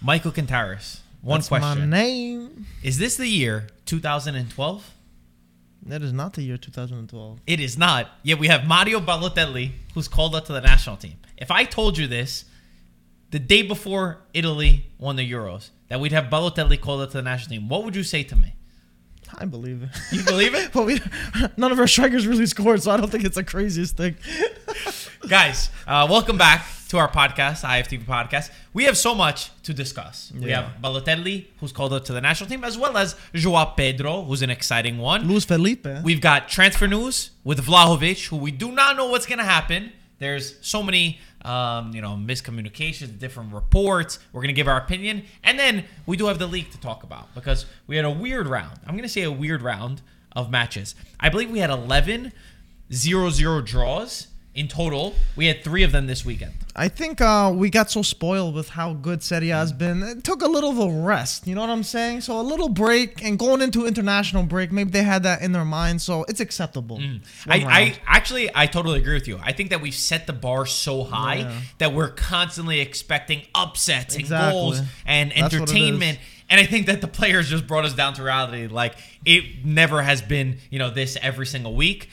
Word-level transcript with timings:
Michael 0.00 0.32
Cantaris. 0.32 1.00
One 1.20 1.40
That's 1.40 1.50
my 1.50 1.74
name. 1.84 2.66
Is 2.82 2.98
this 2.98 3.16
the 3.16 3.26
year 3.26 3.66
2012? 3.86 4.94
That 5.86 6.02
is 6.02 6.12
not 6.12 6.34
the 6.34 6.42
year 6.42 6.56
2012. 6.56 7.40
It 7.46 7.60
is 7.60 7.76
not. 7.76 8.08
Yet 8.22 8.38
we 8.38 8.48
have 8.48 8.66
Mario 8.66 9.00
Balotelli, 9.00 9.72
who's 9.94 10.08
called 10.08 10.34
up 10.34 10.44
to 10.46 10.52
the 10.52 10.60
national 10.60 10.96
team. 10.96 11.16
If 11.36 11.50
I 11.50 11.64
told 11.64 11.98
you 11.98 12.06
this 12.06 12.44
the 13.30 13.38
day 13.38 13.62
before 13.62 14.18
Italy 14.32 14.86
won 14.98 15.16
the 15.16 15.30
Euros, 15.30 15.70
that 15.88 16.00
we'd 16.00 16.12
have 16.12 16.26
Balotelli 16.26 16.80
called 16.80 17.00
up 17.00 17.10
to 17.10 17.16
the 17.16 17.22
national 17.22 17.56
team, 17.56 17.68
what 17.68 17.84
would 17.84 17.96
you 17.96 18.04
say 18.04 18.22
to 18.24 18.36
me? 18.36 18.54
I 19.38 19.44
believe 19.44 19.82
it. 19.82 19.90
You 20.12 20.22
believe 20.24 20.54
it? 20.54 20.70
but 20.74 20.86
we, 20.86 21.00
none 21.56 21.72
of 21.72 21.78
our 21.78 21.86
strikers 21.86 22.26
really 22.26 22.46
scored, 22.46 22.82
so 22.82 22.90
I 22.90 22.96
don't 22.96 23.10
think 23.10 23.24
it's 23.24 23.34
the 23.34 23.44
craziest 23.44 23.96
thing. 23.96 24.16
Guys, 25.28 25.70
uh, 25.86 26.06
welcome 26.08 26.38
back 26.38 26.64
to 26.88 26.98
our 26.98 27.08
podcast, 27.10 27.64
IFTV 27.64 28.04
podcast. 28.04 28.50
We 28.72 28.84
have 28.84 28.96
so 28.96 29.14
much 29.14 29.50
to 29.62 29.74
discuss. 29.74 30.32
We 30.34 30.48
Yeah. 30.50 30.62
have 30.62 30.82
Balotelli, 30.82 31.46
who's 31.60 31.72
called 31.72 31.92
up 31.92 32.04
to 32.06 32.12
the 32.12 32.20
national 32.20 32.48
team, 32.48 32.64
as 32.64 32.78
well 32.78 32.96
as 32.96 33.14
Joao 33.34 33.66
Pedro, 33.76 34.22
who's 34.24 34.42
an 34.42 34.50
exciting 34.50 34.98
one. 34.98 35.28
Luis 35.28 35.44
Felipe. 35.44 35.86
We've 36.02 36.20
got 36.20 36.48
transfer 36.48 36.86
news 36.88 37.30
with 37.44 37.64
Vlahovic, 37.64 38.26
who 38.28 38.36
we 38.36 38.50
do 38.50 38.72
not 38.72 38.96
know 38.96 39.06
what's 39.06 39.26
going 39.26 39.38
to 39.38 39.44
happen. 39.44 39.92
There's 40.18 40.56
so 40.62 40.82
many, 40.82 41.20
um, 41.42 41.92
you 41.94 42.00
know, 42.00 42.16
miscommunications, 42.16 43.18
different 43.18 43.52
reports. 43.52 44.18
We're 44.32 44.40
going 44.40 44.48
to 44.48 44.54
give 44.54 44.66
our 44.66 44.78
opinion, 44.78 45.24
and 45.44 45.58
then 45.58 45.84
we 46.06 46.16
do 46.16 46.26
have 46.26 46.38
the 46.38 46.46
league 46.48 46.70
to 46.72 46.80
talk 46.80 47.02
about 47.04 47.32
because 47.34 47.66
we 47.86 47.96
had 47.96 48.04
a 48.04 48.10
weird 48.10 48.48
round. 48.48 48.80
I'm 48.86 48.92
going 48.94 49.02
to 49.02 49.08
say 49.08 49.22
a 49.22 49.30
weird 49.30 49.62
round 49.62 50.00
of 50.32 50.50
matches. 50.50 50.94
I 51.20 51.28
believe 51.28 51.50
we 51.50 51.58
had 51.60 51.70
11 51.70 52.32
0-0 52.90 53.64
draws 53.64 54.28
in 54.58 54.68
total. 54.68 55.14
We 55.36 55.46
had 55.46 55.62
three 55.62 55.82
of 55.84 55.92
them 55.92 56.06
this 56.06 56.24
weekend. 56.24 56.52
I 56.74 56.88
think 56.88 57.20
uh, 57.20 57.52
we 57.54 57.70
got 57.70 57.90
so 57.90 58.02
spoiled 58.02 58.54
with 58.54 58.70
how 58.70 58.92
good 58.92 59.22
Serie 59.22 59.50
A 59.50 59.56
has 59.56 59.72
been. 59.72 60.02
It 60.02 60.24
took 60.24 60.42
a 60.42 60.46
little 60.48 60.70
of 60.70 60.78
a 60.78 61.02
rest. 61.02 61.46
You 61.46 61.54
know 61.54 61.60
what 61.60 61.70
I'm 61.70 61.82
saying? 61.82 62.22
So 62.22 62.40
a 62.40 62.42
little 62.42 62.68
break 62.68 63.24
and 63.24 63.38
going 63.38 63.62
into 63.62 63.86
international 63.86 64.42
break. 64.44 64.70
Maybe 64.72 64.90
they 64.90 65.02
had 65.02 65.22
that 65.22 65.42
in 65.42 65.52
their 65.52 65.64
mind, 65.64 66.02
so 66.02 66.24
it's 66.28 66.40
acceptable. 66.40 66.96
One 66.96 67.22
I. 67.46 67.56
I 67.78 67.94
actually 68.06 68.50
I 68.54 68.66
totally 68.66 68.98
agree 68.98 69.14
with 69.14 69.28
you. 69.28 69.38
I 69.42 69.52
think 69.52 69.70
that 69.70 69.80
we've 69.80 69.94
set 69.94 70.26
the 70.26 70.32
bar 70.32 70.66
so 70.66 71.04
high 71.04 71.36
Yeah. 71.36 71.60
that 71.78 71.92
we're 71.94 72.10
constantly 72.10 72.80
expecting 72.80 73.42
upsets 73.54 74.16
and 74.16 74.28
goals 74.28 74.80
and 75.06 75.30
That's 75.32 75.54
entertainment. 75.54 76.18
And 76.50 76.60
I 76.60 76.64
think 76.64 76.86
that 76.86 77.00
the 77.00 77.08
players 77.08 77.48
just 77.50 77.66
brought 77.66 77.84
us 77.84 77.92
down 77.94 78.14
to 78.14 78.22
reality. 78.22 78.66
Like 78.68 78.94
it 79.24 79.64
never 79.64 80.00
has 80.02 80.22
been, 80.22 80.58
you 80.70 80.78
know, 80.78 80.90
this 80.90 81.16
every 81.20 81.46
single 81.46 81.74
week. 81.74 82.08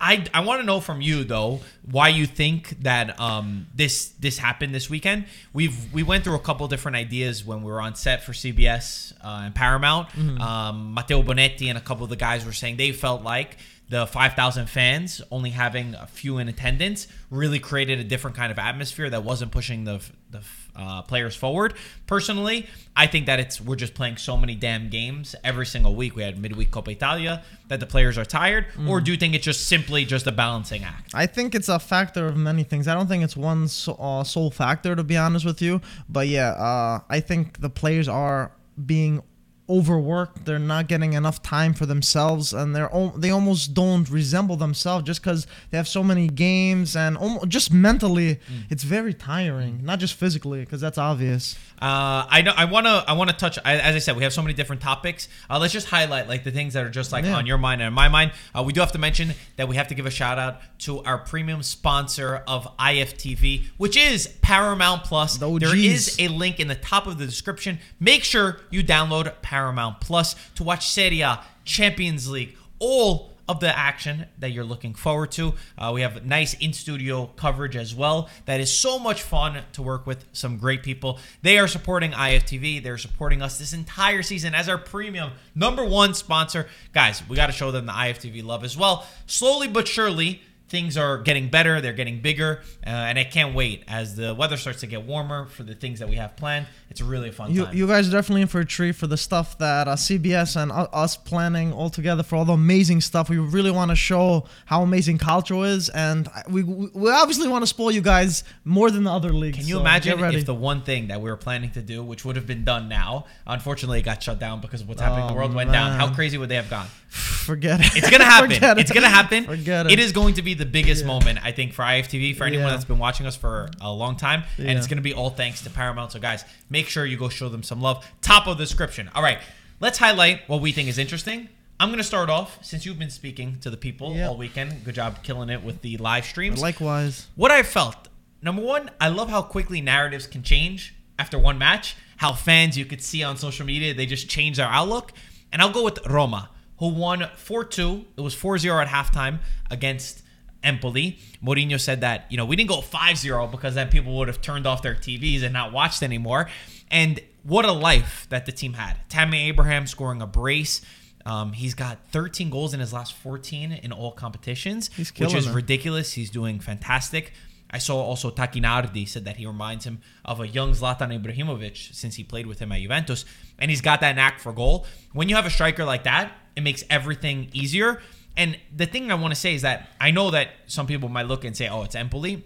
I, 0.00 0.24
I 0.32 0.40
want 0.40 0.60
to 0.60 0.66
know 0.66 0.80
from 0.80 1.00
you 1.00 1.24
though 1.24 1.60
why 1.88 2.08
you 2.08 2.26
think 2.26 2.82
that 2.82 3.20
um, 3.20 3.66
this 3.74 4.08
this 4.18 4.38
happened 4.38 4.74
this 4.74 4.88
weekend. 4.88 5.26
We've 5.52 5.92
we 5.92 6.02
went 6.02 6.24
through 6.24 6.36
a 6.36 6.40
couple 6.40 6.66
different 6.68 6.96
ideas 6.96 7.44
when 7.44 7.62
we 7.62 7.70
were 7.70 7.80
on 7.80 7.94
set 7.94 8.24
for 8.24 8.32
CBS 8.32 9.12
uh, 9.22 9.42
and 9.44 9.54
Paramount. 9.54 10.08
Mm-hmm. 10.10 10.40
Um, 10.40 10.94
Matteo 10.94 11.22
Bonetti 11.22 11.68
and 11.68 11.76
a 11.76 11.80
couple 11.82 12.04
of 12.04 12.10
the 12.10 12.16
guys 12.16 12.46
were 12.46 12.52
saying 12.52 12.78
they 12.78 12.92
felt 12.92 13.22
like 13.22 13.58
the 13.90 14.06
5,000 14.06 14.70
fans 14.70 15.20
only 15.32 15.50
having 15.50 15.96
a 15.96 16.06
few 16.06 16.38
in 16.38 16.48
attendance 16.48 17.08
really 17.28 17.58
created 17.58 17.98
a 17.98 18.04
different 18.04 18.36
kind 18.36 18.52
of 18.52 18.58
atmosphere 18.58 19.10
that 19.10 19.24
wasn't 19.24 19.50
pushing 19.50 19.84
the 19.84 20.00
the 20.30 20.40
uh, 20.80 21.02
players 21.02 21.36
forward. 21.36 21.74
Personally, 22.06 22.66
I 22.96 23.06
think 23.06 23.26
that 23.26 23.38
it's 23.38 23.60
we're 23.60 23.76
just 23.76 23.94
playing 23.94 24.16
so 24.16 24.36
many 24.36 24.54
damn 24.54 24.88
games 24.88 25.34
every 25.44 25.66
single 25.66 25.94
week. 25.94 26.16
We 26.16 26.22
had 26.22 26.38
midweek 26.38 26.70
Coppa 26.70 26.92
Italia 26.92 27.42
that 27.68 27.80
the 27.80 27.86
players 27.86 28.18
are 28.18 28.24
tired, 28.24 28.66
or 28.88 29.00
do 29.00 29.12
you 29.12 29.16
think 29.16 29.34
it's 29.34 29.44
just 29.44 29.68
simply 29.68 30.04
just 30.04 30.26
a 30.26 30.32
balancing 30.32 30.84
act? 30.84 31.12
I 31.14 31.26
think 31.26 31.54
it's 31.54 31.68
a 31.68 31.78
factor 31.78 32.26
of 32.26 32.36
many 32.36 32.64
things. 32.64 32.88
I 32.88 32.94
don't 32.94 33.06
think 33.06 33.22
it's 33.22 33.36
one 33.36 33.68
so, 33.68 33.92
uh, 33.94 34.24
sole 34.24 34.50
factor, 34.50 34.96
to 34.96 35.04
be 35.04 35.16
honest 35.16 35.44
with 35.44 35.62
you. 35.62 35.80
But 36.08 36.28
yeah, 36.28 36.50
uh, 36.52 37.00
I 37.08 37.20
think 37.20 37.60
the 37.60 37.70
players 37.70 38.08
are 38.08 38.52
being 38.86 39.22
overworked. 39.70 40.44
They're 40.44 40.58
not 40.58 40.88
getting 40.88 41.12
enough 41.14 41.42
time 41.42 41.72
for 41.74 41.86
themselves, 41.86 42.52
and 42.52 42.74
they're 42.74 42.90
they 43.16 43.30
almost 43.30 43.72
don't 43.72 44.08
resemble 44.10 44.56
themselves 44.56 45.04
just 45.06 45.22
because 45.22 45.46
they 45.70 45.76
have 45.76 45.88
so 45.88 46.02
many 46.02 46.26
games 46.28 46.96
and 46.96 47.16
almost, 47.16 47.48
just 47.48 47.72
mentally, 47.72 48.40
it's 48.68 48.82
very 48.82 49.14
tiring. 49.14 49.84
Not 49.84 50.00
just 50.00 50.14
physically, 50.14 50.60
because 50.60 50.80
that's 50.80 50.98
obvious. 50.98 51.56
Uh, 51.80 52.26
I 52.28 52.42
know. 52.42 52.52
I 52.56 52.64
want 52.66 52.86
to. 52.86 53.04
I 53.06 53.12
want 53.14 53.30
to 53.30 53.36
touch. 53.36 53.58
I- 53.64 53.78
As 53.78 53.94
I 53.94 54.00
said, 54.00 54.16
we 54.16 54.24
have 54.24 54.32
so 54.32 54.42
many 54.42 54.52
different 54.54 54.82
topics. 54.82 55.28
Uh, 55.48 55.58
let's 55.58 55.72
just 55.72 55.88
highlight 55.88 56.28
like 56.28 56.44
the 56.44 56.50
things 56.50 56.74
that 56.74 56.84
are 56.84 56.90
just 56.90 57.12
like 57.12 57.24
Yeah. 57.24 57.36
on 57.36 57.46
your 57.46 57.56
mind 57.58 57.80
and 57.80 57.86
on 57.86 57.94
my 57.94 58.08
mind. 58.08 58.32
Uh, 58.54 58.62
we 58.62 58.72
do 58.72 58.80
have 58.80 58.92
to 58.92 58.98
mention 58.98 59.34
that 59.56 59.68
we 59.68 59.76
have 59.76 59.88
to 59.88 59.94
give 59.94 60.04
a 60.04 60.10
shout 60.10 60.38
out 60.38 60.58
to 60.80 61.00
our 61.04 61.18
premium 61.18 61.62
sponsor 61.62 62.42
of 62.46 62.68
IFTV, 62.78 63.66
which 63.78 63.96
is 63.96 64.26
Paramount 64.42 65.04
Plus. 65.04 65.36
The 65.38 65.58
There 65.58 65.76
is 65.76 66.16
a 66.18 66.28
link 66.28 66.58
in 66.60 66.68
the 66.68 66.74
top 66.74 67.06
of 67.06 67.18
the 67.18 67.24
description. 67.26 67.78
Make 67.98 68.24
sure 68.24 68.58
you 68.70 68.82
download 68.84 69.32
Paramount 69.42 69.59
Plus 70.00 70.36
to 70.54 70.64
watch 70.64 70.88
Serie 70.88 71.20
A, 71.20 71.42
Champions 71.64 72.28
League, 72.30 72.56
all 72.78 73.30
of 73.50 73.58
the 73.58 73.76
action 73.76 74.26
that 74.38 74.52
you're 74.52 74.64
looking 74.64 74.94
forward 74.94 75.32
to. 75.32 75.52
Uh, 75.76 75.90
we 75.92 76.02
have 76.02 76.24
nice 76.24 76.54
in 76.54 76.72
studio 76.72 77.26
coverage 77.34 77.74
as 77.74 77.92
well. 77.92 78.28
That 78.44 78.60
is 78.60 78.72
so 78.72 78.96
much 78.96 79.22
fun 79.22 79.58
to 79.72 79.82
work 79.82 80.06
with 80.06 80.24
some 80.32 80.56
great 80.56 80.84
people. 80.84 81.18
They 81.42 81.58
are 81.58 81.66
supporting 81.66 82.12
IFTV. 82.12 82.80
They're 82.80 82.96
supporting 82.96 83.42
us 83.42 83.58
this 83.58 83.72
entire 83.72 84.22
season 84.22 84.54
as 84.54 84.68
our 84.68 84.78
premium 84.78 85.32
number 85.56 85.84
one 85.84 86.14
sponsor. 86.14 86.68
Guys, 86.94 87.24
we 87.28 87.34
got 87.34 87.46
to 87.46 87.52
show 87.52 87.72
them 87.72 87.86
the 87.86 87.92
IFTV 87.92 88.44
love 88.44 88.62
as 88.62 88.76
well. 88.76 89.04
Slowly 89.26 89.66
but 89.66 89.88
surely, 89.88 90.42
things 90.70 90.96
are 90.96 91.18
getting 91.18 91.48
better. 91.48 91.80
They're 91.80 91.92
getting 91.92 92.20
bigger, 92.20 92.62
uh, 92.86 92.90
and 92.90 93.18
I 93.18 93.24
can't 93.24 93.54
wait 93.54 93.82
as 93.88 94.14
the 94.14 94.34
weather 94.34 94.56
starts 94.56 94.80
to 94.80 94.86
get 94.86 95.02
warmer 95.02 95.46
for 95.46 95.64
the 95.64 95.74
things 95.74 95.98
that 95.98 96.08
we 96.08 96.14
have 96.16 96.36
planned. 96.36 96.66
It's 96.88 97.00
really 97.02 97.28
a 97.28 97.32
fun 97.32 97.52
You, 97.52 97.64
time. 97.66 97.76
you 97.76 97.86
guys 97.86 98.08
are 98.08 98.12
definitely 98.12 98.42
in 98.42 98.48
for 98.48 98.60
a 98.60 98.64
treat 98.64 98.92
for 98.92 99.06
the 99.08 99.16
stuff 99.16 99.58
that 99.58 99.88
uh, 99.88 99.96
CBS 99.96 100.56
and 100.60 100.70
us 100.72 101.16
planning 101.16 101.72
all 101.72 101.90
together 101.90 102.22
for 102.22 102.36
all 102.36 102.44
the 102.44 102.52
amazing 102.52 103.00
stuff. 103.00 103.28
We 103.28 103.38
really 103.38 103.70
want 103.70 103.90
to 103.90 103.96
show 103.96 104.46
how 104.66 104.82
amazing 104.82 105.18
Calcio 105.18 105.66
is, 105.68 105.88
and 105.90 106.28
we 106.48 106.62
we 106.62 107.10
obviously 107.10 107.48
want 107.48 107.62
to 107.62 107.66
spoil 107.66 107.90
you 107.90 108.00
guys 108.00 108.44
more 108.64 108.90
than 108.90 109.04
the 109.04 109.10
other 109.10 109.32
leagues. 109.32 109.58
Can 109.58 109.66
you 109.66 109.74
so 109.74 109.80
imagine 109.80 110.22
if 110.24 110.46
the 110.46 110.54
one 110.54 110.82
thing 110.82 111.08
that 111.08 111.20
we 111.20 111.28
were 111.30 111.36
planning 111.36 111.70
to 111.72 111.82
do, 111.82 112.02
which 112.02 112.24
would 112.24 112.36
have 112.36 112.46
been 112.46 112.64
done 112.64 112.88
now, 112.88 113.26
unfortunately 113.46 113.98
it 113.98 114.02
got 114.04 114.22
shut 114.22 114.38
down 114.38 114.60
because 114.60 114.80
of 114.80 114.88
what's 114.88 115.00
happening 115.00 115.22
in 115.22 115.26
the 115.28 115.34
Oh, 115.34 115.36
world 115.36 115.54
went 115.54 115.72
down? 115.72 115.98
How 115.98 116.14
crazy 116.14 116.38
would 116.38 116.48
they 116.48 116.56
have 116.56 116.70
gone? 116.70 116.86
Forget 117.50 117.80
it. 117.80 117.96
It's 117.96 118.08
gonna 118.10 118.24
happen. 118.36 118.50
Forget 118.50 118.78
it. 118.78 118.80
it's 118.82 118.92
gonna 118.92 119.08
happen. 119.08 119.44
Forget 119.44 119.86
it. 119.86 119.92
It 119.92 119.98
is 119.98 120.12
going 120.12 120.34
to 120.34 120.42
be 120.42 120.54
the 120.54 120.64
biggest 120.64 121.00
Yeah. 121.02 121.08
moment 121.08 121.40
I 121.42 121.50
think 121.52 121.72
for 121.72 121.82
IFTV 121.82 122.36
for 122.36 122.44
anyone 122.44 122.66
Yeah. 122.66 122.72
that's 122.72 122.84
been 122.84 122.98
watching 122.98 123.26
us 123.26 123.34
for 123.36 123.68
a 123.80 123.92
long 123.92 124.16
time, 124.16 124.44
and 124.56 124.70
it's 124.78 124.86
gonna 124.86 125.00
be 125.00 125.12
all 125.12 125.30
thanks 125.30 125.62
to 125.62 125.70
Paramount. 125.70 126.12
So 126.12 126.20
guys, 126.20 126.44
make 126.68 126.88
sure 126.88 127.04
you 127.04 127.16
go 127.16 127.28
show 127.28 127.48
them 127.48 127.62
some 127.64 127.80
love. 127.82 128.06
Top 128.22 128.46
of 128.46 128.56
the 128.56 128.64
description. 128.64 129.10
All 129.14 129.22
right, 129.22 129.38
let's 129.80 129.98
highlight 129.98 130.48
what 130.48 130.60
we 130.60 130.70
think 130.72 130.88
is 130.88 130.96
interesting. 130.98 131.48
I'm 131.80 131.90
gonna 131.90 132.04
start 132.04 132.30
off 132.30 132.58
since 132.62 132.86
you've 132.86 132.98
been 132.98 133.10
speaking 133.10 133.58
to 133.62 133.70
the 133.70 133.76
people 133.76 134.14
Yeah. 134.14 134.28
all 134.28 134.36
weekend. 134.36 134.84
Good 134.84 134.94
job 134.94 135.22
killing 135.24 135.48
it 135.50 135.62
with 135.64 135.82
the 135.82 135.96
live 135.96 136.24
streams. 136.26 136.60
Likewise. 136.60 137.26
What 137.34 137.50
I 137.50 137.62
felt, 137.64 138.08
number 138.42 138.62
one, 138.62 138.90
I 139.00 139.08
love 139.08 139.28
how 139.30 139.42
quickly 139.42 139.80
narratives 139.80 140.26
can 140.26 140.42
change 140.42 140.94
after 141.18 141.38
one 141.38 141.58
match. 141.58 141.96
How 142.18 142.32
fans 142.34 142.76
you 142.78 142.84
could 142.84 143.02
see 143.02 143.22
on 143.22 143.38
social 143.38 143.64
media, 143.66 143.94
they 143.94 144.04
just 144.06 144.28
change 144.28 144.58
their 144.58 144.68
outlook. 144.68 145.12
And 145.52 145.60
I'll 145.62 145.70
go 145.72 145.82
with 145.82 145.98
Roma, 146.06 146.50
who 146.80 146.88
won 146.88 147.28
4 147.36 147.64
2. 147.64 148.04
It 148.16 148.20
was 148.20 148.34
4 148.34 148.58
0 148.58 148.80
at 148.80 148.88
halftime 148.88 149.38
against 149.70 150.22
Empoli. 150.64 151.18
Mourinho 151.44 151.78
said 151.78 152.00
that, 152.00 152.26
you 152.30 152.36
know, 152.36 152.44
we 152.44 152.56
didn't 152.56 152.70
go 152.70 152.80
5 152.80 153.16
0 153.16 153.46
because 153.46 153.74
then 153.74 153.88
people 153.88 154.16
would 154.18 154.28
have 154.28 154.40
turned 154.40 154.66
off 154.66 154.82
their 154.82 154.94
TVs 154.94 155.42
and 155.42 155.52
not 155.52 155.72
watched 155.72 156.02
anymore. 156.02 156.48
And 156.90 157.20
what 157.44 157.64
a 157.64 157.72
life 157.72 158.26
that 158.30 158.46
the 158.46 158.52
team 158.52 158.72
had. 158.72 158.96
Tammy 159.08 159.48
Abraham 159.48 159.86
scoring 159.86 160.20
a 160.20 160.26
brace. 160.26 160.80
Um, 161.26 161.52
he's 161.52 161.74
got 161.74 161.98
13 162.12 162.48
goals 162.48 162.72
in 162.72 162.80
his 162.80 162.94
last 162.94 163.12
14 163.12 163.72
in 163.72 163.92
all 163.92 164.10
competitions, 164.10 164.88
He's 164.96 165.12
which 165.18 165.34
is 165.34 165.48
ridiculous. 165.50 166.14
He's 166.14 166.30
doing 166.30 166.60
fantastic. 166.60 167.32
I 167.70 167.78
saw 167.78 168.00
also 168.00 168.30
Tacchinardi 168.30 169.06
said 169.06 169.26
that 169.26 169.36
he 169.36 169.46
reminds 169.46 169.84
him 169.84 170.00
of 170.24 170.40
a 170.40 170.48
young 170.48 170.72
Zlatan 170.72 171.22
Ibrahimovic 171.22 171.94
since 171.94 172.16
he 172.16 172.24
played 172.24 172.46
with 172.46 172.58
him 172.58 172.72
at 172.72 172.80
Juventus, 172.80 173.24
and 173.58 173.70
he's 173.70 173.80
got 173.80 174.00
that 174.00 174.16
knack 174.16 174.40
for 174.40 174.52
goal. 174.52 174.86
When 175.12 175.28
you 175.28 175.36
have 175.36 175.46
a 175.46 175.50
striker 175.50 175.84
like 175.84 176.04
that, 176.04 176.32
it 176.56 176.62
makes 176.62 176.84
everything 176.90 177.48
easier. 177.52 178.00
And 178.36 178.58
the 178.74 178.86
thing 178.86 179.10
I 179.10 179.14
want 179.14 179.34
to 179.34 179.40
say 179.40 179.54
is 179.54 179.62
that 179.62 179.88
I 180.00 180.10
know 180.10 180.30
that 180.30 180.48
some 180.66 180.86
people 180.86 181.08
might 181.08 181.26
look 181.26 181.44
and 181.44 181.56
say, 181.56 181.68
"Oh, 181.68 181.82
it's 181.82 181.94
Empoli," 181.94 182.44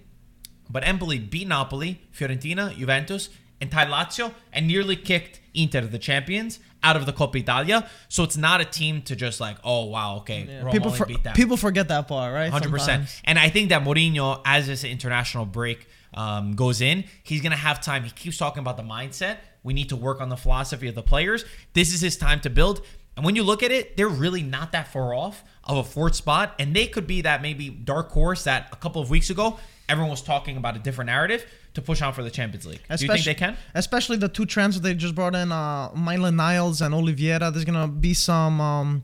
but 0.70 0.86
Empoli 0.86 1.18
beat 1.18 1.46
Napoli, 1.48 2.00
Fiorentina, 2.12 2.76
Juventus, 2.76 3.28
and 3.60 3.70
tied 3.70 3.88
Lazio, 3.88 4.32
and 4.52 4.66
nearly 4.66 4.96
kicked 4.96 5.40
Inter, 5.54 5.82
the 5.82 5.98
champions, 5.98 6.58
out 6.82 6.96
of 6.96 7.06
the 7.06 7.12
Coppa 7.12 7.36
Italia. 7.36 7.88
So 8.08 8.24
it's 8.24 8.36
not 8.36 8.60
a 8.60 8.64
team 8.64 9.02
to 9.02 9.16
just 9.16 9.40
like, 9.40 9.56
"Oh, 9.62 9.84
wow, 9.86 10.16
okay, 10.18 10.48
Roma 10.58 10.72
people 10.72 10.90
for, 10.90 11.06
beat 11.06 11.22
them." 11.22 11.34
people 11.34 11.56
forget 11.56 11.88
that 11.88 12.08
part, 12.08 12.32
right? 12.32 12.50
Hundred 12.50 12.70
percent. 12.70 13.08
Sometimes. 13.08 13.22
And 13.24 13.38
I 13.38 13.48
think 13.48 13.68
that 13.68 13.82
Mourinho, 13.82 14.40
as 14.44 14.66
this 14.66 14.84
international 14.84 15.46
break 15.46 15.86
um, 16.12 16.54
goes 16.54 16.80
in, 16.80 17.04
he's 17.22 17.40
gonna 17.40 17.56
have 17.56 17.80
time. 17.80 18.04
He 18.04 18.10
keeps 18.10 18.36
talking 18.36 18.60
about 18.60 18.76
the 18.76 18.82
mindset. 18.82 19.38
We 19.62 19.74
need 19.74 19.88
to 19.88 19.96
work 19.96 20.20
on 20.20 20.28
the 20.28 20.36
philosophy 20.36 20.88
of 20.88 20.94
the 20.94 21.02
players. 21.02 21.44
This 21.72 21.94
is 21.94 22.00
his 22.00 22.16
time 22.16 22.40
to 22.40 22.50
build. 22.50 22.82
And 23.16 23.24
when 23.24 23.36
you 23.36 23.42
look 23.44 23.62
at 23.62 23.70
it, 23.70 23.96
they're 23.96 24.08
really 24.08 24.42
not 24.42 24.72
that 24.72 24.88
far 24.88 25.14
off 25.14 25.44
of 25.62 25.76
a 25.76 25.84
fourth 25.84 26.14
spot, 26.14 26.54
and 26.58 26.74
they 26.74 26.86
could 26.86 27.06
be 27.06 27.22
that 27.22 27.42
maybe 27.42 27.70
dark 27.70 28.10
horse 28.10 28.44
that 28.44 28.68
a 28.72 28.76
couple 28.76 29.00
of 29.00 29.08
weeks 29.10 29.30
ago 29.30 29.58
everyone 29.88 30.10
was 30.10 30.22
talking 30.22 30.56
about 30.56 30.76
a 30.76 30.78
different 30.78 31.06
narrative. 31.08 31.44
to 31.74 31.82
push 31.82 32.00
on 32.02 32.12
for 32.12 32.22
the 32.22 32.30
Champions 32.30 32.64
League. 32.66 32.78
Do 32.86 32.92
you 32.92 32.98
think 32.98 33.10
Especially- 33.10 33.32
they 33.32 33.38
can? 33.38 33.56
Especially 33.74 34.16
the 34.16 34.28
two 34.28 34.46
transfers 34.46 34.80
they 34.80 34.94
just 34.94 35.12
brought 35.16 35.34
in, 35.34 35.50
uh, 35.50 35.90
Maitland-Niles 35.96 36.80
and 36.80 36.94
Oliveira. 36.94 37.50
There's 37.50 37.64
gonna 37.64 37.88
be 37.88 38.14
some 38.14 38.60
um, 38.60 39.02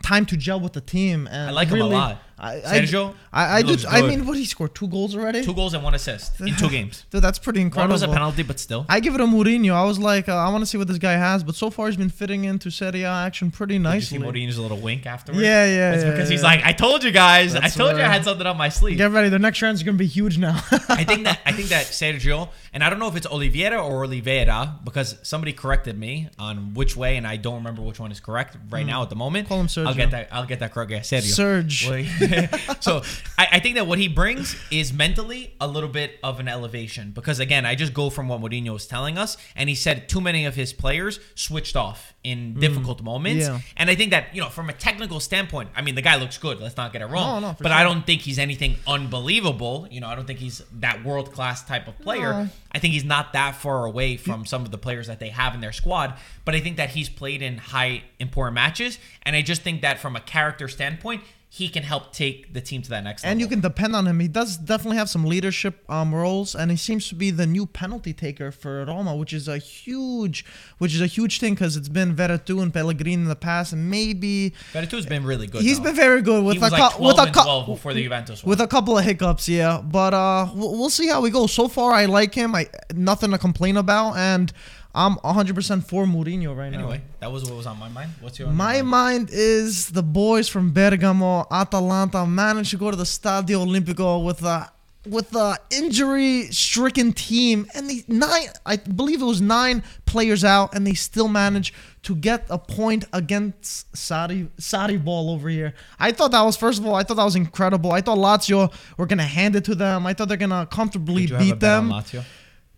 time 0.00 0.24
to 0.26 0.36
gel 0.36 0.60
with 0.60 0.74
the 0.74 0.80
team. 0.80 1.26
And 1.26 1.50
I 1.50 1.52
like 1.52 1.66
him 1.68 1.80
a 1.80 1.86
lot. 1.86 2.22
I, 2.42 2.56
Sergio, 2.60 3.14
I, 3.32 3.58
I, 3.58 3.62
do. 3.62 3.76
I 3.88 4.02
mean, 4.02 4.26
what 4.26 4.36
he 4.36 4.44
scored 4.44 4.74
two 4.74 4.88
goals 4.88 5.14
already. 5.14 5.44
Two 5.44 5.54
goals 5.54 5.74
and 5.74 5.84
one 5.84 5.94
assist 5.94 6.40
in 6.40 6.56
two 6.56 6.68
games. 6.76 7.04
Dude, 7.10 7.22
that's 7.22 7.38
pretty 7.38 7.60
One 7.60 7.66
incredible. 7.66 7.92
was 7.92 8.02
a 8.02 8.08
penalty, 8.08 8.42
but 8.42 8.58
still. 8.58 8.84
I 8.88 8.98
give 8.98 9.14
it 9.14 9.20
a 9.20 9.24
Mourinho. 9.26 9.72
I 9.74 9.84
was 9.84 10.00
like, 10.00 10.28
uh, 10.28 10.34
I 10.36 10.48
want 10.50 10.62
to 10.62 10.66
see 10.66 10.76
what 10.76 10.88
this 10.88 10.98
guy 10.98 11.12
has, 11.12 11.44
but 11.44 11.54
so 11.54 11.70
far 11.70 11.86
he's 11.86 11.96
been 11.96 12.10
fitting 12.10 12.44
into 12.44 12.68
Serie 12.70 13.02
A 13.04 13.08
action 13.08 13.52
pretty 13.52 13.74
Did 13.74 13.78
you 13.78 13.82
nicely. 13.84 14.18
see 14.18 14.24
Mourinho's 14.24 14.58
little 14.58 14.78
wink 14.78 15.06
afterwards? 15.06 15.40
Yeah, 15.40 15.66
yeah, 15.66 15.92
It's 15.94 16.02
yeah, 16.02 16.10
because 16.10 16.28
he's 16.28 16.40
yeah. 16.42 16.46
like, 16.48 16.64
I 16.64 16.72
told 16.72 17.04
you 17.04 17.12
guys. 17.12 17.54
I 17.54 17.68
told 17.68 17.96
you 17.96 18.02
I 18.02 18.08
had 18.08 18.24
something 18.24 18.46
up 18.46 18.56
my 18.56 18.70
sleeve. 18.70 18.96
Get 18.98 19.12
ready, 19.12 19.28
the 19.28 19.38
next 19.38 19.58
transfer 19.58 19.82
is 19.82 19.84
gonna 19.84 19.98
be 19.98 20.06
huge 20.08 20.36
now. 20.38 20.56
I 20.88 21.04
think 21.04 21.22
that 21.24 21.38
I 21.46 21.52
think 21.52 21.68
that 21.68 21.86
Sergio, 21.86 22.48
and 22.72 22.82
I 22.82 22.90
don't 22.90 22.98
know 22.98 23.08
if 23.08 23.14
it's 23.14 23.26
Oliveira 23.26 23.80
or 23.80 24.04
Oliveira 24.04 24.80
because 24.82 25.16
somebody 25.22 25.52
corrected 25.52 25.96
me 25.96 26.28
on 26.40 26.74
which 26.74 26.96
way, 26.96 27.16
and 27.16 27.24
I 27.26 27.36
don't 27.36 27.54
remember 27.56 27.82
which 27.82 28.00
one 28.00 28.10
is 28.10 28.18
correct 28.18 28.56
right 28.68 28.84
now 28.84 29.02
at 29.02 29.10
the 29.10 29.16
moment. 29.16 29.46
Mm. 29.46 29.48
Call 29.48 29.60
him 29.60 29.66
Sergio. 29.68 29.86
I'll 29.86 29.94
get 29.94 30.10
that. 30.10 30.28
I'll 30.32 30.46
get 30.46 30.58
that 30.58 30.72
correct. 30.72 30.90
Yeah, 30.90 31.00
Sergio. 31.00 31.22
Surge. 31.32 31.88
Well, 31.88 32.04
so 32.80 33.02
I, 33.38 33.48
I 33.52 33.60
think 33.60 33.76
that 33.76 33.86
what 33.86 33.98
he 33.98 34.08
brings 34.08 34.56
is 34.70 34.92
mentally 34.92 35.54
a 35.60 35.66
little 35.66 35.88
bit 35.88 36.18
of 36.22 36.40
an 36.40 36.48
elevation 36.48 37.10
because 37.12 37.38
again, 37.40 37.64
I 37.66 37.74
just 37.74 37.94
go 37.94 38.10
from 38.10 38.28
what 38.28 38.40
Mourinho 38.40 38.72
was 38.72 38.86
telling 38.86 39.18
us, 39.18 39.36
and 39.56 39.68
he 39.68 39.74
said 39.74 40.08
too 40.08 40.20
many 40.20 40.44
of 40.46 40.54
his 40.54 40.72
players 40.72 41.20
switched 41.34 41.76
off 41.76 42.14
in 42.24 42.54
difficult 42.60 43.02
moments, 43.02 43.46
Mm. 43.46 43.54
yeah. 43.54 43.60
and 43.76 43.90
I 43.90 43.94
think 43.96 44.10
that 44.12 44.34
you 44.34 44.40
know 44.40 44.48
from 44.48 44.68
a 44.70 44.72
technical 44.72 45.18
standpoint, 45.20 45.70
I 45.74 45.82
mean 45.82 45.94
the 45.96 46.02
guy 46.02 46.16
looks 46.16 46.38
good. 46.38 46.60
Let's 46.60 46.76
not 46.76 46.92
get 46.92 47.02
it 47.02 47.06
wrong, 47.06 47.40
No, 47.42 47.48
no, 47.50 47.56
but 47.60 47.72
I 47.72 47.82
don't 47.82 48.06
think 48.06 48.20
he's 48.22 48.38
anything 48.38 48.76
unbelievable. 48.86 49.86
You 49.90 50.00
know, 50.00 50.08
I 50.08 50.14
don't 50.14 50.26
think 50.26 50.38
he's 50.38 50.62
that 50.80 51.04
world 51.04 51.32
class 51.32 51.62
type 51.64 51.88
of 51.88 51.98
player. 51.98 52.32
No. 52.32 52.48
I 52.72 52.78
think 52.78 52.94
he's 52.94 53.04
not 53.04 53.32
that 53.34 53.56
far 53.56 53.84
away 53.84 54.16
from 54.16 54.46
some 54.46 54.62
of 54.62 54.70
the 54.70 54.78
players 54.78 55.06
that 55.08 55.20
they 55.20 55.28
have 55.28 55.54
in 55.54 55.60
their 55.60 55.72
squad, 55.72 56.14
but 56.44 56.54
I 56.54 56.60
think 56.60 56.76
that 56.78 56.90
he's 56.90 57.08
played 57.08 57.42
in 57.42 57.58
high 57.58 58.02
important 58.18 58.54
matches, 58.54 58.98
and 59.24 59.36
I 59.36 59.42
just 59.42 59.62
think 59.62 59.82
that 59.82 59.98
from 59.98 60.16
a 60.16 60.20
character 60.20 60.68
standpoint, 60.68 61.22
he 61.54 61.68
can 61.68 61.82
help 61.82 62.14
take 62.14 62.54
the 62.54 62.62
team 62.62 62.80
to 62.80 62.88
that 62.88 63.04
next 63.04 63.22
level. 63.22 63.30
and 63.32 63.40
you 63.42 63.46
can 63.46 63.60
depend 63.60 63.94
on 63.94 64.06
him. 64.06 64.18
He 64.20 64.26
does 64.26 64.56
definitely 64.56 64.96
have 64.96 65.10
some 65.10 65.26
leadership 65.26 65.74
um, 65.90 66.14
roles, 66.14 66.54
and 66.54 66.70
he 66.70 66.78
seems 66.78 67.08
to 67.10 67.14
be 67.14 67.30
the 67.30 67.46
new 67.46 67.66
penalty 67.66 68.14
taker 68.14 68.50
for 68.50 68.86
Roma, 68.86 69.14
which 69.14 69.34
is 69.34 69.48
a 69.48 69.58
huge, 69.58 70.46
which 70.78 70.94
is 70.94 71.02
a 71.02 71.06
huge 71.06 71.40
thing 71.40 71.52
because 71.52 71.76
it's 71.76 71.90
been 71.90 72.16
Veretout 72.16 72.62
and 72.62 72.72
Pellegrini 72.72 73.12
in 73.24 73.24
the 73.26 73.36
past, 73.36 73.74
and 73.74 73.90
maybe 73.90 74.54
Veretout's 74.72 75.04
been 75.04 75.24
really 75.24 75.46
good. 75.46 75.60
he's 75.60 75.76
though. 75.76 75.84
been 75.84 75.96
very 75.96 76.22
good 76.22 76.42
with 76.42 76.54
he 76.54 76.58
a 76.58 76.62
was 76.62 76.72
like 76.72 76.92
cou- 76.92 76.96
12 76.98 77.06
with 77.12 77.18
a 77.18 77.22
and 77.26 77.34
cou- 77.34 77.42
12 77.44 77.66
before 77.66 77.92
the 77.92 78.02
Juventus 78.02 78.42
one. 78.42 78.48
with 78.48 78.60
a 78.62 78.66
couple 78.66 78.96
of 78.96 79.04
hiccups, 79.04 79.46
yeah. 79.46 79.82
But 79.82 80.14
uh, 80.14 80.48
we'll, 80.54 80.72
we'll 80.78 80.88
see 80.90 81.08
how 81.08 81.20
we 81.20 81.28
go. 81.28 81.46
So 81.46 81.68
far, 81.68 81.92
I 81.92 82.06
like 82.06 82.34
him. 82.34 82.54
I 82.54 82.68
nothing 82.94 83.30
to 83.30 83.36
complain 83.36 83.76
about, 83.76 84.16
and 84.16 84.50
I'm 84.94 85.16
100% 85.16 85.84
for 85.84 86.04
Mourinho 86.04 86.54
right 86.56 86.70
now. 86.70 86.78
anyway, 86.80 87.00
that 87.20 87.32
was 87.32 87.44
what 87.44 87.56
was 87.56 87.66
on 87.66 87.78
my 87.78 87.88
mind. 87.88 88.10
What's 88.20 88.38
your 88.38 88.48
My 88.48 88.82
mind 88.82 89.30
is 89.32 89.88
the 89.90 90.02
boys 90.02 90.48
from 90.48 90.72
Bergamo, 90.72 91.46
Atalanta 91.50 92.26
managed 92.26 92.70
to 92.72 92.76
go 92.76 92.90
to 92.90 92.96
the 92.96 93.04
Stadio 93.04 93.64
Olimpico 93.66 94.24
with 94.24 94.42
a 94.42 94.70
with 95.04 95.34
a 95.34 95.58
injury-stricken 95.70 97.12
team, 97.12 97.66
and 97.74 97.90
they 97.90 98.04
nine, 98.06 98.46
I 98.64 98.76
believe 98.76 99.20
it 99.20 99.24
was 99.24 99.40
nine 99.40 99.82
players 100.06 100.44
out, 100.44 100.74
and 100.76 100.86
they 100.86 100.94
still 100.94 101.26
managed 101.26 101.74
to 102.04 102.14
get 102.14 102.46
a 102.48 102.58
point 102.58 103.04
against 103.12 103.90
Sarri 103.94 104.48
Sarri 104.60 105.02
ball 105.02 105.30
over 105.30 105.48
here. 105.48 105.74
I 105.98 106.12
thought 106.12 106.30
that 106.32 106.42
was 106.42 106.56
first 106.56 106.78
of 106.78 106.86
all, 106.86 106.94
I 106.94 107.02
thought 107.02 107.16
that 107.16 107.24
was 107.24 107.34
incredible. 107.34 107.92
I 107.92 108.00
thought 108.00 108.18
Lazio 108.18 108.72
were 108.96 109.06
gonna 109.06 109.24
hand 109.24 109.56
it 109.56 109.64
to 109.64 109.74
them. 109.74 110.06
I 110.06 110.12
thought 110.14 110.28
they're 110.28 110.36
gonna 110.36 110.66
comfortably 110.70 111.22
Did 111.22 111.30
you 111.30 111.36
have 111.36 111.42
a 111.42 111.50
beat 111.50 111.58
bet 111.58 111.72
on 111.72 111.88
them. 111.88 111.98
Lazio? 111.98 112.24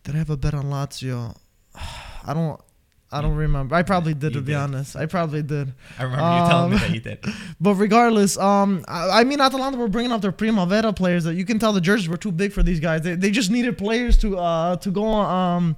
Did 0.05 0.15
I 0.15 0.19
have 0.19 0.31
a 0.31 0.37
bet 0.37 0.55
on 0.55 0.65
Lazio? 0.65 1.37
I 2.25 2.35
don't. 2.35 2.61
I 3.13 3.21
don't 3.21 3.37
remember. 3.37 3.77
I 3.77 3.85
probably 3.85 4.13
did, 4.13 4.33
You 4.35 4.41
to 4.41 4.45
be 4.45 4.53
did. 4.53 4.57
honest. 4.57 4.97
I 4.97 5.07
probably 5.07 5.41
did. 5.43 5.73
I 6.01 6.03
remember 6.03 6.25
you 6.25 6.49
telling 6.51 6.71
me 6.71 6.77
Um, 6.77 6.83
that 6.83 6.91
you 6.95 7.01
did. 7.01 7.25
But 7.61 7.75
regardless, 7.75 8.37
um, 8.37 8.85
I, 8.89 9.21
I 9.21 9.25
mean, 9.25 9.41
Atalanta 9.41 9.77
were 9.77 9.87
bringing 9.87 10.11
up 10.11 10.21
their 10.21 10.33
Primavera 10.33 10.93
players 10.93 11.23
that 11.23 11.35
you 11.35 11.45
can 11.45 11.61
tell 11.61 11.73
the 11.73 11.81
jerseys 11.81 12.09
were 12.09 12.17
too 12.17 12.33
big 12.33 12.53
for 12.53 12.65
these 12.65 12.81
guys. 12.81 13.03
They, 13.03 13.15
they 13.15 13.31
just 13.31 13.53
needed 13.53 13.79
players 13.79 14.17
to 14.19 14.37
uh 14.39 14.77
to 14.79 14.91
go 14.91 15.05
on 15.05 15.57
um 15.59 15.77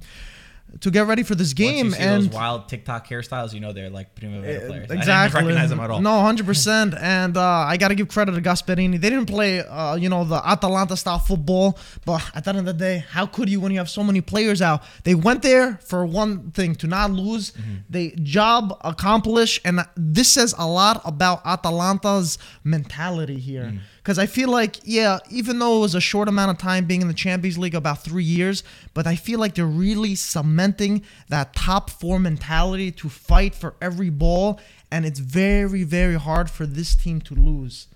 to 0.81 0.91
get 0.91 1.07
ready 1.07 1.23
for 1.23 1.33
this 1.33 1.53
game 1.53 1.87
Once 1.87 1.97
you 1.97 2.03
see 2.03 2.07
and 2.09 2.23
those 2.25 2.33
wild 2.33 2.69
TikTok 2.69 3.07
hairstyles, 3.07 3.53
you 3.53 3.59
know 3.59 3.73
they're 3.73 3.89
like 3.89 4.15
Primavera 4.15 4.63
uh, 4.63 4.67
players. 4.67 4.91
Exactly. 4.91 5.39
I 5.39 5.43
recognize 5.43 5.69
them 5.69 5.79
at 5.79 5.89
all. 5.89 6.01
No, 6.01 6.21
hundred 6.21 6.45
percent. 6.45 6.93
And 7.07 7.37
uh, 7.37 7.41
I 7.41 7.77
got 7.77 7.87
to 7.87 7.95
give 7.95 8.09
credit 8.09 8.33
to 8.33 8.41
Gasperini. 8.41 8.99
They 8.99 9.09
didn't 9.09 9.27
play, 9.27 9.61
uh, 9.61 9.95
you 9.95 10.09
know, 10.09 10.23
the 10.23 10.45
Atalanta 10.45 10.97
style 10.97 11.19
football. 11.19 11.77
But 12.05 12.23
at 12.35 12.43
the 12.43 12.49
end 12.49 12.59
of 12.59 12.65
the 12.65 12.73
day, 12.73 13.05
how 13.09 13.25
could 13.25 13.49
you 13.49 13.59
when 13.59 13.71
you 13.71 13.77
have 13.77 13.89
so 13.89 14.03
many 14.03 14.21
players 14.21 14.61
out? 14.61 14.83
They 15.03 15.15
went 15.15 15.41
there 15.41 15.77
for 15.83 16.05
one 16.05 16.51
thing 16.51 16.75
to 16.75 16.87
not 16.87 17.11
lose. 17.11 17.51
Mm-hmm. 17.51 17.75
They 17.89 18.09
job 18.21 18.77
accomplished, 18.83 19.61
and 19.63 19.85
this 19.95 20.31
says 20.31 20.53
a 20.57 20.67
lot 20.67 21.01
about 21.05 21.45
Atalanta's 21.45 22.37
mentality 22.63 23.39
here. 23.39 23.63
Mm. 23.63 23.79
Because 24.07 24.19
I 24.19 24.25
feel 24.25 24.47
like, 24.47 24.77
yeah, 24.85 25.19
even 25.29 25.59
though 25.59 25.79
it 25.79 25.79
was 25.81 25.93
a 25.93 25.99
short 25.99 26.29
amount 26.29 26.49
of 26.49 26.57
time 26.57 26.85
being 26.85 27.01
in 27.01 27.09
the 27.09 27.13
Champions 27.13 27.57
League, 27.57 27.75
about 27.75 28.05
three 28.05 28.23
years, 28.23 28.63
but 28.93 29.05
I 29.05 29.17
feel 29.17 29.37
like 29.37 29.55
they're 29.55 29.65
really 29.65 30.15
cementing 30.15 31.03
that 31.27 31.53
top 31.53 31.89
four 31.89 32.17
mentality 32.17 32.89
to 32.93 33.09
fight 33.09 33.53
for 33.53 33.75
every 33.81 34.09
ball, 34.09 34.61
and 34.91 35.05
it's 35.05 35.19
very, 35.19 35.83
very 35.83 36.15
hard 36.15 36.49
for 36.49 36.65
this 36.65 36.95
team 36.95 37.19
to 37.19 37.35
lose. 37.35 37.87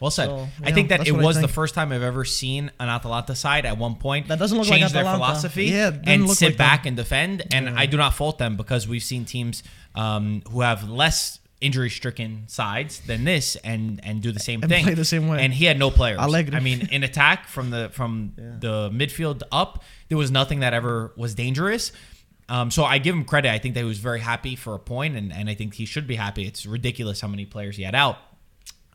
Well 0.00 0.10
said. 0.10 0.28
So, 0.28 0.48
I 0.64 0.68
yeah, 0.70 0.74
think 0.74 0.88
that 0.88 1.06
it 1.06 1.12
was 1.12 1.38
the 1.38 1.46
first 1.46 1.74
time 1.74 1.92
I've 1.92 2.00
ever 2.02 2.24
seen 2.24 2.70
an 2.80 2.88
Atalanta 2.88 3.34
side 3.34 3.66
at 3.66 3.76
one 3.76 3.96
point 3.96 4.28
That 4.28 4.38
doesn't 4.38 4.56
look 4.56 4.66
like 4.66 4.80
change 4.80 4.92
their 4.92 5.02
Atalanta. 5.02 5.26
philosophy 5.26 5.64
Yeah, 5.66 5.90
and 6.04 6.30
sit 6.30 6.46
like 6.46 6.56
that. 6.56 6.58
back 6.58 6.86
and 6.86 6.96
defend. 6.96 7.42
And 7.52 7.68
I 7.78 7.84
do 7.84 7.98
not 7.98 8.14
fault 8.14 8.38
them 8.38 8.56
because 8.56 8.88
we've 8.88 9.02
seen 9.02 9.26
teams 9.26 9.62
um, 9.94 10.40
who 10.50 10.62
have 10.62 10.88
less 10.88 11.38
injury-stricken 11.60 12.44
sides 12.46 13.00
than 13.00 13.24
this 13.24 13.56
and 13.56 14.00
and 14.02 14.22
do 14.22 14.32
the 14.32 14.40
same 14.40 14.62
And 14.62 14.70
thing. 14.70 14.84
play 14.84 14.94
the 14.94 15.04
same 15.04 15.28
way. 15.28 15.42
And 15.44 15.52
he 15.52 15.66
had 15.66 15.78
no 15.78 15.90
players. 15.90 16.18
Allegri. 16.18 16.56
I 16.56 16.60
mean, 16.60 16.88
in 16.90 17.02
attack 17.02 17.46
from 17.48 17.70
the 17.70 17.90
from 17.92 18.32
the 18.36 18.90
midfield 18.90 19.42
up, 19.52 19.82
there 20.08 20.18
was 20.18 20.30
nothing 20.30 20.60
that 20.60 20.72
ever 20.74 21.12
was 21.16 21.34
dangerous. 21.34 21.92
Um, 22.48 22.70
so 22.72 22.82
I 22.84 22.98
give 22.98 23.14
him 23.14 23.24
credit. 23.24 23.50
I 23.52 23.58
think 23.58 23.74
that 23.74 23.80
he 23.80 23.86
was 23.86 23.98
very 24.00 24.18
happy 24.18 24.56
for 24.56 24.74
a 24.74 24.78
point, 24.78 25.16
and, 25.16 25.32
and 25.32 25.48
I 25.48 25.54
think 25.54 25.74
he 25.74 25.84
should 25.84 26.08
be 26.08 26.16
happy. 26.16 26.46
It's 26.46 26.66
ridiculous 26.66 27.20
how 27.20 27.28
many 27.28 27.46
players 27.46 27.76
he 27.76 27.84
had 27.84 27.94
out. 27.94 28.16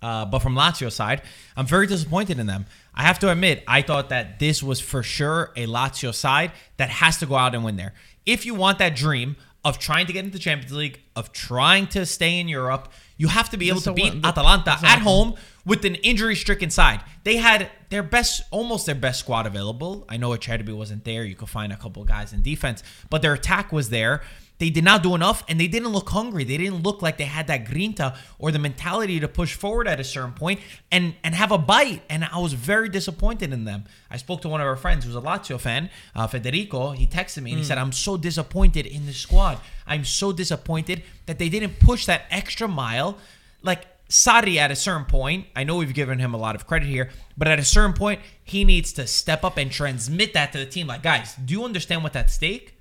Uh, 0.02 0.26
but 0.26 0.40
from 0.40 0.56
Lazio 0.56 0.92
side, 0.92 1.22
I'm 1.56 1.66
very 1.66 1.88
disappointed 1.88 2.38
in 2.38 2.48
them. 2.48 2.66
I 2.94 3.04
have 3.04 3.18
to 3.20 3.32
admit, 3.32 3.64
I 3.66 3.82
thought 3.82 4.10
that 4.10 4.40
this 4.40 4.62
was 4.62 4.82
for 4.82 5.04
sure 5.04 5.52
a 5.56 5.68
Lazio 5.68 6.14
side 6.14 6.52
that 6.78 6.90
has 6.90 7.18
to 7.20 7.26
go 7.26 7.36
out 7.36 7.56
and 7.56 7.64
win 7.64 7.78
there. 7.78 7.94
If 8.26 8.46
you 8.46 8.56
want 8.56 8.78
that 8.80 8.94
dream 8.96 9.38
of 9.66 9.80
trying 9.80 10.06
to 10.06 10.14
get 10.14 10.24
into 10.24 10.38
the 10.38 10.44
Champions 10.44 10.72
League, 10.72 11.02
of 11.16 11.34
trying 11.34 11.88
to 11.88 12.06
stay 12.06 12.40
in 12.40 12.48
Europe, 12.48 12.94
you 13.18 13.28
have 13.28 13.50
to 13.50 13.58
be 13.58 13.70
able 13.70 13.82
to 13.82 13.92
beat 13.94 14.14
one- 14.14 14.24
Atalanta 14.24 14.78
at 14.84 15.00
home 15.00 15.34
with 15.66 15.84
an 15.84 15.96
injury-stricken 15.96 16.70
side. 16.70 17.02
They 17.24 17.38
had 17.38 17.72
their 17.90 18.04
best, 18.04 18.44
almost 18.52 18.86
their 18.86 18.94
best 18.94 19.20
squad 19.22 19.48
available. 19.48 20.06
I 20.08 20.18
know 20.18 20.30
Acerbi 20.30 20.76
wasn't 20.76 21.04
there. 21.04 21.26
You 21.26 21.34
could 21.34 21.50
find 21.50 21.74
a 21.74 21.78
couple 21.78 22.04
guys 22.06 22.32
in 22.32 22.44
defense, 22.44 22.84
but 23.10 23.24
their 23.24 23.34
attack 23.34 23.72
was 23.72 23.90
there. 23.90 24.22
They 24.58 24.70
did 24.70 24.84
not 24.86 25.04
do 25.04 25.16
enough, 25.16 25.44
and 25.50 25.60
they 25.60 25.68
didn't 25.68 25.90
look 25.90 26.10
hungry. 26.10 26.46
They 26.46 26.58
didn't 26.58 26.82
look 26.84 27.02
like 27.02 27.18
they 27.18 27.26
had 27.26 27.48
that 27.48 27.66
grinta 27.66 28.18
or 28.40 28.52
the 28.52 28.60
mentality 28.60 29.20
to 29.20 29.28
push 29.28 29.54
forward 29.54 29.88
at 29.88 30.00
a 30.00 30.04
certain 30.04 30.34
point 30.34 30.62
and 30.92 31.16
and 31.24 31.36
have 31.36 31.52
a 31.52 31.58
bite. 31.58 32.04
And 32.10 32.24
I 32.24 32.40
was 32.40 32.54
very 32.54 32.88
disappointed 32.88 33.52
in 33.52 33.66
them. 33.66 33.84
I 34.10 34.18
spoke 34.18 34.42
to 34.42 34.50
one 34.50 34.62
of 34.62 34.68
our 34.68 34.78
friends 34.78 35.04
who's 35.04 35.16
a 35.16 35.22
Lazio 35.22 35.60
fan, 35.60 35.90
uh, 36.16 36.28
Federico. 36.28 36.92
He 36.92 37.06
texted 37.06 37.44
me 37.44 37.52
and 37.52 37.60
he 37.60 37.66
said, 37.66 37.78
"I'm 37.78 37.92
so 37.92 38.16
disappointed 38.16 38.86
in 38.86 39.06
the 39.06 39.14
squad. 39.14 39.60
I'm 39.86 40.06
so 40.06 40.32
disappointed 40.32 41.04
that 41.26 41.38
they 41.38 41.50
didn't 41.50 41.80
push 41.80 42.06
that 42.06 42.24
extra 42.32 42.68
mile." 42.68 43.18
Like 43.62 43.88
Sarri 44.10 44.58
at 44.58 44.72
a 44.72 44.76
certain 44.76 45.06
point, 45.06 45.48
I 45.56 45.64
know 45.64 45.78
we've 45.78 45.94
given 45.94 46.20
him 46.20 46.34
a 46.34 46.38
lot 46.38 46.56
of 46.56 46.68
credit 46.68 46.88
here, 46.88 47.10
but 47.38 47.48
at 47.48 47.60
a 47.60 47.66
certain 47.66 47.94
point, 47.94 48.22
he 48.44 48.64
needs 48.64 48.94
to 48.94 49.08
step 49.08 49.44
up 49.44 49.58
and 49.58 49.72
transmit 49.72 50.34
that 50.34 50.52
to 50.54 50.60
the 50.60 50.66
team. 50.66 50.88
Like, 50.88 51.02
guys, 51.02 51.36
do 51.44 51.54
you 51.54 51.66
understand 51.66 52.04
what's 52.04 52.16
at 52.16 52.30
stake? 52.30 52.75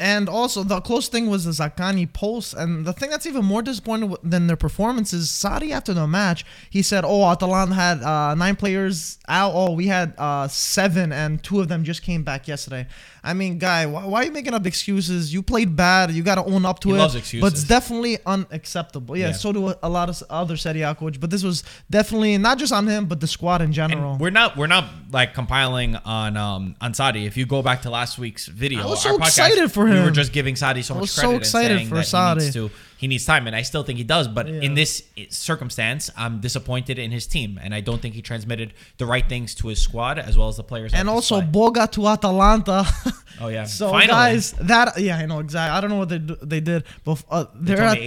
And 0.00 0.28
also, 0.28 0.62
the 0.62 0.80
close 0.80 1.08
thing 1.08 1.28
was 1.28 1.44
the 1.44 1.50
Zaccagni 1.50 2.12
post. 2.12 2.54
And 2.54 2.86
the 2.86 2.92
thing 2.92 3.10
that's 3.10 3.26
even 3.26 3.44
more 3.44 3.62
disappointing 3.62 4.14
than 4.22 4.46
their 4.46 4.56
performance 4.56 5.12
is 5.12 5.28
Sarri 5.28 5.72
after 5.72 5.92
the 5.92 6.06
match, 6.06 6.44
he 6.70 6.82
said, 6.82 7.04
Oh, 7.04 7.24
Atalanta 7.24 7.74
had 7.74 8.02
uh, 8.02 8.34
nine 8.36 8.54
players 8.54 9.18
out. 9.26 9.52
Oh, 9.54 9.72
we 9.72 9.88
had 9.88 10.14
uh, 10.16 10.46
seven, 10.46 11.12
and 11.12 11.42
two 11.42 11.58
of 11.60 11.66
them 11.68 11.82
just 11.82 12.02
came 12.02 12.22
back 12.22 12.46
yesterday. 12.46 12.86
I 13.28 13.34
mean, 13.34 13.58
guy, 13.58 13.84
why, 13.86 14.04
why 14.06 14.20
are 14.22 14.24
you 14.24 14.32
making 14.32 14.54
up 14.54 14.64
excuses? 14.66 15.32
You 15.34 15.42
played 15.42 15.76
bad. 15.76 16.10
You 16.12 16.22
got 16.22 16.36
to 16.36 16.44
own 16.44 16.64
up 16.64 16.80
to 16.80 16.88
He 16.94 16.94
it. 16.94 17.40
But 17.42 17.52
it's 17.52 17.64
definitely 17.64 18.18
unacceptable. 18.24 19.16
Yeah, 19.16 19.26
Yeah. 19.28 19.32
so 19.32 19.52
do 19.52 19.74
a, 19.82 19.88
lot 19.88 20.08
of 20.08 20.22
other 20.30 20.56
Serie 20.56 20.82
A. 20.82 20.94
But 20.94 21.30
this 21.30 21.42
was 21.42 21.62
definitely 21.90 22.38
not 22.38 22.58
just 22.58 22.72
on 22.72 22.86
him, 22.86 23.06
but 23.06 23.20
the 23.20 23.26
squad 23.26 23.60
in 23.62 23.72
general. 23.72 24.12
And 24.12 24.20
we're 24.20 24.30
not 24.30 24.56
we're 24.56 24.66
not 24.66 24.86
like 25.12 25.34
compiling 25.34 25.96
on 25.96 26.36
um 26.36 26.74
on 26.80 26.92
Sarri. 26.92 27.26
If 27.26 27.36
you 27.36 27.46
go 27.46 27.62
back 27.62 27.82
to 27.82 27.90
last 27.90 28.18
week's 28.18 28.46
video, 28.46 28.82
I 28.82 28.86
was 28.86 29.02
so 29.02 29.18
podcast, 29.18 29.26
excited 29.26 29.72
for 29.72 29.84
We 29.84 30.00
were 30.00 30.10
just 30.10 30.32
giving 30.32 30.54
Sarri 30.54 30.82
so 30.82 30.94
I 30.94 30.96
much 30.96 31.02
was 31.02 31.10
so 31.12 31.20
credit. 31.22 31.34
and 31.34 31.40
excited 31.42 31.76
saying 31.78 31.88
for 31.88 31.94
that 31.96 32.06
he 32.06 32.12
Sarri. 32.16 32.36
needs 32.42 32.54
to 32.54 32.70
he 32.98 33.06
needs 33.06 33.24
time, 33.24 33.46
and 33.46 33.54
I 33.56 33.62
still 33.62 33.84
think 33.84 33.96
he 33.98 34.04
does. 34.04 34.26
But 34.28 34.46
Yeah. 34.48 34.60
in 34.66 34.74
this 34.74 35.02
circumstance, 35.30 36.10
I'm 36.16 36.40
disappointed 36.40 36.98
in 36.98 37.10
his 37.10 37.26
team, 37.26 37.58
and 37.62 37.74
I 37.74 37.80
don't 37.80 38.02
think 38.02 38.14
he 38.14 38.22
transmitted 38.22 38.74
the 38.98 39.06
right 39.06 39.26
things 39.28 39.54
to 39.56 39.68
his 39.68 39.80
squad 39.80 40.18
as 40.18 40.36
well 40.36 40.48
as 40.48 40.56
the 40.56 40.64
players. 40.64 40.92
And 40.92 41.08
also. 41.08 41.40
Boga 41.40 41.90
to 41.92 42.06
Atalanta. 42.08 42.84
Oh, 43.40 43.46
yeah. 43.46 43.66
so 43.66 43.90
Finally. 43.90 44.08
guys, 44.08 44.50
that 44.54 44.98
yeah, 45.00 45.16
I 45.16 45.26
know 45.26 45.38
exactly. 45.38 45.70
I 45.76 45.80
don't 45.80 45.90
know 45.90 45.96
what 46.02 46.08
they 46.08 46.18
do- 46.18 46.38
they 46.42 46.58
did, 46.58 46.82
but 47.04 47.22
uh, 47.30 47.44
their 47.54 47.76
told 47.76 47.98
me 48.00 48.06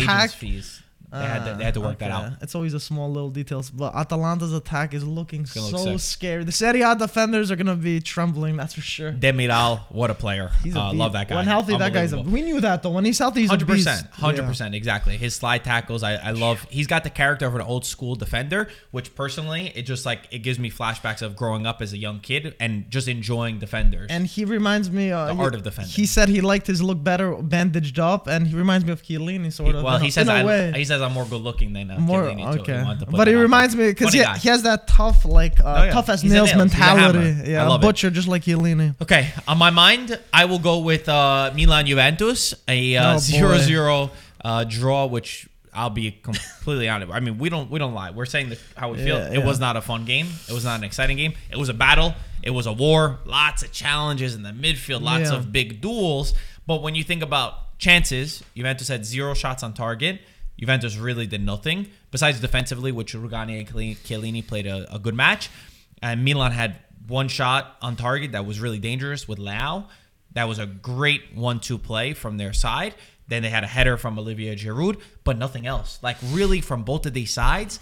attack. 1.12 1.22
agents 1.22 1.22
fees. 1.22 1.22
They 1.22 1.28
had 1.28 1.52
to, 1.52 1.58
they 1.58 1.64
had 1.66 1.74
to 1.76 1.82
work 1.82 1.98
that 2.00 2.12
Ah, 2.12 2.26
out. 2.26 2.32
It's 2.42 2.56
always 2.56 2.72
the 2.74 2.80
small 2.80 3.12
little 3.12 3.30
details, 3.30 3.70
but 3.70 3.94
Atalanta's 3.96 4.54
attack 4.54 4.94
is 4.94 5.04
looking 5.04 5.46
so 5.46 5.62
look 5.84 6.00
scary. 6.00 6.44
The 6.44 6.52
Serie 6.52 6.82
A 6.82 6.96
defenders 6.96 7.52
are 7.52 7.56
gonna 7.56 7.76
be 7.76 8.00
trembling. 8.00 8.58
That's 8.58 8.74
for 8.74 8.82
sure. 8.82 9.12
Demiral, 9.12 9.80
what 9.90 10.10
a 10.10 10.14
player! 10.16 10.52
He's 10.64 10.76
a 10.76 10.80
uh, 10.80 10.94
love 10.94 11.14
that 11.14 11.28
guy. 11.28 11.36
When 11.36 11.46
healthy, 11.46 11.78
that 11.78 11.94
guy's 11.94 12.14
a. 12.14 12.22
We 12.22 12.42
knew 12.42 12.62
that 12.62 12.84
though. 12.84 12.92
When 12.92 13.06
he's 13.06 13.20
healthy, 13.20 13.42
he's 13.42 13.50
Hundred 13.50 13.70
a 13.70 13.74
beast. 13.74 13.88
percent, 13.88 14.08
hundred 14.14 14.42
Yeah. 14.44 14.48
percent, 14.48 14.76
exactly. 14.76 15.18
His 15.18 15.36
slide 15.36 15.64
tackles, 15.64 16.04
I, 16.04 16.16
I 16.16 16.32
love. 16.32 16.66
He's 16.70 16.88
got 16.88 17.04
the 17.04 17.10
character 17.10 17.46
of 17.48 17.56
an 17.56 17.62
old 17.62 17.86
school 17.86 18.16
defender, 18.16 18.68
which 18.92 19.14
personally, 19.16 19.72
it 19.76 19.84
just 19.84 20.06
like 20.06 20.28
it 20.32 20.40
gives 20.40 20.60
me 20.60 20.70
flashbacks 20.72 21.22
of 21.22 21.36
growing 21.36 21.66
up 21.66 21.82
as 21.82 21.94
a 21.94 21.98
young 21.98 22.20
kid 22.20 22.56
and 22.60 22.90
just 22.90 23.08
enjoying 23.08 23.60
defenders. 23.60 24.08
And 24.10 24.26
he 24.28 24.46
reminds 24.46 24.90
me. 24.90 25.12
Uh, 25.12 25.26
The 25.28 25.36
he- 25.36 25.42
art 25.42 25.56
of 25.56 25.64
defending. 25.64 25.92
He 25.94 26.06
said 26.06 26.30
he 26.30 26.42
liked 26.42 26.68
his 26.68 26.82
look 26.82 27.04
better 27.04 27.36
bandaged 27.36 28.00
up, 28.00 28.28
and 28.28 28.48
he 28.48 28.56
reminds 28.56 28.86
me 28.86 28.92
of 28.92 29.02
Chiellini, 29.04 29.52
sort 29.52 29.76
of. 29.76 29.84
well, 29.84 29.96
a- 29.96 30.00
he 30.00 30.10
says 30.12 30.28
a 30.28 30.32
I, 30.34 30.72
he 30.78 30.86
says 30.86 31.01
I'm 31.02 31.14
more 31.14 31.26
good 31.26 31.42
looking 31.42 31.74
than 31.74 31.92
uh, 31.92 32.00
more 32.00 32.24
okay, 32.24 32.84
but 33.10 33.28
he 33.28 33.34
reminds 33.36 33.76
me 33.76 33.88
because 33.90 34.14
he, 34.14 34.20
guy. 34.22 34.38
he 34.38 34.50
has 34.50 34.64
that 34.64 34.88
tough, 34.88 35.26
like 35.26 35.60
uh, 35.60 35.64
Oh, 35.66 35.84
yeah. 35.84 35.92
tough 35.92 36.10
as 36.10 36.24
nails 36.24 36.34
nail. 36.34 36.44
He's 36.46 36.54
a 36.54 36.58
mentality. 36.58 37.50
Yeah, 37.52 37.68
love 37.68 37.82
it. 37.82 37.86
butcher 37.86 38.10
just 38.10 38.28
like 38.28 38.44
Chiellini. 38.44 38.96
Okay, 39.02 39.30
on 39.48 39.58
my 39.58 39.70
mind, 39.70 40.20
I 40.34 40.46
will 40.46 40.60
go 40.60 40.80
with 40.80 41.08
uh, 41.10 41.52
Milan 41.56 41.86
Juventus, 41.86 42.54
a 42.68 42.98
Oh, 42.98 43.02
uh, 43.02 43.14
boy. 43.16 43.20
0-0 43.20 44.10
uh, 44.44 44.64
draw, 44.66 45.06
which 45.06 45.48
I'll 45.74 45.90
be 45.90 46.12
completely 46.12 46.90
honest. 46.90 47.12
I 47.12 47.20
mean, 47.22 47.38
we 47.38 47.50
don't 47.50 47.70
we 47.72 47.80
don't 47.80 47.94
lie. 47.94 48.12
We're 48.12 48.26
saying 48.26 48.50
the, 48.50 48.60
how 48.76 48.92
we 48.92 48.98
feel. 48.98 49.18
Yeah, 49.18 49.30
It 49.32 49.38
yeah. 49.40 49.46
was 49.46 49.60
not 49.60 49.78
a 49.78 49.82
fun 49.82 50.06
game. 50.06 50.28
It 50.50 50.54
was 50.54 50.66
not 50.66 50.78
an 50.78 50.84
exciting 50.84 51.18
game. 51.18 51.34
It 51.50 51.58
was 51.58 51.70
a 51.70 51.74
battle. 51.74 52.14
It 52.44 52.50
was 52.52 52.66
a 52.66 52.74
war. 52.74 53.20
Lots 53.26 53.64
of 53.64 53.72
challenges 53.72 54.36
in 54.36 54.44
the 54.44 54.50
midfield. 54.52 55.02
Lots 55.02 55.30
Yeah. 55.30 55.38
of 55.38 55.52
big 55.52 55.80
duels. 55.80 56.34
But 56.68 56.82
when 56.82 56.96
you 56.96 57.04
think 57.04 57.22
about 57.24 57.78
chances, 57.80 58.44
Juventus 58.56 58.88
had 58.88 59.06
zero 59.06 59.34
shots 59.34 59.64
on 59.64 59.74
target. 59.74 60.22
Juventus 60.62 60.96
really 60.96 61.28
did 61.28 61.44
nothing 61.44 61.88
besides 62.12 62.40
defensively, 62.40 62.92
which 62.92 63.14
Rugani 63.14 63.60
and 63.60 63.68
Chiellini 63.68 64.48
played 64.48 64.68
a, 64.68 64.94
a 64.94 65.00
good 65.00 65.16
match. 65.16 65.50
And 66.02 66.24
Milan 66.24 66.52
had 66.52 66.78
one 67.08 67.28
shot 67.28 67.76
on 67.82 67.96
target 67.96 68.32
that 68.34 68.46
was 68.46 68.60
really 68.60 68.80
dangerous 68.80 69.28
with 69.28 69.40
Leão. 69.40 69.88
That 70.34 70.48
was 70.48 70.60
a 70.60 70.68
great 70.68 71.36
one-two 71.36 71.78
play 71.80 72.14
from 72.14 72.38
their 72.38 72.54
side. 72.54 72.94
Then 73.28 73.42
they 73.42 73.50
had 73.50 73.64
a 73.64 73.68
header 73.68 73.98
from 73.98 74.20
Olivier 74.20 74.56
Giroud, 74.56 75.02
but 75.24 75.38
nothing 75.38 75.66
else. 75.66 76.00
Like 76.02 76.18
really, 76.28 76.62
from 76.62 76.84
both 76.84 77.06
of 77.06 77.14
these 77.14 77.34
sides, 77.34 77.80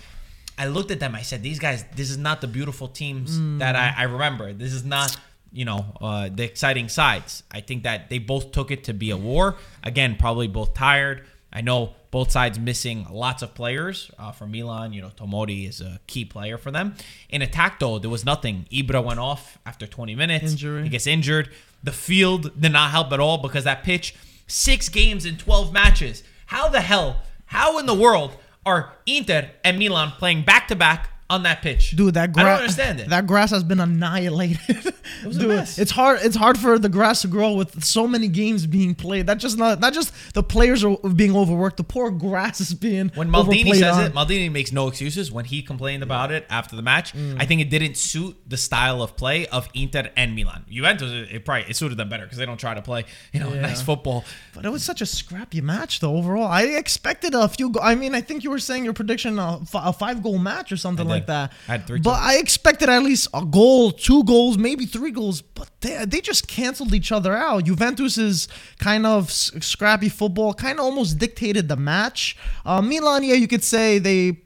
I 0.57 0.67
looked 0.67 0.91
at 0.91 0.99
them. 0.99 1.15
I 1.15 1.21
said, 1.21 1.43
"These 1.43 1.59
guys, 1.59 1.83
this 1.95 2.09
is 2.09 2.17
not 2.17 2.39
the 2.39 2.47
beautiful 2.47 2.87
teams 2.87 3.37
that 3.59 3.75
I, 3.75 3.93
I 3.97 4.03
remember. 4.03 4.53
This 4.53 4.73
is 4.73 4.85
not, 4.85 5.17
you 5.51 5.65
know, 5.65 5.85
uh, 6.01 6.29
the 6.33 6.43
exciting 6.43 6.87
sides. 6.87 7.43
I 7.51 7.61
think 7.61 7.83
that 7.83 8.09
they 8.09 8.19
both 8.19 8.51
took 8.51 8.71
it 8.71 8.85
to 8.85 8.93
be 8.93 9.11
a 9.11 9.17
war. 9.17 9.55
Again, 9.83 10.15
probably 10.17 10.47
both 10.47 10.73
tired. 10.73 11.25
I 11.51 11.61
know 11.61 11.95
both 12.11 12.31
sides 12.31 12.59
missing 12.59 13.07
lots 13.09 13.41
of 13.41 13.53
players 13.53 14.11
uh, 14.17 14.31
for 14.31 14.45
Milan. 14.45 14.93
You 14.93 15.01
know, 15.01 15.09
Tomori 15.09 15.67
is 15.67 15.81
a 15.81 15.99
key 16.07 16.25
player 16.25 16.57
for 16.57 16.71
them. 16.71 16.95
In 17.29 17.41
attack, 17.41 17.79
though, 17.79 17.99
there 17.99 18.09
was 18.09 18.25
nothing. 18.25 18.65
Ibra 18.71 19.03
went 19.03 19.19
off 19.19 19.57
after 19.65 19.87
20 19.87 20.15
minutes. 20.15 20.51
Injury. 20.51 20.83
He 20.83 20.89
gets 20.89 21.07
injured. 21.07 21.49
The 21.83 21.91
field 21.91 22.59
did 22.59 22.71
not 22.71 22.91
help 22.91 23.11
at 23.11 23.19
all 23.19 23.37
because 23.37 23.63
that 23.63 23.83
pitch, 23.83 24.15
six 24.47 24.89
games 24.89 25.25
in 25.25 25.37
12 25.37 25.73
matches. 25.73 26.23
How 26.47 26.69
the 26.69 26.81
hell, 26.81 27.21
how 27.45 27.77
in 27.79 27.85
the 27.85 27.93
world 27.93 28.37
are 28.65 28.93
Inter 29.05 29.51
and 29.63 29.79
Milan 29.79 30.11
playing 30.11 30.43
back 30.43 30.67
to 30.67 30.75
back 30.75 31.09
on 31.29 31.43
that 31.43 31.61
pitch? 31.61 31.91
Dude, 31.91 32.13
that 32.15 32.33
grass. 32.33 32.45
I 32.45 32.49
don't 32.49 32.59
understand 32.61 32.99
it. 32.99 33.09
That 33.09 33.27
grass 33.27 33.51
has 33.51 33.63
been 33.63 33.79
annihilated. 33.79 34.93
It 35.21 35.27
was 35.27 35.37
a 35.37 35.47
mess. 35.47 35.79
it's 35.79 35.91
hard. 35.91 36.19
It's 36.21 36.35
hard 36.35 36.57
for 36.57 36.77
the 36.77 36.87
grass 36.87 37.23
to 37.23 37.27
grow 37.27 37.53
with 37.53 37.83
so 37.83 38.07
many 38.07 38.27
games 38.27 38.67
being 38.67 38.93
played. 38.95 39.25
That 39.27 39.39
just 39.39 39.57
not 39.57 39.79
not 39.79 39.91
just 39.91 40.13
the 40.35 40.43
players 40.43 40.83
are 40.83 40.95
being 40.97 41.35
overworked. 41.35 41.77
The 41.77 41.83
poor 41.83 42.11
grass 42.11 42.61
is 42.61 42.73
being 42.75 43.11
when 43.15 43.27
Maldini 43.29 43.73
says 43.73 43.95
on. 43.97 44.03
it, 44.03 44.13
Maldini 44.13 44.51
makes 44.51 44.71
no 44.71 44.87
excuses. 44.87 45.31
When 45.31 45.45
he 45.45 45.61
complained 45.63 46.03
about 46.03 46.31
it 46.31 46.45
after 46.49 46.75
the 46.75 46.83
match, 46.83 47.13
Mm. 47.13 47.37
I 47.41 47.45
think 47.47 47.59
it 47.59 47.69
didn't 47.71 47.97
suit 47.97 48.37
the 48.47 48.55
style 48.55 49.01
of 49.01 49.17
play 49.17 49.47
of 49.47 49.67
Inter 49.73 50.09
and 50.15 50.35
Milan. 50.35 50.63
Juventus, 50.69 51.27
it, 51.31 51.43
probably 51.43 51.69
it 51.71 51.75
suited 51.75 51.97
them 51.97 52.07
better 52.07 52.23
because 52.23 52.37
they 52.37 52.45
don't 52.45 52.59
try 52.59 52.75
to 52.75 52.81
play, 52.83 53.05
you 53.33 53.39
know, 53.39 53.51
Yeah. 53.53 53.61
nice 53.61 53.81
football. 53.81 54.23
But 54.53 54.63
it 54.65 54.69
was 54.69 54.83
such 54.83 55.01
a 55.01 55.05
scrappy 55.07 55.59
match, 55.59 56.01
though. 56.01 56.15
Overall, 56.15 56.47
I 56.47 56.63
expected 56.63 57.33
a 57.33 57.47
few. 57.49 57.71
Go- 57.71 57.81
I 57.81 57.95
mean, 57.95 58.13
I 58.13 58.21
think 58.21 58.43
you 58.43 58.51
were 58.51 58.59
saying 58.59 58.85
your 58.85 58.93
prediction 58.93 59.39
a, 59.39 59.59
f- 59.61 59.69
a 59.73 59.91
five 59.91 60.21
goal 60.21 60.37
match 60.37 60.71
or 60.71 60.77
something 60.77 61.09
I 61.11 61.18
like 61.19 61.27
that. 61.27 61.53
I 61.67 61.71
had 61.71 61.87
three 61.87 61.99
But 61.99 62.15
too. 62.17 62.21
I 62.21 62.35
expected 62.35 62.89
at 62.89 63.03
least 63.03 63.27
a 63.33 63.45
goal, 63.45 63.91
two 63.91 64.23
goals, 64.23 64.57
maybe 64.57 64.85
three 64.85 65.11
goals. 65.11 65.41
But 65.41 65.69
they, 65.81 66.05
they 66.05 66.21
just 66.21 66.47
canceled 66.47 66.93
each 66.93 67.11
other 67.11 67.35
out. 67.35 67.65
Juventus's 67.65 68.47
kind 68.77 69.05
of 69.05 69.31
scrappy 69.31 70.09
football 70.09 70.53
kind 70.53 70.79
of 70.79 70.85
almost 70.85 71.17
dictated 71.17 71.67
the 71.67 71.75
match. 71.77 72.37
Uh, 72.65 72.81
Milan, 72.81 73.23
yeah, 73.23 73.35
you 73.35 73.47
could 73.47 73.63
say 73.63 73.99
they 73.99 74.37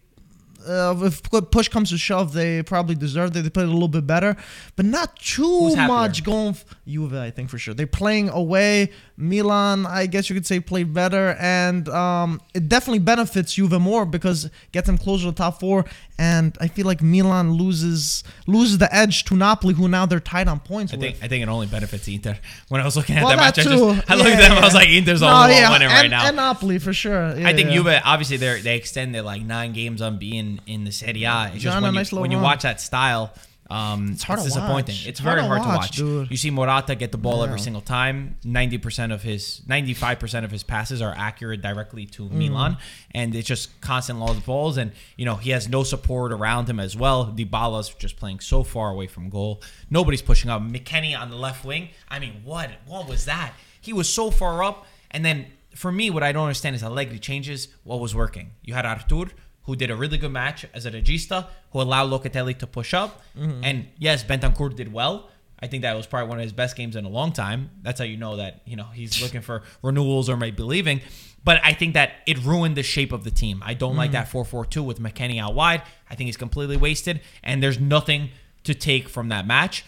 uh, 0.68 0.96
if 1.02 1.22
push 1.52 1.68
comes 1.68 1.90
to 1.90 1.98
shove, 1.98 2.34
they 2.34 2.64
probably 2.64 2.96
deserved 2.96 3.36
it. 3.36 3.42
They 3.42 3.50
played 3.50 3.68
a 3.68 3.72
little 3.72 3.88
bit 3.88 4.08
better, 4.08 4.36
but 4.76 4.86
not 4.86 5.16
too 5.18 5.76
much 5.76 6.24
going. 6.24 6.50
F- 6.50 6.66
Juve, 6.88 7.14
I 7.14 7.32
think 7.32 7.50
for 7.50 7.58
sure. 7.58 7.74
They're 7.74 7.88
playing 7.88 8.30
away. 8.30 8.92
Milan, 9.16 9.86
I 9.86 10.08
guess 10.08 10.30
you 10.30 10.34
could 10.34 10.46
say, 10.48 10.60
played 10.60 10.94
better, 10.94 11.38
and 11.40 11.88
um, 11.90 12.42
it 12.56 12.68
definitely 12.68 13.00
benefits 13.00 13.54
Juve 13.54 13.80
more 13.80 14.06
because 14.06 14.46
it 14.46 14.52
gets 14.72 14.88
them 14.88 14.98
closer 14.98 15.26
to 15.26 15.32
the 15.32 15.38
top 15.38 15.60
four. 15.60 15.86
And 16.18 16.58
I 16.60 16.68
feel 16.68 16.86
like 16.86 17.02
Milan 17.02 17.54
loses 17.54 18.24
loses 18.48 18.78
the 18.80 18.94
edge 18.94 19.24
to 19.26 19.36
Napoli, 19.36 19.74
who 19.76 19.88
now 19.88 20.06
they're 20.06 20.20
tied 20.20 20.48
on 20.48 20.60
points 20.60 20.94
I 20.94 20.98
with. 20.98 21.02
think 21.06 21.24
I 21.24 21.28
think 21.28 21.44
it 21.44 21.50
only 21.50 21.68
benefits 21.68 22.08
Inter. 22.08 22.38
When 22.70 22.82
I 22.82 22.86
was 22.86 22.96
looking 22.96 23.16
at 23.16 23.24
Well, 23.24 23.32
that 23.32 23.38
match, 23.38 23.60
I 23.60 23.64
just. 23.64 23.74
I 24.10 24.16
looked 24.16 24.30
Yeah, 24.30 24.36
at 24.36 24.50
them. 24.50 24.58
I 24.58 24.62
was 24.66 24.74
like, 24.74 24.90
Inter's 24.90 25.22
No, 25.22 25.28
only 25.30 25.56
yeah, 25.56 25.72
winning 25.72 25.88
and, 25.90 25.94
right 26.02 26.10
now. 26.10 26.28
And 26.28 26.36
Napoli 26.36 26.80
for 26.80 26.94
sure. 26.94 27.36
Yeah, 27.38 27.48
I 27.48 27.54
think 27.54 27.70
yeah. 27.70 27.76
Juve 27.76 28.02
obviously 28.06 28.38
they 28.38 28.62
they 28.62 28.76
extend 28.78 29.14
their 29.14 29.22
like 29.22 29.42
nine 29.44 29.74
games 29.74 30.02
on 30.02 30.18
being 30.18 30.60
in 30.68 30.84
the 30.86 30.92
Serie 30.92 31.24
A. 31.24 31.52
It's 31.54 31.64
just 31.64 31.76
when 31.82 31.92
you, 31.94 32.00
nice 32.00 32.12
when 32.12 32.32
you 32.32 32.40
watch 32.40 32.64
that 32.64 32.80
style, 32.82 33.34
um, 33.74 34.12
it's 34.14 34.24
hard 34.24 34.40
to 34.40 34.46
disappointing. 34.46 34.96
watch. 34.96 35.08
It's 35.08 35.08
It's 35.08 35.20
hard 35.20 35.36
very 35.40 35.44
to 35.44 35.48
hard 35.48 35.62
to 35.64 35.68
watch, 35.68 36.02
watch. 36.02 36.32
You 36.32 36.38
see 36.38 36.52
Morata 36.52 36.96
get 36.96 37.12
the 37.12 37.18
ball 37.18 37.44
every 37.44 37.60
single 37.60 37.82
time. 37.82 38.38
Ninety 38.44 38.78
percent 38.78 39.12
of 39.12 39.22
his, 39.24 39.62
ninety 39.68 39.94
five 39.94 40.20
percent 40.20 40.46
of 40.46 40.52
his 40.52 40.64
passes 40.64 41.02
are 41.02 41.14
accurate 41.18 41.62
directly 41.62 42.06
to 42.16 42.24
Mm. 42.30 42.32
Milan, 42.50 42.78
and 43.12 43.34
it's 43.36 43.48
just 43.48 43.80
constant 43.82 44.20
lost 44.20 44.46
balls. 44.46 44.78
And 44.78 44.92
you 45.18 45.26
know 45.26 45.36
he 45.36 45.50
has 45.52 45.68
no 45.68 45.84
support 45.84 46.32
around 46.32 46.70
him 46.70 46.80
as 46.80 46.96
well. 46.96 47.26
Dybala's 47.26 47.90
just 47.96 48.18
playing 48.18 48.40
so 48.42 48.64
far 48.64 48.90
away 48.92 49.08
from 49.08 49.30
goal. 49.30 49.62
Nobody's 49.90 50.22
pushing 50.22 50.50
up. 50.50 50.62
McKennie 50.62 51.18
on 51.20 51.30
the 51.30 51.38
left 51.38 51.66
wing. 51.66 51.90
I 52.10 52.20
mean, 52.20 52.42
what 52.44 52.70
what 52.86 53.08
was 53.10 53.26
that? 53.26 53.54
He 53.82 53.92
was 53.94 54.08
so 54.08 54.32
far 54.32 54.64
up, 54.64 54.86
and 55.12 55.26
then 55.26 55.48
for 55.76 55.92
me, 55.92 56.10
what 56.12 56.22
I 56.22 56.32
don't 56.32 56.44
understand 56.44 56.76
is 56.76 56.84
Allegri 56.84 57.18
changes 57.18 57.68
what 57.84 58.00
was 58.00 58.14
working. 58.14 58.52
You 58.62 58.76
had 58.76 58.86
Artur, 58.86 59.32
who 59.64 59.76
did 59.76 59.90
a 59.90 59.96
really 59.96 60.18
good 60.18 60.32
match 60.32 60.66
as 60.74 60.86
a 60.86 60.92
regista, 60.92 61.48
who 61.72 61.82
allowed 61.82 62.10
Locatelli 62.10 62.58
to 62.60 62.68
push 62.68 62.94
up. 62.94 63.22
Mm-hmm. 63.38 63.64
And 63.64 63.88
yes, 63.98 64.24
Bentancur 64.24 64.76
did 64.76 64.92
well. 64.92 65.30
I 65.60 65.68
think 65.68 65.84
that 65.84 65.96
was 65.96 66.06
probably 66.06 66.28
one 66.28 66.40
of 66.40 66.44
his 66.44 66.52
best 66.52 66.76
games 66.76 66.98
in 66.98 67.06
a 67.06 67.10
long 67.10 67.32
time. 67.32 67.70
That's 67.82 68.00
how 68.00 68.06
you 68.06 68.18
know 68.18 68.36
that, 68.36 68.62
you 68.66 68.76
know, 68.76 68.88
he's 68.94 69.22
looking 69.22 69.40
for 69.40 69.64
renewals 69.82 70.30
or 70.30 70.36
maybe 70.36 70.62
leaving. 70.62 71.00
But 71.46 71.62
I 71.64 71.74
think 71.74 71.94
that 71.94 72.16
it 72.26 72.44
ruined 72.44 72.76
the 72.76 72.84
shape 72.84 73.14
of 73.14 73.24
the 73.24 73.32
team. 73.32 73.64
I 73.66 73.74
don't 73.74 73.96
like 73.96 74.12
that 74.12 74.28
mm-hmm. 74.28 74.58
4-4-2 74.58 74.84
with 74.84 75.00
McKennie 75.00 75.42
out 75.42 75.56
wide. 75.56 75.82
I 76.10 76.16
think 76.16 76.26
he's 76.26 76.38
completely 76.38 76.76
wasted 76.76 77.22
and 77.44 77.64
there's 77.64 77.80
nothing 77.80 78.32
to 78.66 78.74
take 78.74 79.08
from 79.08 79.30
that 79.30 79.48
match. 79.48 79.86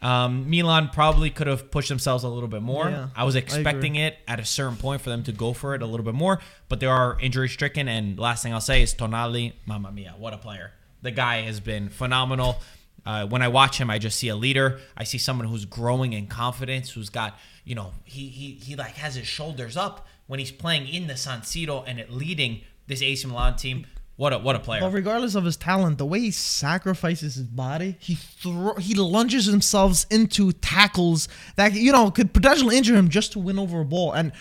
Um, 0.00 0.48
Milan 0.48 0.90
probably 0.92 1.30
could 1.30 1.46
have 1.46 1.70
pushed 1.70 1.88
themselves 1.88 2.24
a 2.24 2.28
little 2.28 2.48
bit 2.48 2.62
more. 2.62 2.88
Yeah, 2.88 3.08
I 3.16 3.24
was 3.24 3.36
I 3.36 3.40
expecting 3.40 3.96
it 3.96 4.16
at 4.26 4.38
a 4.38 4.44
certain 4.44 4.76
point 4.76 5.02
for 5.02 5.10
them 5.10 5.22
to 5.24 5.32
go 5.32 5.52
for 5.52 5.74
it 5.74 5.82
a 5.82 5.86
little 5.86 6.04
bit 6.04 6.14
more, 6.14 6.40
but 6.68 6.80
they 6.80 6.86
are 6.86 7.18
injury 7.20 7.48
stricken. 7.48 7.88
And 7.88 8.18
last 8.18 8.42
thing 8.42 8.52
I'll 8.52 8.60
say 8.60 8.82
is 8.82 8.94
Tonali, 8.94 9.54
mamma 9.66 9.90
mia, 9.92 10.14
what 10.16 10.34
a 10.34 10.38
player! 10.38 10.72
The 11.02 11.10
guy 11.10 11.42
has 11.42 11.60
been 11.60 11.88
phenomenal. 11.88 12.60
Uh, 13.06 13.26
when 13.26 13.42
I 13.42 13.48
watch 13.48 13.78
him, 13.80 13.90
I 13.90 13.98
just 13.98 14.18
see 14.18 14.28
a 14.28 14.36
leader. 14.36 14.80
I 14.96 15.04
see 15.04 15.18
someone 15.18 15.48
who's 15.48 15.64
growing 15.64 16.12
in 16.12 16.26
confidence, 16.26 16.90
who's 16.90 17.08
got, 17.08 17.38
you 17.64 17.74
know, 17.74 17.92
he 18.04 18.28
he 18.28 18.52
he 18.52 18.76
like 18.76 18.96
has 18.96 19.14
his 19.14 19.26
shoulders 19.26 19.76
up 19.76 20.06
when 20.26 20.38
he's 20.38 20.52
playing 20.52 20.88
in 20.88 21.06
the 21.06 21.16
San 21.16 21.40
Siro 21.40 21.84
and 21.86 21.98
it 21.98 22.12
leading 22.12 22.60
this 22.86 23.02
AC 23.02 23.26
Milan 23.26 23.56
team. 23.56 23.86
What 24.18 24.32
a 24.32 24.38
what 24.38 24.56
a 24.56 24.58
player! 24.58 24.80
But 24.80 24.92
regardless 24.92 25.36
of 25.36 25.44
his 25.44 25.56
talent, 25.56 25.98
the 25.98 26.04
way 26.04 26.18
he 26.18 26.32
sacrifices 26.32 27.36
his 27.36 27.46
body, 27.46 27.96
he 28.00 28.16
throw, 28.16 28.74
he 28.74 28.94
lunges 28.94 29.46
himself 29.46 30.04
into 30.10 30.50
tackles 30.50 31.28
that 31.54 31.74
you 31.74 31.92
know 31.92 32.10
could 32.10 32.34
potentially 32.34 32.76
injure 32.76 32.96
him 32.96 33.10
just 33.10 33.30
to 33.32 33.38
win 33.38 33.60
over 33.60 33.80
a 33.80 33.84
ball. 33.84 34.10
And 34.10 34.32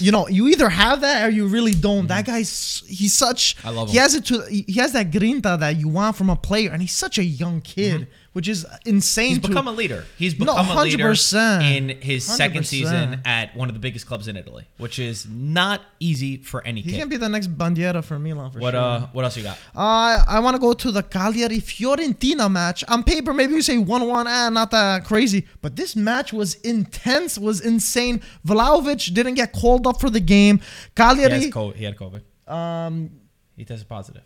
you 0.00 0.10
know, 0.10 0.26
you 0.26 0.48
either 0.48 0.70
have 0.70 1.02
that 1.02 1.26
or 1.26 1.28
you 1.28 1.48
really 1.48 1.72
don't. 1.72 2.06
That 2.06 2.24
guy's 2.24 2.82
he's 2.86 3.12
such. 3.12 3.56
Mm-hmm. 3.58 3.68
I 3.68 3.70
love 3.72 3.88
him. 3.88 3.92
He 3.92 3.98
has 3.98 4.14
it 4.14 4.24
to. 4.24 4.40
He 4.48 4.80
has 4.80 4.92
that 4.92 5.10
grinta 5.10 5.58
that 5.60 5.76
you 5.76 5.88
want 5.88 6.16
from 6.16 6.30
a 6.30 6.36
player, 6.36 6.70
and 6.70 6.80
he's 6.80 6.92
such 6.92 7.18
a 7.18 7.24
young 7.24 7.60
kid. 7.60 8.02
Mm-hmm. 8.02 8.10
Which 8.36 8.48
is 8.48 8.66
insane. 8.84 9.30
He's 9.30 9.38
to- 9.38 9.48
become 9.48 9.66
a 9.66 9.72
leader. 9.72 10.04
He's 10.18 10.38
No, 10.38 10.44
become 10.52 10.68
a 10.76 10.82
leader 10.82 11.04
100%. 11.04 11.62
in 11.76 11.88
his 12.02 12.22
second 12.22 12.64
100%. 12.64 12.66
season 12.66 13.20
at 13.24 13.56
one 13.56 13.68
of 13.70 13.74
the 13.74 13.80
biggest 13.80 14.04
clubs 14.06 14.28
in 14.28 14.36
Italy, 14.36 14.64
which 14.76 14.98
is 14.98 15.26
not 15.26 15.80
easy 16.00 16.36
for 16.50 16.58
any 16.70 16.82
He 16.82 16.90
kid. 16.90 16.98
gonna 16.98 17.08
be 17.16 17.16
the 17.16 17.30
next 17.30 17.48
Bandiera 17.56 18.04
for 18.04 18.18
Milan 18.18 18.50
for 18.50 18.58
what 18.58 18.72
sure. 18.74 18.80
uh 18.80 19.06
what 19.14 19.24
else 19.24 19.38
you 19.38 19.42
got? 19.42 19.56
Uh, 19.74 20.22
I 20.36 20.38
want 20.40 20.54
to 20.54 20.60
go 20.60 20.74
to 20.74 20.88
the 20.90 21.02
Cagliari 21.02 21.60
Fiorentina 21.60 22.50
match. 22.50 22.84
On 22.88 23.02
paper, 23.02 23.32
maybe 23.32 23.54
you 23.54 23.62
say 23.62 23.78
1 23.78 24.06
1, 24.06 24.26
eh, 24.26 24.48
not 24.50 24.70
that 24.70 25.04
crazy. 25.04 25.46
But 25.62 25.76
this 25.76 25.96
match 25.96 26.30
was 26.40 26.56
intense, 26.56 27.38
was 27.38 27.60
insane. 27.62 28.20
Vlahovic 28.46 29.14
didn't 29.14 29.34
get 29.34 29.52
called 29.52 29.86
up 29.86 29.98
for 29.98 30.10
the 30.10 30.20
game. 30.20 30.58
He, 30.58 30.62
has 30.64 30.92
Cagliari, 30.94 31.50
he 31.80 31.84
had 31.84 31.96
COVID. 31.96 32.20
um, 32.52 33.10
He 33.56 33.64
tested 33.64 33.88
positive. 33.88 34.24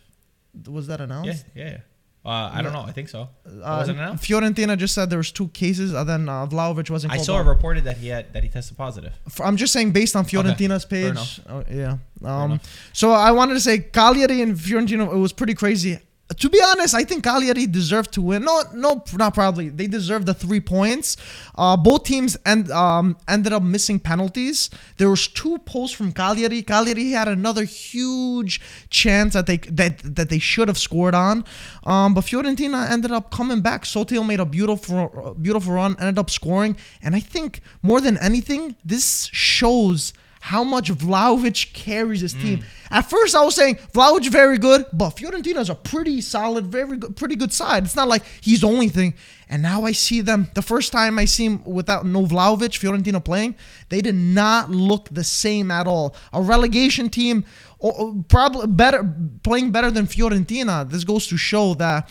was 0.67 0.87
that 0.87 0.99
Yeah, 0.99 1.05
announced? 1.05 1.45
yeah, 1.55 1.69
yeah. 1.75 1.77
Uh, 2.23 2.51
I 2.53 2.61
don't 2.61 2.71
know. 2.71 2.81
I 2.87 2.91
think 2.91 3.09
so. 3.09 3.21
Uh, 3.45 3.49
was 3.79 3.89
it 3.89 3.95
announced? 3.95 4.23
Fiorentina 4.23 4.77
just 4.77 4.93
said 4.93 5.09
there 5.09 5.17
was 5.17 5.31
two 5.31 5.47
cases, 5.47 5.91
and 5.93 6.07
then 6.07 6.29
uh, 6.29 6.45
Vlahovic 6.45 6.87
wasn't 6.91 7.13
I 7.13 7.15
called 7.15 7.25
saw 7.25 7.39
up. 7.39 7.45
it 7.47 7.49
reported 7.49 7.83
that 7.85 7.97
he 7.97 8.09
had 8.09 8.31
that 8.33 8.43
he 8.43 8.49
tested 8.49 8.77
positive. 8.77 9.13
F- 9.25 9.41
I'm 9.41 9.57
just 9.57 9.73
saying 9.73 9.91
based 9.91 10.15
on 10.15 10.25
Fiorentina's 10.25 10.83
fair 10.85 11.15
page. 11.15 11.41
Oh, 11.49 11.63
yeah. 11.71 11.97
Um, 12.23 12.51
enough. 12.51 12.89
so 12.93 13.11
I 13.11 13.31
wanted 13.31 13.55
to 13.55 13.59
say 13.59 13.79
Cagliari 13.79 14.41
and 14.43 14.55
Fiorentina. 14.55 15.11
It 15.11 15.17
was 15.17 15.33
pretty 15.33 15.55
crazy. 15.55 15.97
To 16.37 16.49
be 16.49 16.61
honest, 16.63 16.95
I 16.95 17.03
think 17.03 17.23
Cagliari 17.23 17.67
deserved 17.67 18.13
to 18.13 18.21
win. 18.21 18.43
No, 18.43 18.63
no, 18.73 19.03
not 19.13 19.33
probably. 19.33 19.69
They 19.69 19.87
deserved 19.87 20.25
the 20.25 20.33
three 20.33 20.59
points. 20.59 21.17
Uh, 21.55 21.75
both 21.75 22.03
teams 22.03 22.37
end, 22.45 22.71
um, 22.71 23.17
ended 23.27 23.53
up 23.53 23.63
missing 23.63 23.99
penalties. 23.99 24.69
There 24.97 25.09
was 25.09 25.27
two 25.27 25.57
posts 25.59 25.95
from 25.95 26.11
Cagliari. 26.13 26.61
Cagliari 26.61 27.11
had 27.11 27.27
another 27.27 27.63
huge 27.63 28.61
chance 28.89 29.33
that 29.33 29.45
they 29.45 29.57
that 29.57 29.99
that 30.15 30.29
they 30.29 30.39
should 30.39 30.67
have 30.67 30.77
scored 30.77 31.15
on. 31.15 31.43
Um, 31.85 32.13
but 32.13 32.25
Fiorentina 32.25 32.89
ended 32.89 33.11
up 33.11 33.31
coming 33.31 33.61
back. 33.61 33.83
Sottil 33.83 34.25
made 34.25 34.39
a 34.39 34.45
beautiful 34.45 35.35
beautiful 35.41 35.73
run, 35.73 35.95
ended 35.99 36.19
up 36.19 36.29
scoring, 36.29 36.77
and 37.01 37.15
I 37.15 37.19
think 37.19 37.61
more 37.81 37.99
than 37.99 38.17
anything, 38.17 38.75
this 38.85 39.29
shows 39.31 40.13
how 40.41 40.63
much 40.63 40.91
Vlahovic 40.91 41.71
carries 41.71 42.21
his 42.21 42.33
team. 42.33 42.59
Mm. 42.59 42.63
At 42.89 43.09
first, 43.09 43.35
I 43.35 43.45
was 43.45 43.55
saying 43.55 43.75
Vlahovic 43.93 44.27
very 44.29 44.57
good, 44.57 44.85
but 44.91 45.11
Fiorentina's 45.11 45.69
a 45.69 45.75
pretty 45.75 46.19
solid, 46.19 46.65
very 46.65 46.97
good, 46.97 47.15
pretty 47.15 47.35
good 47.35 47.53
side. 47.53 47.85
It's 47.85 47.95
not 47.95 48.07
like 48.07 48.23
he's 48.41 48.61
the 48.61 48.67
only 48.67 48.89
thing. 48.89 49.13
And 49.47 49.61
now 49.61 49.83
I 49.83 49.91
see 49.91 50.21
them. 50.21 50.49
The 50.55 50.63
first 50.63 50.91
time 50.91 51.19
I 51.19 51.25
see 51.25 51.45
him 51.45 51.63
without 51.63 52.07
no 52.07 52.25
Vlahovic, 52.25 52.79
Fiorentina 52.79 53.23
playing, 53.23 53.55
they 53.89 54.01
did 54.01 54.15
not 54.15 54.71
look 54.71 55.09
the 55.09 55.23
same 55.23 55.69
at 55.69 55.85
all. 55.85 56.15
A 56.33 56.41
relegation 56.41 57.09
team, 57.09 57.45
probably 58.27 58.65
better, 58.67 59.07
playing 59.43 59.71
better 59.71 59.91
than 59.91 60.07
Fiorentina. 60.07 60.89
This 60.89 61.03
goes 61.03 61.27
to 61.27 61.37
show 61.37 61.75
that 61.75 62.09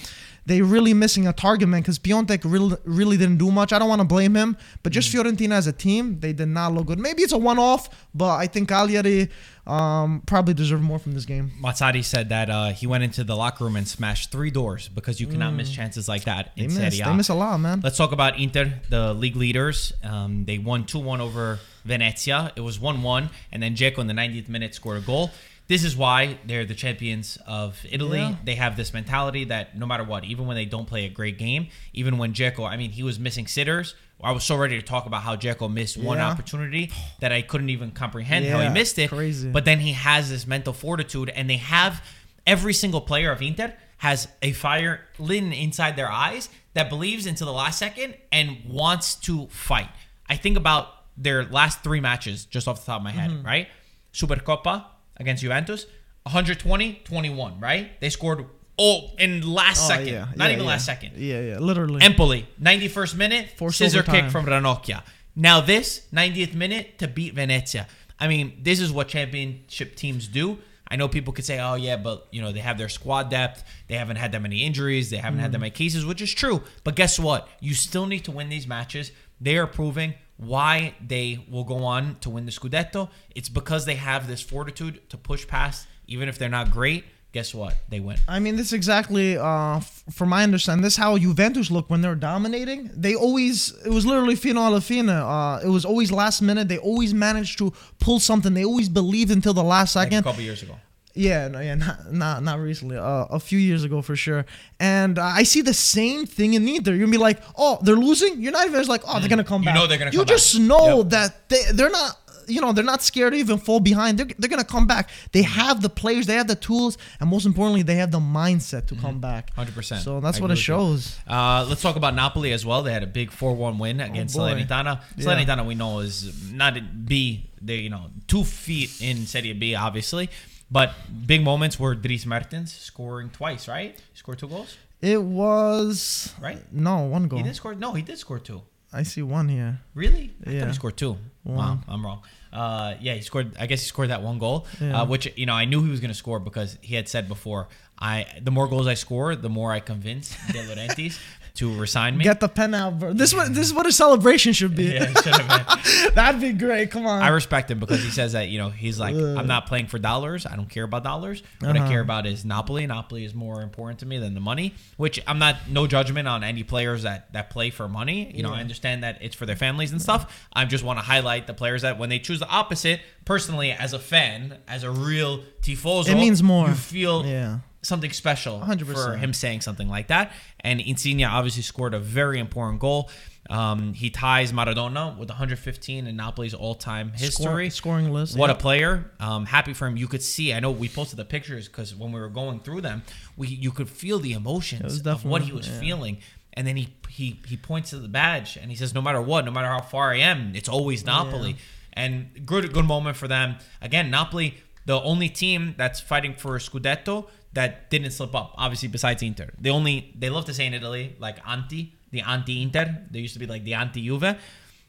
they 0.50 0.62
really 0.62 0.92
missing 0.92 1.28
a 1.28 1.32
target 1.32 1.68
man 1.68 1.80
because 1.80 2.00
Piatek 2.00 2.40
really, 2.44 2.76
really 2.84 3.16
didn't 3.16 3.38
do 3.38 3.52
much. 3.52 3.72
I 3.72 3.78
don't 3.78 3.88
want 3.88 4.00
to 4.00 4.04
blame 4.04 4.34
him, 4.34 4.56
but 4.82 4.92
just 4.92 5.12
Fiorentina 5.12 5.52
as 5.52 5.68
a 5.68 5.72
team, 5.72 6.18
they 6.18 6.32
did 6.32 6.48
not 6.48 6.74
look 6.74 6.86
good. 6.86 6.98
Maybe 6.98 7.22
it's 7.22 7.32
a 7.32 7.38
one-off, 7.38 7.88
but 8.12 8.34
I 8.34 8.48
think 8.48 8.68
Cagliari 8.68 9.28
um, 9.64 10.22
probably 10.26 10.54
deserve 10.54 10.82
more 10.82 10.98
from 10.98 11.12
this 11.12 11.24
game. 11.24 11.52
Mazzarri 11.62 12.04
said 12.04 12.30
that 12.30 12.50
uh, 12.50 12.70
he 12.70 12.88
went 12.88 13.04
into 13.04 13.22
the 13.22 13.36
locker 13.36 13.62
room 13.62 13.76
and 13.76 13.86
smashed 13.86 14.32
three 14.32 14.50
doors 14.50 14.88
because 14.88 15.20
you 15.20 15.28
cannot 15.28 15.54
miss 15.54 15.70
chances 15.70 16.08
like 16.08 16.24
that 16.24 16.40
Mm. 16.40 16.54
They 16.56 16.62
in 16.62 16.66
miss, 16.74 16.94
Serie 16.94 17.00
A. 17.00 17.10
they 17.10 17.16
miss 17.16 17.28
a 17.28 17.34
lot, 17.34 17.58
man. 17.58 17.80
Let's 17.80 17.96
talk 17.96 18.12
about 18.12 18.38
Inter, 18.38 18.80
the 18.88 19.14
league 19.14 19.36
leaders. 19.36 19.92
Um, 20.02 20.46
they 20.46 20.58
won 20.58 20.84
2 20.84 20.98
1 20.98 21.20
over 21.20 21.60
Venezia. 21.84 22.52
It 22.56 22.62
was 22.62 22.80
1 22.80 23.02
1, 23.02 23.30
and 23.52 23.62
then 23.62 23.76
Dzeko 23.76 23.98
in 23.98 24.06
the 24.06 24.14
90th 24.14 24.48
minute 24.48 24.74
scored 24.74 24.98
a 25.02 25.06
goal. 25.06 25.30
This 25.70 25.84
is 25.84 25.96
why 25.96 26.38
they're 26.46 26.64
the 26.64 26.74
champions 26.74 27.38
of 27.46 27.78
Italy. 27.88 28.18
Yeah. 28.18 28.34
They 28.44 28.56
have 28.56 28.76
this 28.76 28.92
mentality 28.92 29.44
that 29.44 29.78
no 29.78 29.86
matter 29.86 30.02
what, 30.02 30.24
even 30.24 30.46
when 30.48 30.56
they 30.56 30.64
don't 30.64 30.86
play 30.86 31.04
a 31.04 31.08
great 31.08 31.38
game, 31.38 31.68
even 31.92 32.18
when 32.18 32.32
Dzeko, 32.34 32.68
I 32.68 32.76
mean, 32.76 32.90
he 32.90 33.04
was 33.04 33.20
missing 33.20 33.46
sitters. 33.46 33.94
I 34.22 34.32
was 34.32 34.42
so 34.44 34.56
ready 34.56 34.76
to 34.80 34.84
talk 34.84 35.06
about 35.06 35.22
how 35.22 35.36
Dzeko 35.36 35.72
missed 35.72 35.96
one 35.96 36.18
opportunity 36.18 36.90
that 37.20 37.30
I 37.30 37.42
couldn't 37.42 37.70
even 37.70 37.92
comprehend 37.92 38.46
how 38.46 38.58
he 38.60 38.68
missed 38.68 38.98
it. 38.98 39.10
crazy. 39.10 39.48
But 39.48 39.64
then 39.64 39.78
he 39.78 39.92
has 39.92 40.28
this 40.28 40.44
mental 40.46 40.72
fortitude, 40.72 41.28
and 41.30 41.48
they 41.48 41.56
have 41.58 42.04
every 42.46 42.74
single 42.74 43.00
player 43.00 43.30
of 43.30 43.40
Inter 43.40 43.72
has 43.98 44.26
a 44.42 44.50
fire 44.52 45.06
lit 45.18 45.44
inside 45.44 45.94
their 45.94 46.10
eyes 46.10 46.48
that 46.74 46.88
believes 46.90 47.26
into 47.26 47.44
the 47.44 47.52
last 47.52 47.78
second 47.78 48.16
and 48.32 48.56
wants 48.66 49.14
to 49.14 49.46
fight. 49.48 49.88
I 50.28 50.36
think 50.36 50.56
about 50.56 50.88
their 51.16 51.44
last 51.44 51.84
three 51.84 52.00
matches 52.00 52.44
just 52.44 52.66
off 52.66 52.80
the 52.80 52.86
top 52.86 53.00
of 53.00 53.04
my 53.04 53.12
Mm-hmm. 53.12 53.36
head, 53.36 53.44
right? 53.44 53.68
Supercoppa 54.12 54.84
against 55.20 55.42
Juventus, 55.42 55.86
120, 56.24 57.02
21, 57.04 57.60
right? 57.60 58.00
They 58.00 58.10
scored 58.10 58.46
oh 58.78 59.10
in 59.18 59.42
last 59.42 59.84
Oh, 59.84 59.88
second, 59.88 60.08
yeah, 60.08 60.26
not 60.34 60.46
yeah, 60.46 60.52
even 60.54 60.64
yeah. 60.64 60.70
last 60.70 60.86
second. 60.86 61.12
Yeah, 61.16 61.40
yeah, 61.40 61.58
literally. 61.58 62.02
Empoli, 62.02 62.48
91st 62.60 63.16
minute, 63.16 63.50
Forced 63.56 63.78
scissor 63.78 63.98
overtime. 63.98 64.24
kick 64.24 64.32
from 64.32 64.46
Ranocchia. 64.46 65.02
Now 65.36 65.60
this 65.60 66.06
90th 66.12 66.54
minute 66.54 66.98
to 66.98 67.06
beat 67.06 67.34
Venezia. 67.34 67.86
I 68.18 68.26
mean, 68.28 68.58
this 68.62 68.80
is 68.80 68.92
what 68.92 69.08
championship 69.08 69.96
teams 69.96 70.26
do. 70.26 70.58
I 70.92 70.96
know 70.96 71.06
people 71.06 71.32
could 71.32 71.44
say, 71.44 71.60
"Oh 71.60 71.74
yeah, 71.76 71.96
but 71.96 72.26
you 72.32 72.42
know 72.42 72.50
they 72.50 72.58
have 72.58 72.76
their 72.76 72.88
squad 72.88 73.30
depth. 73.30 73.62
They 73.86 73.94
haven't 73.94 74.16
had 74.16 74.32
that 74.32 74.42
many 74.42 74.64
injuries. 74.64 75.08
They 75.08 75.18
haven't 75.18 75.38
had 75.38 75.52
that 75.52 75.58
mm. 75.58 75.60
many 75.60 75.70
cases, 75.70 76.04
which 76.04 76.20
is 76.20 76.34
true. 76.34 76.64
But 76.82 76.96
guess 76.96 77.16
what? 77.18 77.48
You 77.60 77.74
still 77.74 78.06
need 78.06 78.24
to 78.24 78.32
win 78.32 78.48
these 78.48 78.66
matches. 78.66 79.12
They 79.40 79.56
are 79.56 79.68
proving 79.68 80.14
why 80.40 80.94
they 81.06 81.44
will 81.50 81.64
go 81.64 81.84
on 81.84 82.16
to 82.20 82.30
win 82.30 82.46
the 82.46 82.52
Scudetto. 82.52 83.10
It's 83.34 83.48
because 83.48 83.84
they 83.84 83.96
have 83.96 84.26
this 84.26 84.40
fortitude 84.40 85.08
to 85.10 85.16
push 85.16 85.46
past, 85.46 85.86
even 86.06 86.28
if 86.28 86.38
they're 86.38 86.48
not 86.48 86.70
great. 86.70 87.04
Guess 87.32 87.54
what? 87.54 87.76
They 87.88 88.00
win. 88.00 88.16
I 88.26 88.40
mean, 88.40 88.56
this 88.56 88.68
is 88.68 88.72
exactly, 88.72 89.38
uh, 89.38 89.76
f- 89.76 90.02
from 90.10 90.30
my 90.30 90.42
understanding, 90.42 90.82
this 90.82 90.94
is 90.94 90.96
how 90.96 91.16
Juventus 91.16 91.70
look 91.70 91.88
when 91.88 92.00
they're 92.02 92.16
dominating. 92.16 92.90
They 92.92 93.14
always, 93.14 93.72
it 93.86 93.90
was 93.90 94.04
literally 94.04 94.34
fino 94.34 94.60
alla 94.62 94.80
fine. 94.80 95.08
Uh, 95.08 95.60
it 95.62 95.68
was 95.68 95.84
always 95.84 96.10
last 96.10 96.42
minute. 96.42 96.66
They 96.68 96.78
always 96.78 97.14
managed 97.14 97.58
to 97.58 97.72
pull 98.00 98.18
something. 98.18 98.52
They 98.54 98.64
always 98.64 98.88
believed 98.88 99.30
until 99.30 99.54
the 99.54 99.62
last 99.62 99.94
Like 99.94 100.08
a 100.08 100.10
second. 100.10 100.24
couple 100.24 100.42
years 100.42 100.62
ago. 100.64 100.74
Yeah, 101.14 101.48
no, 101.48 101.60
yeah, 101.60 101.74
not 101.74 102.12
not 102.12 102.42
not 102.42 102.58
recently. 102.60 102.96
Uh, 102.96 103.26
a 103.30 103.40
few 103.40 103.58
years 103.58 103.82
ago 103.84 104.00
for 104.02 104.14
sure. 104.16 104.46
And 104.78 105.18
uh, 105.18 105.24
I 105.24 105.42
see 105.42 105.60
the 105.60 105.74
same 105.74 106.24
thing 106.26 106.54
in 106.54 106.66
Inter. 106.68 106.92
You're 106.92 107.00
gonna 107.00 107.10
be 107.10 107.18
like, 107.18 107.40
oh, 107.58 107.78
they're 107.82 107.96
losing. 107.96 108.40
You're 108.40 108.52
not 108.52 108.66
even 108.66 108.86
like, 108.86 109.02
oh, 109.06 109.18
they're 109.20 109.28
gonna 109.28 109.42
come 109.44 109.62
You 109.62 109.66
back. 109.66 109.74
know 109.74 109.86
they're 109.86 109.98
gonna 109.98 110.12
You 110.12 110.18
come 110.18 110.26
back. 110.26 110.36
just 110.36 110.58
know 110.58 110.98
Yep. 110.98 111.08
that 111.10 111.48
they 111.48 111.62
they're 111.72 111.90
not. 111.90 112.16
You 112.48 112.60
know 112.60 112.72
they're 112.72 112.82
not 112.84 113.00
scared 113.00 113.32
to 113.32 113.38
even 113.38 113.58
fall 113.58 113.78
behind. 113.78 114.18
They're, 114.18 114.26
they're 114.38 114.48
gonna 114.50 114.64
come 114.64 114.86
back. 114.88 115.10
They 115.30 115.42
have 115.42 115.82
the 115.82 115.88
players, 115.88 116.26
they 116.26 116.34
have 116.34 116.48
the 116.48 116.56
tools, 116.56 116.98
and 117.20 117.30
most 117.30 117.46
importantly, 117.46 117.82
they 117.82 117.94
have 117.96 118.10
the 118.10 118.18
mindset 118.18 118.86
to 118.88 118.96
come 118.96 119.20
back. 119.20 119.54
100%. 119.56 119.98
So 120.02 120.18
that's 120.18 120.38
I 120.38 120.40
what 120.42 120.50
it 120.50 120.56
shows. 120.56 121.16
Uh, 121.28 121.64
let's 121.68 121.80
talk 121.80 121.94
about 121.94 122.12
Napoli 122.16 122.52
as 122.52 122.66
well. 122.66 122.82
They 122.82 122.92
had 122.92 123.04
a 123.04 123.06
big 123.06 123.30
4-1 123.30 123.78
win 123.78 124.00
against 124.00 124.34
boy. 124.36 124.50
Salernitana. 124.52 125.00
Yeah. 125.16 125.24
Salernitana 125.26 125.64
we 125.64 125.76
know 125.76 126.00
is 126.00 126.50
not 126.52 126.74
B. 127.06 127.46
They 127.62 127.76
you 127.76 127.90
know 127.90 128.06
two 128.26 128.42
feet 128.42 129.00
in 129.00 129.26
Serie 129.26 129.52
B, 129.52 129.76
obviously. 129.76 130.28
But 130.70 130.94
big 131.26 131.42
moments 131.42 131.78
were 131.80 131.94
Dries 131.94 132.24
Mertens 132.26 132.72
scoring 132.72 133.30
twice, 133.30 133.66
right? 133.68 133.98
He 134.12 134.18
scored 134.18 134.38
two 134.38 134.48
goals, 134.48 134.76
It 135.00 135.20
was 135.22 136.32
right? 136.40 136.60
no 136.72 136.98
one 137.00 137.26
goal. 137.28 137.38
He 137.38 137.44
did 137.44 137.56
score. 137.56 137.74
No, 137.74 137.92
he 137.94 138.02
did 138.02 138.18
score 138.18 138.38
two. 138.38 138.62
I 138.92 139.04
see 139.04 139.22
one 139.22 139.48
here. 139.48 139.80
Really? 139.94 140.32
I 140.46 140.50
Yeah. 140.50 140.66
he 140.66 140.72
scored 140.74 140.96
two. 140.96 141.16
Wow, 141.44 141.78
I'm 141.88 142.04
wrong. 142.04 142.22
Uh, 142.52 142.94
yeah, 143.00 143.14
he 143.14 143.22
scored. 143.22 143.56
I 143.58 143.66
guess 143.66 143.80
he 143.80 143.86
scored 143.86 144.10
that 144.10 144.22
one 144.22 144.38
goal, 144.38 144.66
Yeah. 144.80 145.00
uh, 145.02 145.06
which 145.06 145.32
you 145.36 145.46
know 145.46 145.54
I 145.54 145.64
knew 145.64 145.82
he 145.84 145.90
was 145.90 146.00
going 146.00 146.10
to 146.10 146.14
score 146.24 146.38
because 146.40 146.76
he 146.82 146.94
had 146.96 147.08
said 147.08 147.28
before. 147.28 147.68
I 147.98 148.26
the 148.42 148.50
more 148.50 148.66
goals 148.68 148.86
I 148.86 148.94
score, 148.94 149.36
the 149.36 149.48
more 149.48 149.72
I 149.72 149.80
convince 149.80 150.36
De 150.52 150.58
Laurentiis 150.68 151.18
to 151.54 151.74
resign 151.78 152.16
me. 152.16 152.24
Get 152.24 152.40
the 152.40 152.48
pen 152.48 152.74
out, 152.74 152.98
bro. 152.98 153.12
This 153.12 153.34
what 153.34 153.52
this 153.54 153.66
is 153.66 153.74
what 153.74 153.86
a 153.86 153.92
celebration 153.92 154.52
should 154.52 154.74
be. 154.76 154.84
yeah, 154.84 155.06
should 155.14 155.34
have. 155.34 156.14
That'd 156.14 156.40
be 156.40 156.52
great. 156.52 156.90
Come 156.90 157.06
on. 157.06 157.22
I 157.22 157.28
respect 157.28 157.70
him 157.70 157.78
because 157.80 158.02
he 158.02 158.10
says 158.10 158.32
that 158.32 158.48
you 158.48 158.58
know 158.58 158.70
he's 158.70 158.98
like 158.98 159.14
I'm 159.14 159.46
not 159.46 159.66
playing 159.66 159.86
for 159.86 159.98
dollars. 159.98 160.46
I 160.46 160.56
don't 160.56 160.68
care 160.68 160.84
about 160.84 161.02
dollars. 161.04 161.42
What 161.60 161.76
I 161.76 161.80
Uh-huh. 161.80 161.88
care 161.88 162.00
about 162.00 162.26
is 162.26 162.44
Napoli. 162.44 162.86
Napoli 162.86 163.24
is 163.24 163.34
more 163.34 163.62
important 163.62 164.00
to 164.00 164.06
me 164.06 164.18
than 164.18 164.34
the 164.34 164.40
money. 164.40 164.74
Which 164.96 165.20
I'm 165.26 165.38
not 165.38 165.56
no 165.68 165.86
judgment 165.86 166.28
on 166.28 166.44
any 166.44 166.62
players 166.62 167.02
that 167.04 167.32
that 167.32 167.50
play 167.50 167.70
for 167.70 167.88
money. 167.88 168.30
You 168.34 168.42
know 168.42 168.52
I 168.52 168.60
understand 168.60 169.02
that 169.04 169.18
it's 169.20 169.34
for 169.36 169.46
their 169.46 169.56
families 169.56 169.92
and 169.92 170.00
stuff. 170.00 170.46
I 170.52 170.64
just 170.64 170.84
want 170.84 170.98
to 170.98 171.04
highlight 171.04 171.46
the 171.46 171.54
players 171.54 171.82
that 171.82 171.98
when 171.98 172.08
they 172.08 172.18
choose 172.18 172.40
the 172.40 172.48
opposite. 172.48 173.00
Personally, 173.26 173.70
as 173.70 173.92
a 173.92 173.98
fan, 173.98 174.58
as 174.66 174.82
a 174.82 174.90
real 174.90 175.44
tifoso, 175.62 176.08
It 176.08 176.14
means 176.16 176.42
more. 176.42 176.68
You 176.68 176.74
feel 176.74 177.24
yeah. 177.24 177.58
Something 177.82 178.12
special 178.12 178.60
100%. 178.60 178.92
for 178.92 179.16
him 179.16 179.32
saying 179.32 179.62
something 179.62 179.88
like 179.88 180.08
that. 180.08 180.32
And 180.60 180.80
Insigne 180.80 181.24
obviously 181.24 181.62
scored 181.62 181.94
a 181.94 181.98
very 181.98 182.38
important 182.38 182.80
goal. 182.80 183.10
Um, 183.48 183.94
he 183.94 184.10
ties 184.10 184.52
Maradona 184.52 185.16
with 185.18 185.28
115 185.28 186.06
in 186.06 186.16
Napoli's 186.16 186.54
all-time 186.54 187.12
history. 187.12 187.70
Score- 187.70 187.70
scoring 187.70 188.12
list. 188.12 188.38
What 188.38 188.48
yeah. 188.48 188.54
a 188.54 188.58
player! 188.58 189.10
Um, 189.18 189.46
happy 189.46 189.72
for 189.72 189.88
him. 189.88 189.96
You 189.96 190.06
could 190.06 190.22
see. 190.22 190.52
I 190.54 190.60
know 190.60 190.70
we 190.70 190.88
posted 190.88 191.18
the 191.18 191.24
pictures 191.24 191.66
because 191.66 191.94
when 191.94 192.12
we 192.12 192.20
were 192.20 192.28
going 192.28 192.60
through 192.60 192.82
them, 192.82 193.02
we 193.36 193.48
you 193.48 193.72
could 193.72 193.88
feel 193.88 194.20
the 194.20 194.34
emotions 194.34 195.04
of 195.04 195.24
what 195.24 195.42
he 195.42 195.52
was 195.52 195.68
yeah. 195.68 195.80
feeling. 195.80 196.18
And 196.52 196.64
then 196.66 196.76
he 196.76 196.94
he 197.08 197.40
he 197.48 197.56
points 197.56 197.90
to 197.90 197.96
the 197.96 198.08
badge 198.08 198.56
and 198.56 198.70
he 198.70 198.76
says, 198.76 198.94
"No 198.94 199.02
matter 199.02 199.20
what, 199.20 199.44
no 199.44 199.50
matter 199.50 199.68
how 199.68 199.80
far 199.80 200.12
I 200.12 200.18
am, 200.18 200.54
it's 200.54 200.68
always 200.68 201.04
Napoli." 201.04 201.56
And 201.92 202.46
good 202.46 202.72
good 202.72 202.84
moment 202.84 203.16
for 203.16 203.26
them. 203.26 203.56
Again, 203.82 204.10
Napoli, 204.10 204.58
the 204.86 205.00
only 205.00 205.28
team 205.28 205.74
that's 205.76 205.98
fighting 205.98 206.34
for 206.34 206.56
scudetto 206.58 207.28
that 207.52 207.90
didn't 207.90 208.12
slip 208.12 208.34
up. 208.34 208.54
Obviously, 208.56 208.88
besides 208.88 209.22
Inter, 209.22 209.50
they 209.60 209.70
only 209.70 210.14
they 210.18 210.30
love 210.30 210.44
to 210.46 210.54
say 210.54 210.66
in 210.66 210.74
Italy 210.74 211.16
like 211.18 211.36
anti 211.46 211.92
the 212.10 212.20
anti 212.22 212.62
Inter. 212.62 213.06
They 213.10 213.20
used 213.20 213.34
to 213.34 213.40
be 213.40 213.46
like 213.46 213.64
the 213.64 213.74
anti 213.74 214.02
Juve. 214.06 214.36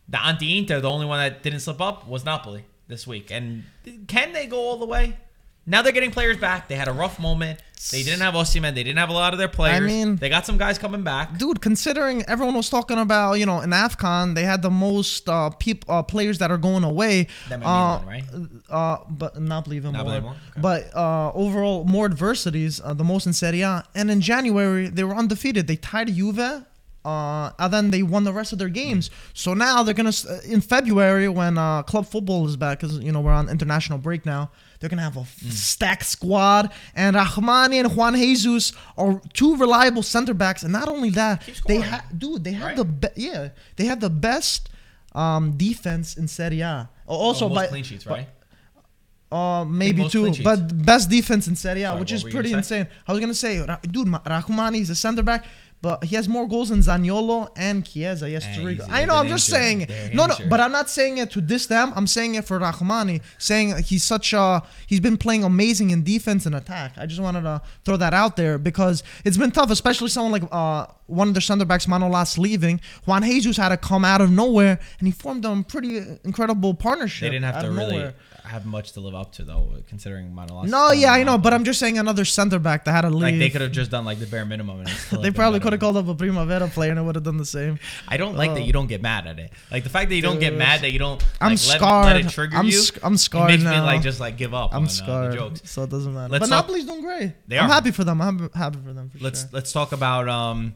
The 0.09 0.25
anti 0.25 0.57
Inter, 0.57 0.79
the 0.79 0.89
only 0.89 1.05
one 1.05 1.19
that 1.19 1.43
didn't 1.43 1.61
slip 1.61 1.81
up 1.81 2.07
was 2.07 2.25
Napoli 2.25 2.65
this 2.87 3.07
week. 3.07 3.31
And 3.31 3.63
can 4.07 4.33
they 4.33 4.47
go 4.47 4.57
all 4.57 4.77
the 4.77 4.85
way? 4.85 5.17
Now 5.71 5.81
they're 5.81 5.93
getting 5.93 6.11
players 6.11 6.35
back. 6.35 6.67
They 6.67 6.75
had 6.75 6.89
a 6.89 6.93
rough 6.93 7.17
moment. 7.17 7.61
They 7.91 8.03
didn't 8.03 8.19
have 8.19 8.33
Osimhen. 8.33 8.75
They 8.75 8.83
didn't 8.83 8.99
have 8.99 9.09
a 9.09 9.13
lot 9.13 9.31
of 9.33 9.39
their 9.39 9.47
players. 9.47 9.77
I 9.77 9.79
mean- 9.79 10.17
they 10.17 10.27
got 10.29 10.45
some 10.45 10.57
guys 10.57 10.77
coming 10.77 11.01
back. 11.01 11.37
Dude, 11.37 11.61
considering 11.61 12.23
everyone 12.27 12.55
was 12.55 12.69
talking 12.69 12.99
about, 12.99 13.39
you 13.39 13.45
know, 13.45 13.61
in 13.61 13.69
AFCON, 13.71 14.35
they 14.35 14.43
had 14.43 14.61
the 14.61 14.69
most 14.69 15.27
uh, 15.29 15.49
peop- 15.49 15.85
uh, 15.89 16.03
players 16.03 16.37
that 16.39 16.51
are 16.51 16.57
going 16.57 16.83
away. 16.83 17.27
That 17.49 17.61
might 17.61 17.65
uh, 17.65 17.99
be 17.99 18.05
one, 18.05 18.13
right? 18.13 18.23
uh, 18.69 18.97
but 19.09 19.41
not 19.41 19.67
even 19.71 19.93
Not 19.93 20.03
more. 20.03 20.11
believe 20.11 20.23
more? 20.23 20.35
Okay. 20.51 20.61
But 20.61 20.95
uh, 20.95 21.31
overall, 21.33 21.85
more 21.85 22.05
adversities, 22.05 22.81
uh, 22.83 22.93
the 22.93 23.05
most 23.05 23.25
in 23.25 23.31
Serie 23.33 23.61
A. 23.61 23.83
And 23.95 24.11
in 24.11 24.19
January, 24.21 24.89
they 24.89 25.05
were 25.05 25.15
undefeated. 25.15 25.67
They 25.67 25.77
tied 25.77 26.09
Juve. 26.13 26.65
Uh, 27.03 27.49
and 27.57 27.73
then 27.73 27.89
they 27.89 28.03
won 28.03 28.23
the 28.25 28.31
rest 28.33 28.53
of 28.53 28.59
their 28.59 28.69
games. 28.69 29.09
So 29.33 29.55
now 29.55 29.81
they're 29.81 29.95
gonna 29.95 30.11
uh, 30.29 30.37
in 30.45 30.61
February 30.61 31.27
when 31.29 31.57
uh, 31.57 31.81
club 31.81 32.05
football 32.05 32.45
is 32.47 32.55
back, 32.55 32.79
because 32.79 32.99
you 32.99 33.11
know 33.11 33.21
we're 33.21 33.33
on 33.33 33.49
international 33.49 33.97
break 33.97 34.23
now. 34.25 34.51
They're 34.79 34.89
gonna 34.89 35.01
have 35.01 35.17
a 35.17 35.21
Mm. 35.21 35.51
stacked 35.51 36.05
squad, 36.05 36.71
and 36.95 37.15
Rahmani 37.15 37.79
and 37.83 37.95
Juan 37.95 38.13
Jesus 38.15 38.73
are 38.97 39.19
two 39.33 39.55
reliable 39.57 40.03
center 40.03 40.35
backs. 40.35 40.61
And 40.61 40.71
not 40.73 40.87
only 40.89 41.09
that, 41.11 41.41
they 41.67 41.79
have 41.81 42.03
dude, 42.17 42.43
they 42.43 42.51
have 42.53 42.67
Right? 42.67 42.77
the 42.77 42.85
be- 42.85 43.07
yeah, 43.15 43.49
they 43.77 43.85
have 43.85 43.99
the 43.99 44.09
best 44.11 44.69
um, 45.13 45.57
defense 45.57 46.15
in 46.17 46.27
Serie 46.27 46.61
A. 46.61 46.87
Also, 47.07 47.45
Oh, 47.47 47.49
by 47.49 47.65
clean 47.67 47.83
sheets, 47.83 48.03
by- 48.05 48.27
uh, 49.31 49.63
maybe 49.65 50.07
two, 50.09 50.31
but 50.43 50.85
best 50.85 51.09
defense 51.09 51.47
in 51.47 51.55
Serie 51.55 51.83
A, 51.83 51.87
Sorry, 51.87 51.99
which 51.99 52.11
is 52.11 52.23
pretty 52.23 52.51
insane. 52.53 52.87
I 53.07 53.11
was 53.13 53.19
gonna 53.21 53.33
say, 53.33 53.57
dude, 53.89 54.07
Rahmani 54.07 54.81
is 54.81 54.89
a 54.89 54.95
center 54.95 55.23
back, 55.23 55.45
but 55.81 56.03
he 56.03 56.15
has 56.15 56.27
more 56.29 56.47
goals 56.47 56.69
than 56.69 56.79
Zaniolo 56.79 57.49
and 57.55 57.85
Chiesa. 57.85 58.27
He 58.27 58.33
has 58.33 58.43
Hey, 58.43 58.61
three. 58.61 58.79
I 58.89 59.05
know. 59.05 59.15
I'm 59.15 59.27
just 59.27 59.49
injured. 59.49 59.61
saying. 59.63 59.85
They're 59.87 60.13
No, 60.13 60.25
no, 60.27 60.35
but 60.49 60.59
I'm 60.59 60.71
not 60.71 60.89
saying 60.89 61.17
it 61.17 61.31
to 61.31 61.41
diss 61.41 61.65
them. 61.65 61.91
I'm 61.95 62.07
saying 62.07 62.35
it 62.35 62.45
for 62.45 62.59
Rahmani, 62.59 63.21
saying 63.37 63.75
he's 63.83 64.03
such 64.03 64.33
a. 64.33 64.61
He's 64.87 64.99
been 64.99 65.17
playing 65.17 65.43
amazing 65.43 65.89
in 65.89 66.03
defense 66.03 66.45
and 66.45 66.55
attack. 66.55 66.93
I 66.97 67.05
just 67.05 67.19
wanted 67.21 67.41
to 67.41 67.61
throw 67.83 67.97
that 67.97 68.13
out 68.13 68.35
there 68.35 68.57
because 68.57 69.03
it's 69.25 69.37
been 69.37 69.51
tough, 69.51 69.71
especially 69.71 70.09
someone 70.09 70.31
like 70.31 70.43
uh 70.51 70.85
one 71.07 71.27
of 71.27 71.33
their 71.33 71.41
center 71.41 71.65
backs, 71.65 71.87
Manolas, 71.87 72.37
leaving. 72.37 72.79
Juan 73.05 73.23
Jesus 73.23 73.57
had 73.57 73.69
to 73.69 73.77
come 73.77 74.05
out 74.05 74.21
of 74.21 74.31
nowhere, 74.31 74.79
and 74.99 75.07
he 75.07 75.11
formed 75.11 75.43
a 75.45 75.63
pretty 75.67 75.97
incredible 76.23 76.73
partnership. 76.73 77.27
They 77.27 77.35
didn't 77.35 77.53
have 77.53 77.63
to 77.63 77.71
really 77.71 77.97
nowhere. 77.97 78.13
Have 78.51 78.65
much 78.65 78.91
to 78.93 78.99
live 78.99 79.15
up 79.15 79.31
to, 79.33 79.43
though, 79.43 79.67
considering 79.87 80.31
Manolas. 80.33 80.67
No, 80.69 80.91
yeah, 80.91 81.11
I 81.13 81.23
know, 81.23 81.37
but 81.37 81.53
I'm 81.53 81.63
just 81.63 81.79
saying 81.79 81.97
another 81.97 82.25
center 82.25 82.59
back 82.59 82.85
that 82.85 82.91
had 82.91 83.01
to 83.01 83.09
leave. 83.09 83.21
like 83.21 83.39
they 83.39 83.49
could 83.49 83.61
have 83.61 83.71
just 83.71 83.89
done 83.91 84.05
like 84.05 84.19
the 84.19 84.27
bare 84.27 84.45
minimum. 84.45 84.81
And 84.81 84.89
They 85.23 85.31
probably 85.31 85.59
could 85.59 85.73
have 85.73 85.79
called 85.79 85.97
up 85.97 86.07
a 86.07 86.13
Primavera 86.15 86.67
player 86.67 86.91
and 86.91 86.99
it 86.99 87.03
would 87.03 87.15
have 87.15 87.23
done 87.23 87.37
the 87.37 87.45
same. 87.45 87.79
I 88.07 88.17
don't 88.17 88.35
like 88.35 88.51
that 88.53 88.61
Oh. 88.61 88.65
you 88.65 88.73
don't 88.73 88.87
get 88.87 89.01
mad 89.01 89.25
at 89.27 89.39
it. 89.39 89.51
Like 89.71 89.83
the 89.83 89.89
fact 89.89 90.09
that 90.09 90.15
you 90.15 90.21
don't 90.21 90.39
get 90.39 90.53
mad 90.53 90.81
that 90.81 90.91
you 90.91 90.99
don't. 90.99 91.23
I'm 91.39 91.51
like, 91.55 91.81
let- 91.81 91.81
Let, 92.05 92.15
it 92.17 92.29
trigger 92.29 92.57
I'm 92.57 92.67
you. 92.67 92.81
I'm 93.03 93.13
It 93.15 93.17
scarred 93.19 93.51
makes 93.51 93.63
me 93.63 93.79
like 93.79 94.01
just 94.01 94.19
like 94.19 94.37
give 94.37 94.53
up. 94.53 94.73
I'm 94.75 94.83
on, 94.83 94.89
scarred, 94.89 95.27
Uh, 95.27 95.29
the 95.31 95.35
jokes. 95.37 95.61
so 95.71 95.83
it 95.83 95.89
doesn't 95.89 96.13
matter. 96.13 96.31
Let's 96.31 96.47
but 96.47 96.53
talk- 96.55 96.67
Napoli's 96.67 96.85
doing 96.85 97.01
great. 97.01 97.33
They 97.47 97.57
I'm 97.57 97.69
happy 97.69 97.91
for 97.91 98.03
them. 98.03 98.21
I'm 98.21 98.49
happy 98.53 98.79
for 98.85 98.93
them. 98.93 99.09
For 99.09 99.19
Let's 99.23 99.41
sure. 99.41 99.49
let's 99.53 99.71
talk 99.71 99.91
about 99.93 100.27
um 100.29 100.75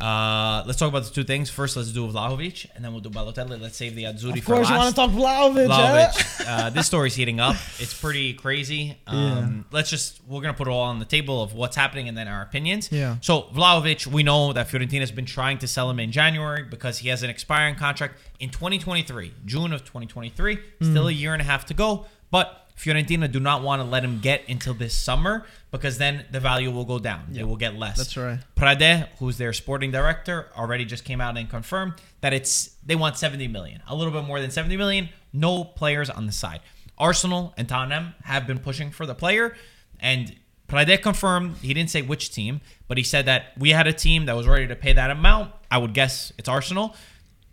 uh 0.00 0.62
let's 0.66 0.78
talk 0.78 0.88
about 0.88 1.04
the 1.04 1.10
two 1.10 1.24
things. 1.24 1.50
First, 1.50 1.76
let's 1.76 1.92
do 1.92 2.06
Vlahovic, 2.06 2.66
and 2.74 2.84
then 2.84 2.92
we'll 2.92 3.00
do 3.00 3.10
Balotelli. 3.10 3.60
Let's 3.60 3.76
save 3.76 3.94
the 3.94 4.04
Azzurri 4.04 4.20
for 4.20 4.26
last. 4.30 4.38
Of 4.38 4.44
course, 4.46 4.68
you 4.70 4.76
want 4.76 4.88
to 4.90 4.94
talk 4.94 5.10
Vlahovic. 5.10 5.64
eh? 5.68 6.08
Vlahovic. 6.12 6.44
uh, 6.48 6.70
this 6.70 6.86
story's 6.86 7.14
heating 7.14 7.40
up. 7.40 7.56
It's 7.78 7.98
pretty 7.98 8.34
crazy. 8.34 8.96
Um, 9.08 9.64
Let's 9.72 9.90
just 9.90 10.20
we're 10.26 10.40
gonna 10.42 10.54
put 10.54 10.68
it 10.68 10.70
all 10.70 10.82
on 10.82 10.98
the 10.98 11.04
table 11.04 11.42
of 11.42 11.52
what's 11.54 11.74
happening 11.76 12.08
and 12.08 12.16
then 12.16 12.28
our 12.28 12.42
opinions. 12.42 12.90
Yeah. 12.92 13.16
So 13.20 13.42
Vlahovic, 13.54 14.06
we 14.06 14.22
know 14.22 14.52
that 14.52 14.68
Fiorentina 14.68 15.00
has 15.00 15.10
been 15.10 15.24
trying 15.26 15.58
to 15.58 15.66
sell 15.66 15.90
him 15.90 15.98
in 15.98 16.12
January 16.12 16.62
because 16.62 16.98
he 16.98 17.08
has 17.08 17.22
an 17.22 17.30
expiring 17.30 17.74
contract 17.74 18.18
in 18.38 18.50
2023, 18.50 19.32
June 19.46 19.72
of 19.72 19.80
2023. 19.84 20.56
Hmm. 20.56 20.84
Still 20.90 21.08
a 21.08 21.12
year 21.12 21.32
and 21.32 21.42
a 21.42 21.44
half 21.44 21.66
to 21.66 21.74
go, 21.74 22.06
but 22.30 22.67
Fiorentina 22.78 23.30
do 23.30 23.40
not 23.40 23.62
want 23.62 23.82
to 23.82 23.88
let 23.88 24.04
him 24.04 24.20
get 24.20 24.48
until 24.48 24.72
this 24.72 24.94
summer 24.94 25.44
because 25.72 25.98
then 25.98 26.24
the 26.30 26.38
value 26.38 26.70
will 26.70 26.84
go 26.84 27.00
down. 27.00 27.26
It 27.34 27.42
will 27.42 27.56
get 27.56 27.74
less. 27.74 27.98
That's 27.98 28.16
right. 28.16 28.38
Pradè, 28.56 29.08
who's 29.18 29.36
their 29.36 29.52
sporting 29.52 29.90
director, 29.90 30.48
already 30.56 30.84
just 30.84 31.04
came 31.04 31.20
out 31.20 31.36
and 31.36 31.50
confirmed 31.50 31.94
that 32.20 32.32
it's 32.32 32.76
they 32.86 32.94
want 32.94 33.18
70 33.18 33.48
million, 33.48 33.82
a 33.88 33.96
little 33.96 34.12
bit 34.12 34.24
more 34.24 34.40
than 34.40 34.50
70 34.50 34.76
million. 34.76 35.08
No 35.32 35.64
players 35.64 36.08
on 36.08 36.26
the 36.26 36.32
side. 36.32 36.60
Arsenal 36.96 37.52
and 37.56 37.68
Tottenham 37.68 38.14
have 38.24 38.46
been 38.46 38.58
pushing 38.58 38.90
for 38.90 39.06
the 39.06 39.14
player, 39.14 39.56
and 39.98 40.36
Pradè 40.68 41.02
confirmed 41.02 41.56
he 41.58 41.74
didn't 41.74 41.90
say 41.90 42.02
which 42.02 42.30
team, 42.30 42.60
but 42.86 42.96
he 42.96 43.02
said 43.02 43.26
that 43.26 43.52
we 43.58 43.70
had 43.70 43.88
a 43.88 43.92
team 43.92 44.26
that 44.26 44.36
was 44.36 44.46
ready 44.46 44.68
to 44.68 44.76
pay 44.76 44.92
that 44.92 45.10
amount. 45.10 45.52
I 45.70 45.78
would 45.78 45.94
guess 45.94 46.32
it's 46.38 46.48
Arsenal, 46.48 46.94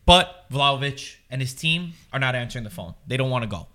but 0.06 0.46
Vlahovic 0.52 1.16
and 1.32 1.42
his 1.42 1.54
team 1.54 1.94
are 2.14 2.20
not 2.20 2.36
answering 2.36 2.64
the 2.64 2.70
phone. 2.70 2.94
They 3.08 3.18
don't 3.18 3.30
want 3.32 3.44
to 3.44 3.48
go. 3.48 3.68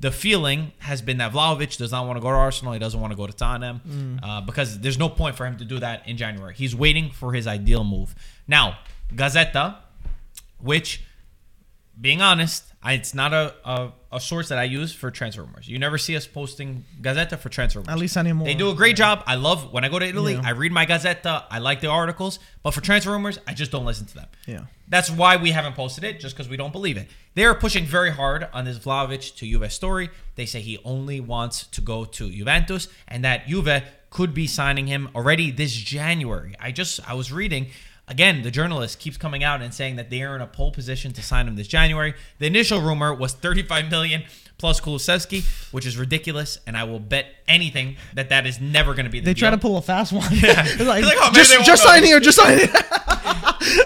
The 0.00 0.12
feeling 0.12 0.72
has 0.78 1.02
been 1.02 1.18
that 1.18 1.32
Vlahovic 1.32 1.76
does 1.76 1.90
not 1.90 2.06
want 2.06 2.18
to 2.18 2.20
go 2.20 2.28
to 2.28 2.36
Arsenal. 2.36 2.72
He 2.72 2.78
doesn't 2.78 3.00
want 3.00 3.12
to 3.12 3.16
go 3.16 3.26
to 3.26 3.32
Tottenham 3.32 4.20
uh, 4.22 4.40
because 4.42 4.78
there's 4.78 4.98
no 4.98 5.08
point 5.08 5.34
for 5.34 5.44
him 5.44 5.56
to 5.58 5.64
do 5.64 5.80
that 5.80 6.06
in 6.06 6.16
January. 6.16 6.54
He's 6.54 6.74
waiting 6.74 7.10
for 7.10 7.32
his 7.32 7.46
ideal 7.48 7.82
move. 7.82 8.14
Now, 8.46 8.78
Gazzetta, 9.12 9.76
which, 10.60 11.02
being 12.00 12.20
honest, 12.22 12.67
I, 12.82 12.92
it's 12.92 13.12
not 13.12 13.32
a, 13.32 13.54
a, 13.64 13.92
a 14.12 14.20
source 14.20 14.50
that 14.50 14.58
I 14.58 14.64
use 14.64 14.92
for 14.92 15.10
transfer 15.10 15.42
rumors. 15.42 15.68
You 15.68 15.80
never 15.80 15.98
see 15.98 16.16
us 16.16 16.28
posting 16.28 16.84
Gazzetta 17.00 17.36
for 17.38 17.48
transfer 17.48 17.80
rumors. 17.80 17.92
At 17.92 17.98
least 17.98 18.16
anymore. 18.16 18.46
They 18.46 18.54
do 18.54 18.70
a 18.70 18.74
great 18.74 18.94
job. 18.94 19.24
I 19.26 19.34
love 19.34 19.72
when 19.72 19.84
I 19.84 19.88
go 19.88 19.98
to 19.98 20.06
Italy. 20.06 20.34
Yeah. 20.34 20.42
I 20.44 20.50
read 20.50 20.70
my 20.70 20.86
Gazzetta. 20.86 21.44
I 21.50 21.58
like 21.58 21.80
the 21.80 21.88
articles, 21.88 22.38
but 22.62 22.72
for 22.72 22.80
transfer 22.80 23.10
rumors, 23.10 23.38
I 23.48 23.54
just 23.54 23.72
don't 23.72 23.84
listen 23.84 24.06
to 24.06 24.14
them. 24.14 24.26
Yeah. 24.46 24.64
That's 24.88 25.10
why 25.10 25.36
we 25.36 25.50
haven't 25.50 25.74
posted 25.74 26.04
it, 26.04 26.20
just 26.20 26.36
because 26.36 26.48
we 26.48 26.56
don't 26.56 26.72
believe 26.72 26.96
it. 26.96 27.08
They're 27.34 27.54
pushing 27.54 27.84
very 27.84 28.10
hard 28.10 28.48
on 28.52 28.64
this 28.64 28.78
Vlahovic 28.78 29.36
to 29.36 29.46
Juve 29.46 29.72
story. 29.72 30.08
They 30.36 30.46
say 30.46 30.60
he 30.60 30.78
only 30.84 31.20
wants 31.20 31.66
to 31.66 31.80
go 31.80 32.04
to 32.04 32.30
Juventus, 32.30 32.88
and 33.06 33.24
that 33.24 33.48
Juve 33.48 33.82
could 34.10 34.32
be 34.32 34.46
signing 34.46 34.86
him 34.86 35.10
already 35.14 35.50
this 35.50 35.72
January. 35.72 36.54
I 36.58 36.72
just 36.72 37.06
I 37.08 37.14
was 37.14 37.30
reading 37.30 37.66
again. 38.08 38.42
The 38.42 38.50
journalist 38.50 38.98
keeps 38.98 39.16
coming 39.16 39.44
out 39.44 39.62
and 39.62 39.72
saying 39.72 39.96
that 39.96 40.10
they 40.10 40.22
are 40.22 40.34
in 40.34 40.42
a 40.42 40.46
pole 40.46 40.72
position 40.72 41.12
to 41.12 41.22
sign 41.22 41.46
him 41.48 41.56
this 41.56 41.68
January. 41.68 42.14
The 42.38 42.46
initial 42.46 42.80
rumor 42.80 43.14
was 43.14 43.32
35 43.32 43.90
million 43.90 44.24
plus 44.58 44.80
Kulusevski, 44.80 45.44
which 45.72 45.86
is 45.86 45.96
ridiculous, 45.96 46.58
and 46.66 46.76
I 46.76 46.84
will 46.84 46.98
bet 46.98 47.26
anything 47.46 47.96
that 48.14 48.28
that 48.30 48.46
is 48.46 48.60
never 48.60 48.92
going 48.94 49.06
to 49.06 49.10
be 49.10 49.20
the 49.20 49.26
They 49.26 49.34
deal. 49.34 49.40
try 49.40 49.50
to 49.50 49.58
pull 49.58 49.76
a 49.76 49.82
fast 49.82 50.12
one. 50.12 50.28
Yeah. 50.32 50.66
Like, 50.88 51.04
like, 51.04 51.16
oh, 51.20 51.30
just 51.32 51.52
just 51.64 51.82
sign 51.82 52.02
here. 52.02 52.18
Just 52.18 52.38
sign 52.38 52.58
here. 52.58 52.68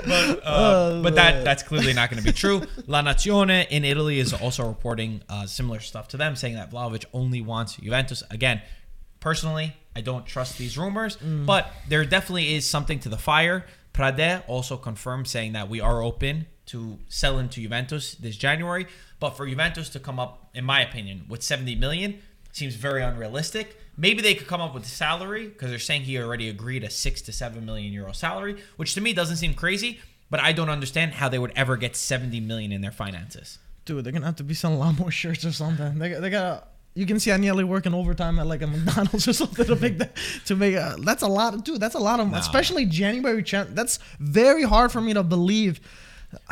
but, 0.07 0.41
uh, 0.45 1.03
but 1.03 1.15
that 1.17 1.45
that's 1.45 1.63
clearly 1.63 1.93
not 1.93 2.11
going 2.11 2.23
to 2.23 2.25
be 2.25 2.33
true. 2.33 2.63
La 2.87 3.03
Nazione 3.03 3.67
in 3.69 3.85
Italy 3.85 4.19
is 4.19 4.33
also 4.33 4.67
reporting 4.67 5.23
uh, 5.29 5.47
similar 5.47 5.81
stuff 5.81 6.09
to 6.09 6.17
them, 6.17 6.37
saying 6.37 6.55
that 6.55 6.71
Vlahovic 6.71 7.05
only 7.13 7.41
wants 7.41 7.77
Juventus. 7.77 8.23
Again, 8.31 8.63
personally, 9.21 9.75
I 9.97 10.01
don't 10.01 10.25
trust 10.27 10.59
these 10.59 10.79
rumors, 10.79 11.17
but 11.17 11.71
there 11.89 12.05
definitely 12.05 12.55
is 12.55 12.69
something 12.69 12.99
to 13.01 13.09
the 13.09 13.19
fire. 13.19 13.67
Pradè 13.95 14.43
also 14.47 14.77
confirmed 14.77 15.29
saying 15.29 15.53
that 15.53 15.69
we 15.69 15.81
are 15.81 16.03
open 16.03 16.47
to 16.67 16.99
sell 17.09 17.39
him 17.39 17.49
to 17.51 17.61
Juventus 17.61 18.15
this 18.15 18.37
January, 18.37 18.87
but 19.21 19.31
for 19.31 19.47
Juventus 19.47 19.89
to 19.91 20.01
come 20.01 20.19
up, 20.19 20.51
in 20.55 20.65
my 20.65 20.81
opinion, 20.81 21.27
with 21.29 21.43
70 21.43 21.75
million 21.77 22.21
seems 22.53 22.75
very 22.75 23.03
unrealistic. 23.03 23.79
Maybe 23.97 24.23
they 24.23 24.35
could 24.35 24.47
come 24.47 24.61
up 24.61 24.75
with 24.75 24.85
a 24.85 24.89
salary 24.89 25.49
because 25.49 25.71
they're 25.71 25.79
saying 25.79 26.03
he 26.03 26.19
already 26.19 26.49
agreed 26.49 26.85
a 26.85 26.91
six 26.91 27.21
to 27.23 27.33
seven 27.33 27.65
million 27.67 27.93
euro 27.93 28.13
salary, 28.13 28.63
which 28.77 28.95
to 28.95 29.01
me 29.01 29.13
doesn't 29.13 29.37
seem 29.37 29.55
crazy. 29.55 30.01
But 30.31 30.41
I 30.41 30.53
don't 30.53 30.71
understand 30.71 31.13
how 31.13 31.29
they 31.29 31.39
would 31.39 31.53
ever 31.55 31.77
get 31.77 31.95
70 31.95 32.41
million 32.41 32.73
in 32.73 32.81
their 32.81 32.91
finances. 32.91 33.59
Dude, 33.85 34.05
they're 34.05 34.13
gonna 34.13 34.25
have 34.25 34.37
to 34.37 34.45
be 34.45 34.55
selling 34.55 34.79
a 34.79 34.81
lot 34.81 34.99
more 34.99 35.11
shirts 35.11 35.45
or 35.45 35.53
something. 35.53 35.99
They, 35.99 36.09
they 36.15 36.31
gotta. 36.31 36.65
You 36.95 37.07
can 37.07 37.19
see 37.19 37.31
Agnelli 37.31 37.65
working 37.65 37.95
overtime 37.95 38.39
at 38.39 38.47
like 38.47 38.61
a 38.63 38.67
McDonald's 38.69 39.27
or 39.27 39.33
something 39.33 39.65
to 39.67 39.77
make 39.77 39.99
that 39.99 40.17
to 40.47 40.57
make 40.57 40.75
a, 40.75 40.97
that's 40.99 41.23
a 41.23 41.29
lot 41.29 41.65
dude. 41.65 41.81
That's 41.81 41.95
a 41.95 41.99
lot 42.01 42.21
of 42.21 42.33
especially 42.35 42.85
January. 42.87 43.43
That's 43.43 43.99
very 44.21 44.63
hard 44.65 44.93
for 44.93 45.01
me 45.01 45.15
to 45.15 45.23
believe. 45.23 45.81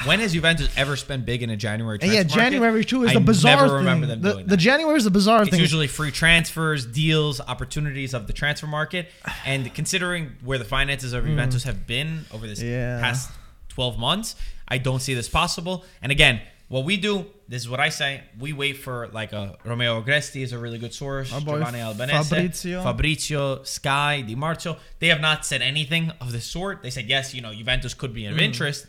When 0.04 0.20
has 0.20 0.34
Juventus 0.34 0.68
ever 0.76 0.94
spent 0.94 1.24
big 1.24 1.42
in 1.42 1.48
a 1.48 1.56
January 1.56 1.98
transfer 1.98 2.14
yeah? 2.16 2.22
January 2.22 2.84
too 2.84 3.04
is 3.04 3.10
I 3.10 3.14
the 3.14 3.20
bizarre 3.20 3.56
never 3.56 3.68
thing. 3.68 3.76
remember 3.78 4.06
them 4.06 4.20
the, 4.20 4.32
doing 4.32 4.44
the 4.44 4.50
that. 4.50 4.56
January 4.58 4.96
is 4.98 5.04
the 5.04 5.10
bizarre 5.10 5.40
It's 5.42 5.50
thing. 5.52 5.60
usually 5.60 5.86
free 5.86 6.10
transfers, 6.10 6.84
deals, 6.84 7.40
opportunities 7.40 8.12
of 8.12 8.26
the 8.26 8.34
transfer 8.34 8.66
market, 8.66 9.08
and 9.46 9.72
considering 9.74 10.32
where 10.44 10.58
the 10.58 10.66
finances 10.66 11.14
of 11.14 11.24
Juventus 11.24 11.64
have 11.64 11.86
been 11.86 12.26
over 12.30 12.46
this 12.46 12.60
Hmm. 12.60 12.66
Yeah. 12.68 13.00
past 13.00 13.30
12 13.70 13.98
months, 13.98 14.36
I 14.68 14.76
don't 14.76 15.00
see 15.00 15.14
this 15.14 15.30
possible. 15.30 15.84
And 16.02 16.12
again, 16.12 16.42
what 16.70 16.84
we 16.84 16.96
do, 16.96 17.26
this 17.48 17.60
is 17.62 17.68
what 17.68 17.80
I 17.80 17.88
say: 17.90 18.22
we 18.38 18.52
wait 18.52 18.76
for 18.78 19.08
like 19.08 19.32
a 19.32 19.58
Romeo 19.64 20.00
Agresti 20.00 20.40
is 20.42 20.52
a 20.52 20.58
really 20.58 20.78
good 20.78 20.94
source, 20.94 21.32
Our 21.32 21.40
Giovanni 21.40 21.80
Albanese, 21.82 22.28
Fabrizio. 22.28 22.82
Fabrizio, 22.82 23.62
Sky, 23.64 24.22
Di 24.22 24.34
Marzio. 24.36 24.76
They 25.00 25.08
have 25.08 25.20
not 25.20 25.44
said 25.44 25.60
anything 25.62 26.10
of 26.20 26.30
the 26.32 26.40
sort. 26.40 26.82
They 26.82 26.90
said 26.90 27.06
yes, 27.08 27.34
you 27.34 27.42
know, 27.42 27.52
Juventus 27.52 27.92
could 27.94 28.14
be 28.14 28.24
of 28.26 28.34
Hmm. 28.34 28.40
interest. 28.48 28.86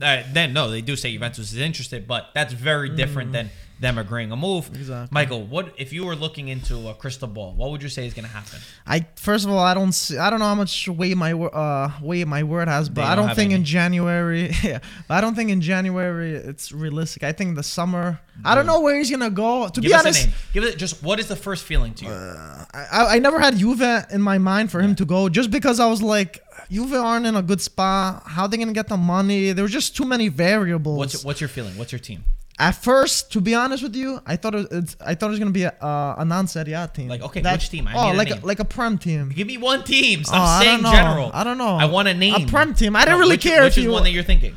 Uh, 0.00 0.22
then 0.32 0.52
no, 0.52 0.70
they 0.70 0.80
do 0.80 0.96
say 0.96 1.12
Juventus 1.12 1.52
is 1.52 1.58
interested, 1.58 2.06
but 2.08 2.30
that's 2.34 2.52
very 2.52 2.88
different 2.88 3.32
than 3.32 3.50
them 3.80 3.98
agreeing 3.98 4.30
a 4.30 4.36
move. 4.36 4.68
Exactly. 4.74 5.08
Michael, 5.12 5.44
what 5.44 5.74
if 5.76 5.92
you 5.92 6.04
were 6.04 6.14
looking 6.16 6.48
into 6.48 6.88
a 6.88 6.94
crystal 6.94 7.28
ball? 7.28 7.54
What 7.54 7.70
would 7.70 7.82
you 7.82 7.88
say 7.88 8.06
is 8.06 8.14
going 8.14 8.26
to 8.26 8.30
happen? 8.30 8.60
I 8.86 9.06
first 9.16 9.44
of 9.44 9.50
all, 9.50 9.58
I 9.58 9.74
don't 9.74 9.92
see, 9.92 10.16
I 10.16 10.30
don't 10.30 10.38
know 10.38 10.46
how 10.46 10.54
much 10.54 10.88
weight 10.88 11.16
my 11.16 11.32
uh 11.32 11.90
weight 12.00 12.26
my 12.26 12.42
word 12.44 12.68
has, 12.68 12.88
but 12.88 13.04
I 13.04 13.14
don't 13.14 13.26
don't 13.26 13.36
think 13.36 13.50
any. 13.52 13.60
in 13.60 13.64
January. 13.64 14.50
Yeah, 14.64 14.78
I 15.10 15.20
don't 15.20 15.34
think 15.34 15.50
in 15.50 15.60
January 15.60 16.32
it's 16.34 16.72
realistic. 16.72 17.22
I 17.22 17.32
think 17.32 17.56
the 17.56 17.62
summer. 17.62 18.20
I 18.44 18.54
don't 18.54 18.66
know 18.66 18.80
where 18.80 18.96
he's 18.96 19.10
gonna 19.10 19.30
go. 19.30 19.68
To 19.68 19.80
Give 19.80 19.90
be 19.90 19.94
us 19.94 20.00
honest, 20.00 20.24
a 20.24 20.26
name. 20.28 20.36
Give 20.52 20.64
it 20.64 20.78
just 20.78 21.02
what 21.02 21.20
is 21.20 21.28
the 21.28 21.36
first 21.36 21.64
feeling 21.64 21.92
to 21.94 22.04
you? 22.06 22.10
I, 22.10 23.16
I 23.16 23.18
never 23.18 23.38
had 23.38 23.58
Juve 23.58 23.82
in 24.10 24.22
my 24.22 24.38
mind 24.38 24.70
for 24.70 24.80
him 24.80 24.94
to 24.96 25.04
go 25.04 25.28
just 25.28 25.50
because 25.50 25.80
I 25.80 25.86
was 25.86 26.02
like, 26.02 26.42
Juve 26.70 26.94
aren't 26.94 27.26
in 27.26 27.36
a 27.36 27.42
good 27.42 27.60
spot. 27.60 28.22
How 28.26 28.42
are 28.42 28.48
they 28.48 28.56
gonna 28.56 28.72
get 28.72 28.88
the 28.88 28.96
money? 28.96 29.52
There 29.52 29.64
were 29.64 29.68
just 29.68 29.96
too 29.96 30.04
many 30.04 30.28
variables. 30.28 30.98
what's 30.98 31.24
what's 31.24 31.40
your 31.40 31.48
feeling? 31.48 31.76
What's 31.76 31.92
your 31.92 31.98
team? 31.98 32.24
At 32.56 32.72
first, 32.76 33.32
to 33.32 33.40
be 33.40 33.52
honest 33.54 33.82
with 33.82 33.96
you, 33.96 34.20
I 34.24 34.36
thought 34.36 34.54
it, 34.54 34.68
it's 34.70 34.96
I 35.04 35.16
thought 35.16 35.26
it 35.26 35.30
was 35.30 35.38
gonna 35.40 35.50
be 35.50 35.64
a, 35.64 35.70
uh, 35.70 36.14
a 36.18 36.24
non-Serie 36.24 36.72
A 36.72 36.86
team. 36.86 37.08
Like, 37.08 37.20
okay, 37.22 37.42
which 37.42 37.68
team? 37.68 37.88
I 37.88 37.94
oh, 37.94 38.04
need 38.06 38.14
a 38.14 38.16
like 38.16 38.28
name. 38.30 38.40
like 38.42 38.60
a 38.60 38.64
prem 38.64 38.96
team. 38.96 39.30
Give 39.30 39.46
me 39.48 39.58
one 39.58 39.82
team. 39.82 40.22
Stop 40.22 40.36
Oh, 40.38 40.42
I 40.42 40.62
saying 40.64 40.82
don't 40.82 40.92
know. 40.92 40.92
general. 40.92 41.30
I 41.34 41.42
don't 41.42 41.58
know. 41.58 41.76
I 41.76 41.86
want 41.86 42.06
a 42.06 42.14
name. 42.14 42.34
A 42.34 42.46
prem 42.46 42.72
team. 42.74 42.94
I 42.94 43.04
didn't 43.04 43.18
really 43.18 43.34
which, 43.34 43.42
care 43.42 43.64
Which 43.64 43.72
if 43.72 43.78
is 43.78 43.84
you. 43.84 43.90
one 43.90 44.04
that 44.04 44.10
you're 44.12 44.22
thinking? 44.22 44.54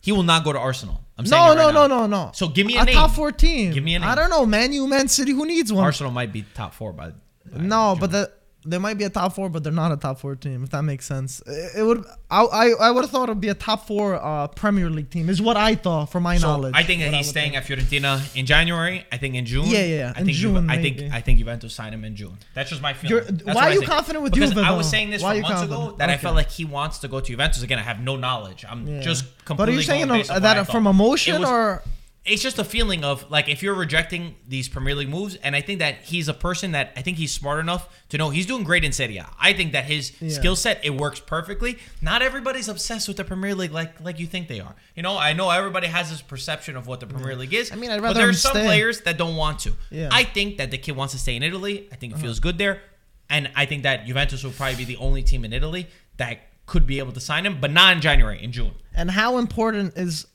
He 0.00 0.12
will 0.12 0.22
not 0.22 0.44
go 0.44 0.52
to 0.52 0.58
Arsenal. 0.60 1.00
I'm 1.18 1.26
saying 1.26 1.42
no, 1.44 1.46
it 1.52 1.56
right 1.56 1.74
no, 1.74 1.86
now. 1.86 1.86
no, 1.88 2.06
no, 2.06 2.26
no. 2.26 2.30
So 2.34 2.48
give 2.48 2.66
me 2.66 2.76
a 2.78 2.82
a 2.82 2.84
name. 2.84 2.94
top 2.94 3.10
four 3.10 3.32
team. 3.32 3.72
Give 3.72 3.82
me 3.84 3.96
a 3.96 3.98
name. 3.98 4.08
I 4.08 4.14
don't 4.14 4.30
know, 4.30 4.46
Man 4.46 4.72
U, 4.72 4.86
Man 4.86 5.08
City. 5.08 5.32
Who 5.32 5.44
needs 5.44 5.72
one? 5.72 5.84
Arsenal 5.84 6.12
might 6.12 6.32
be 6.32 6.44
top 6.54 6.72
four 6.72 6.92
by. 6.92 7.10
by 7.10 7.60
No, 7.60 7.92
June. 7.94 8.00
but 8.00 8.12
the, 8.12 8.32
they 8.64 8.76
might 8.78 8.94
be 8.98 9.04
a 9.04 9.10
top 9.10 9.34
four, 9.34 9.48
but 9.48 9.62
they're 9.64 9.72
not 9.72 9.90
a 9.90 9.96
top 9.96 10.18
four 10.20 10.36
team. 10.36 10.62
If 10.64 10.70
that 10.70 10.82
makes 10.82 11.06
sense, 11.06 11.40
it, 11.46 11.78
it 11.78 11.82
would. 11.82 12.04
I 12.30 12.42
I, 12.44 12.66
I 12.80 12.90
would 12.90 13.02
have 13.02 13.10
thought 13.10 13.28
it'd 13.30 13.40
be 13.40 13.48
a 13.48 13.54
top 13.54 13.86
four 13.86 14.14
uh, 14.22 14.48
Premier 14.48 14.90
League 14.90 15.10
team. 15.10 15.28
Is 15.30 15.40
what 15.40 15.56
I 15.56 15.74
thought 15.74 16.06
from 16.12 16.22
my 16.24 16.36
So 16.36 16.46
knowledge. 16.48 16.74
I 16.76 16.82
think 16.82 17.00
that 17.02 17.14
he's 17.14 17.28
staying 17.28 17.52
think. 17.52 17.70
at 17.70 17.78
Fiorentina 17.78 18.36
in 18.36 18.44
January. 18.46 19.06
I 19.10 19.16
think 19.16 19.34
in 19.34 19.46
June. 19.46 19.64
Yeah, 19.66 19.78
yeah, 19.78 19.84
yeah. 19.84 20.12
I 20.14 20.20
In 20.20 20.26
think 20.26 20.36
June, 20.38 20.54
Juve, 20.56 20.70
I 20.70 20.76
think. 20.82 21.00
I 21.12 21.20
think 21.20 21.38
Juventus 21.38 21.72
sign 21.74 21.94
him 21.94 22.04
in 22.04 22.14
June. 22.16 22.36
That's 22.54 22.68
just 22.70 22.82
my 22.82 22.92
feeling. 22.92 23.40
Why 23.44 23.70
are 23.70 23.72
you 23.72 23.82
confident 23.82 24.22
with 24.24 24.32
because 24.34 24.50
Juve, 24.52 24.62
I 24.64 24.72
was 24.76 24.88
saying 24.90 25.10
this 25.10 25.22
Why 25.22 25.30
are 25.30 25.32
for 25.32 25.36
you 25.36 25.42
months 25.42 25.62
ago 25.62 25.74
confident? 25.74 25.98
that 25.98 26.10
I 26.10 26.16
felt 26.18 26.34
like 26.36 26.50
he 26.50 26.64
wants 26.64 26.98
to 26.98 27.08
go 27.08 27.20
to 27.20 27.26
Juventus. 27.26 27.62
Again, 27.62 27.78
I 27.78 27.82
have 27.82 28.00
no 28.00 28.16
knowledge. 28.16 28.64
I'm 28.68 28.86
Yeah. 28.86 29.00
just 29.00 29.24
But 29.46 29.68
are 29.68 29.72
you 29.72 29.82
saying 29.82 30.08
going 30.08 30.20
based 30.20 30.30
off 30.30 30.36
what 30.42 30.44
I 30.44 30.54
that 30.54 30.70
from 30.70 30.86
emotion 30.86 31.40
was- 31.40 31.48
or? 31.48 31.82
It's 32.24 32.42
just 32.42 32.58
a 32.58 32.64
feeling 32.64 33.02
of 33.02 33.30
like 33.30 33.48
if 33.48 33.62
you're 33.62 33.74
rejecting 33.74 34.34
these 34.46 34.68
Premier 34.68 34.94
League 34.94 35.08
moves, 35.08 35.36
and 35.36 35.56
I 35.56 35.62
think 35.62 35.78
that 35.78 36.02
he's 36.02 36.28
a 36.28 36.34
person 36.34 36.72
that 36.72 36.92
I 36.94 37.00
think 37.02 37.16
he's 37.16 37.32
smart 37.32 37.60
enough 37.60 37.88
to 38.10 38.18
know 38.18 38.28
he's 38.28 38.44
doing 38.46 38.62
great 38.62 38.84
in 38.84 38.92
Serie 38.92 39.16
A. 39.16 39.26
I 39.38 39.54
think 39.54 39.72
that 39.72 39.86
his 39.86 40.12
Yeah. 40.20 40.28
skill 40.30 40.54
set 40.54 40.84
it 40.84 40.90
works 40.90 41.18
perfectly. 41.18 41.78
Not 42.02 42.20
everybody's 42.20 42.68
obsessed 42.68 43.08
with 43.08 43.16
the 43.16 43.24
Premier 43.24 43.54
League 43.54 43.72
like 43.72 44.00
like 44.02 44.18
you 44.20 44.26
think 44.26 44.48
they 44.48 44.60
are. 44.60 44.74
You 44.94 45.02
know, 45.02 45.16
I 45.16 45.32
know 45.32 45.48
everybody 45.50 45.86
has 45.86 46.10
this 46.10 46.20
perception 46.20 46.76
of 46.76 46.86
what 46.86 47.00
the 47.00 47.06
Premier 47.06 47.34
League 47.36 47.54
is. 47.54 47.72
I 47.72 47.76
mean, 47.76 47.90
I'd 47.90 47.96
but 48.02 48.08
rather 48.08 48.20
there's 48.20 48.36
him 48.44 48.50
some 48.50 48.52
stay. 48.52 48.66
players 48.66 49.00
that 49.02 49.16
don't 49.16 49.36
want 49.36 49.60
to. 49.60 49.72
Yeah. 49.90 50.10
I 50.12 50.24
think 50.24 50.58
that 50.58 50.70
the 50.70 50.78
kid 50.78 50.92
wants 50.96 51.14
to 51.14 51.18
stay 51.18 51.36
in 51.36 51.42
Italy. 51.42 51.88
I 51.90 51.96
think 51.96 52.12
it 52.12 52.16
Uh-huh. 52.16 52.24
feels 52.24 52.38
good 52.38 52.58
there, 52.58 52.82
and 53.30 53.50
I 53.56 53.64
think 53.64 53.82
that 53.84 54.06
Juventus 54.06 54.44
will 54.44 54.52
probably 54.52 54.76
be 54.76 54.84
the 54.84 54.96
only 54.98 55.22
team 55.22 55.42
in 55.44 55.54
Italy 55.54 55.86
that 56.18 56.38
could 56.66 56.86
be 56.86 56.98
able 56.98 57.12
to 57.12 57.20
sign 57.20 57.46
him, 57.46 57.58
but 57.60 57.70
not 57.72 57.96
in 57.96 58.00
January, 58.02 58.40
in 58.42 58.52
June. 58.52 58.72
And 58.94 59.10
how 59.10 59.38
important 59.38 59.94
is? 59.96 60.26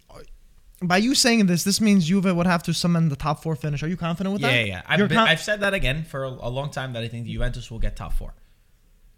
By 0.81 0.97
you 0.97 1.15
saying 1.15 1.45
this, 1.45 1.63
this 1.63 1.79
means 1.79 2.05
Juve 2.07 2.25
would 2.35 2.47
have 2.47 2.61
to 2.63 2.73
summon 2.73 3.07
the 3.09 3.15
top 3.15 3.41
four 3.41 3.55
finish. 3.55 3.81
Are 3.81 3.87
you 3.87 3.95
confident 3.97 4.33
with 4.33 4.41
Yeah, 4.41 4.47
that? 4.49 4.59
yeah, 4.59 4.65
yeah. 4.65 4.81
I've, 4.85 4.99
been, 4.99 5.17
con- 5.17 5.27
I've 5.27 5.41
said 5.41 5.61
that 5.61 5.73
again 5.73 6.03
for 6.03 6.25
a, 6.25 6.29
a 6.29 6.49
long 6.49 6.69
time 6.69 6.93
that 6.93 7.03
I 7.03 7.07
think 7.07 7.25
the 7.25 7.31
Juventus 7.33 7.71
will 7.71 7.79
get 7.79 7.95
top 7.95 8.13
four. 8.13 8.33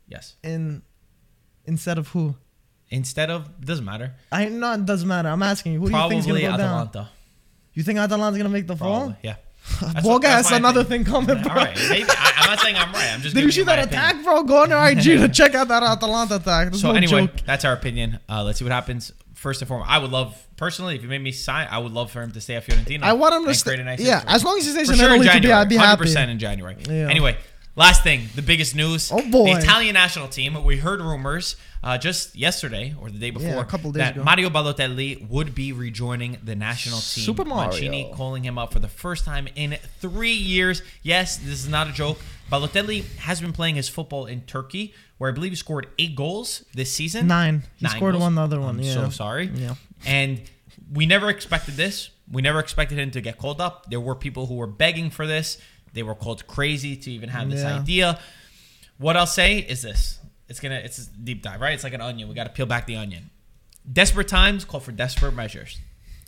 Yes. 0.07 0.35
in 0.43 0.83
instead 1.65 1.97
of 1.97 2.07
who? 2.09 2.35
Instead 2.89 3.29
of 3.29 3.59
doesn't 3.59 3.83
matter. 3.83 4.13
I 4.31 4.45
know 4.45 4.71
it 4.73 4.85
doesn't 4.85 5.07
matter. 5.07 5.27
I'm 5.29 5.43
asking 5.43 5.73
you. 5.73 5.79
Who 5.81 5.89
do 5.89 5.97
you 5.97 6.09
think's 6.09 6.25
Probably 6.25 6.41
gonna 6.43 6.57
go 6.57 6.63
down? 6.63 6.87
Atalanta. 6.87 7.09
You 7.73 7.83
think 7.83 7.99
Atalanta's 7.99 8.37
gonna 8.37 8.49
make 8.49 8.67
the 8.67 8.77
fall? 8.77 9.13
Yeah. 9.21 9.35
Boga 10.05 10.25
has 10.25 10.49
another 10.51 10.81
opinion. 10.81 11.03
thing 11.05 11.13
coming, 11.13 11.37
All 11.37 11.43
bro. 11.43 11.53
right. 11.55 11.75
Maybe 11.89 12.05
I, 12.09 12.33
I'm 12.37 12.49
not 12.51 12.59
saying 12.61 12.77
I'm 12.77 12.93
right. 12.93 13.11
I'm 13.13 13.19
just. 13.21 13.35
Did 13.35 13.43
you 13.43 13.51
see 13.51 13.63
that 13.63 13.79
opinion. 13.79 13.99
attack, 14.05 14.23
bro? 14.23 14.43
Go 14.43 14.61
on 14.63 14.69
your 14.69 14.87
IG 14.87 15.03
to 15.19 15.27
check 15.27 15.53
out 15.55 15.67
that 15.67 15.83
Atalanta 15.83 16.35
attack. 16.37 16.67
That's 16.69 16.79
So 16.79 16.91
no 16.91 16.95
anyway, 16.95 17.27
joke. 17.27 17.35
that's 17.45 17.65
our 17.65 17.73
opinion. 17.73 18.19
Uh, 18.29 18.43
let's 18.45 18.59
see 18.59 18.63
what 18.65 18.71
happens. 18.71 19.11
First 19.37 19.61
and 19.61 19.67
foremost, 19.67 19.87
I 19.91 19.99
would 19.99 20.09
love 20.09 20.35
personally 20.57 20.95
if 20.95 21.03
you 21.03 21.09
made 21.09 21.21
me 21.21 21.31
sign. 21.31 21.67
I 21.69 21.77
would 21.77 21.91
love 21.91 22.09
for 22.09 22.23
him 22.23 22.31
to 22.31 22.41
stay 22.41 22.55
at 22.55 22.65
Fiorentina. 22.65 23.03
I 23.03 23.13
want 23.13 23.35
him 23.35 23.45
to 23.45 23.53
stay. 23.53 23.75
nice 23.83 23.99
yeah, 23.99 24.15
history. 24.15 24.33
as 24.33 24.43
long 24.43 24.57
as 24.57 24.65
he 24.65 24.71
stays 24.71 24.87
For 24.87 24.93
in 24.93 24.99
sure 24.99 25.09
in 25.09 25.21
Italy, 25.21 25.41
to 25.41 25.47
be, 25.47 25.53
I'd 25.53 25.69
be 25.69 25.77
happy. 25.77 26.05
100% 26.05 26.29
in 26.29 26.39
January. 26.39 26.75
Yeah. 26.89 27.07
Anyway, 27.07 27.37
last 27.77 28.03
thing, 28.03 28.27
the 28.35 28.41
biggest 28.41 28.75
news. 28.75 29.09
Oh, 29.11 29.21
boy. 29.29 29.53
The 29.53 29.59
Italian 29.59 29.93
national 29.93 30.27
team. 30.27 30.61
We 30.65 30.77
heard 30.77 30.99
rumors 30.99 31.55
uh, 31.81 31.97
just 31.97 32.35
yesterday 32.35 32.93
or 32.99 33.09
the 33.09 33.19
day 33.19 33.29
before 33.29 33.49
Yeah, 33.49 33.61
a 33.61 33.65
couple 33.65 33.91
days 33.93 33.99
that 33.99 34.15
ago. 34.15 34.23
Mario 34.25 34.49
Balotelli 34.49 35.29
would 35.29 35.55
be 35.55 35.71
rejoining 35.71 36.37
the 36.43 36.55
national 36.55 36.99
team. 36.99 37.23
Super 37.23 37.45
Mario. 37.45 37.69
Mancini 37.69 38.11
calling 38.13 38.43
him 38.43 38.57
up 38.57 38.73
for 38.73 38.79
the 38.79 38.89
first 38.89 39.23
time 39.23 39.47
in 39.55 39.77
three 40.01 40.33
years. 40.33 40.81
Yes, 41.03 41.37
this 41.37 41.63
is 41.63 41.69
not 41.69 41.87
a 41.87 41.93
joke. 41.93 42.19
Balotelli 42.51 43.05
has 43.19 43.39
been 43.39 43.53
playing 43.53 43.75
his 43.75 43.87
football 43.87 44.25
in 44.25 44.41
Turkey, 44.41 44.93
where 45.17 45.29
I 45.29 45.33
believe 45.33 45.51
he 45.51 45.55
scored 45.55 45.87
eight 45.97 46.15
goals 46.15 46.65
this 46.73 46.91
season. 46.91 47.27
Nine. 47.27 47.63
He 47.77 47.87
scored 47.87 48.13
goals. 48.13 48.23
one 48.23 48.37
other 48.37 48.59
one. 48.59 48.77
I'm 48.77 48.81
yeah. 48.81 48.93
so 48.93 49.09
sorry. 49.09 49.51
Yeah. 49.53 49.75
And 50.05 50.41
we 50.91 51.05
never 51.05 51.29
expected 51.29 51.75
this. 51.75 52.09
We 52.31 52.41
never 52.41 52.59
expected 52.59 52.97
him 52.97 53.11
to 53.11 53.21
get 53.21 53.37
called 53.37 53.61
up. 53.61 53.89
There 53.89 53.99
were 54.01 54.15
people 54.15 54.47
who 54.47 54.55
were 54.55 54.67
begging 54.67 55.09
for 55.09 55.25
this. 55.25 55.57
They 55.97 56.03
were 56.03 56.15
called 56.15 56.45
crazy 56.47 56.95
to 56.95 57.11
even 57.11 57.29
have 57.29 57.49
this 57.49 57.61
Yeah. 57.63 57.79
idea. 57.79 58.19
What 58.97 59.17
I'll 59.17 59.25
say 59.25 59.57
is 59.57 59.81
this. 59.81 60.19
It's 60.47 60.59
gonna 60.59 60.75
it's 60.75 60.99
a 60.99 61.05
deep 61.09 61.41
dive, 61.41 61.59
right? 61.59 61.73
It's 61.73 61.83
like 61.83 61.93
an 61.93 62.01
onion. 62.01 62.29
We 62.29 62.35
gotta 62.35 62.51
peel 62.51 62.65
back 62.67 62.85
the 62.87 62.95
onion. 62.95 63.29
Desperate 63.91 64.27
times 64.27 64.63
call 64.63 64.79
for 64.79 64.91
desperate 64.91 65.33
measures. 65.33 65.79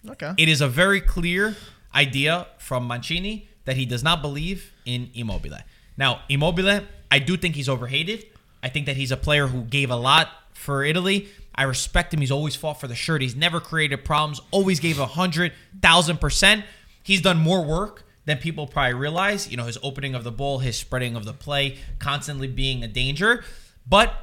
Okay. 0.10 0.34
It 0.38 0.49
is 0.49 0.62
a 0.62 0.67
very 0.67 1.01
clear 1.01 1.55
idea 1.93 2.47
from 2.58 2.88
Mancini 2.88 3.47
that 3.65 3.75
he 3.77 3.86
does 3.86 4.03
not 4.03 4.21
believe 4.21 4.71
in 4.86 5.10
Immobile. 5.13 5.58
Now, 5.97 6.21
Immobile, 6.29 6.82
I 7.12 7.19
do 7.19 7.38
think 7.38 7.55
he's 7.55 7.69
overhated. 7.69 8.25
I 8.63 8.69
think 8.69 8.86
that 8.88 8.95
he's 8.97 9.12
a 9.12 9.17
player 9.17 9.47
who 9.47 9.63
gave 9.63 9.91
a 9.91 9.95
lot 9.95 10.29
for 10.53 10.84
Italy. 10.84 11.27
I 11.55 11.63
respect 11.63 12.13
him. 12.13 12.21
He's 12.21 12.32
always 12.32 12.55
fought 12.55 12.79
for 12.79 12.88
the 12.88 12.95
shirt. 12.95 13.21
He's 13.21 13.36
never 13.36 13.60
created 13.60 14.03
problems. 14.05 14.39
Always 14.51 14.79
gave 14.79 14.99
a 14.99 15.05
hundred 15.05 15.51
thousand 15.82 16.19
percent. 16.21 16.65
He's 17.03 17.21
done 17.21 17.38
more 17.38 17.63
work 17.63 18.03
than 18.29 18.37
people 18.37 18.67
probably 18.67 18.93
realize. 18.93 19.49
You 19.49 19.57
know, 19.57 19.65
his 19.65 19.77
opening 19.81 20.13
of 20.13 20.23
the 20.23 20.31
ball, 20.31 20.59
his 20.59 20.77
spreading 20.77 21.15
of 21.15 21.25
the 21.25 21.33
play, 21.33 21.77
constantly 21.97 22.47
being 22.47 22.83
a 22.83 22.87
danger. 22.87 23.43
But 23.87 24.13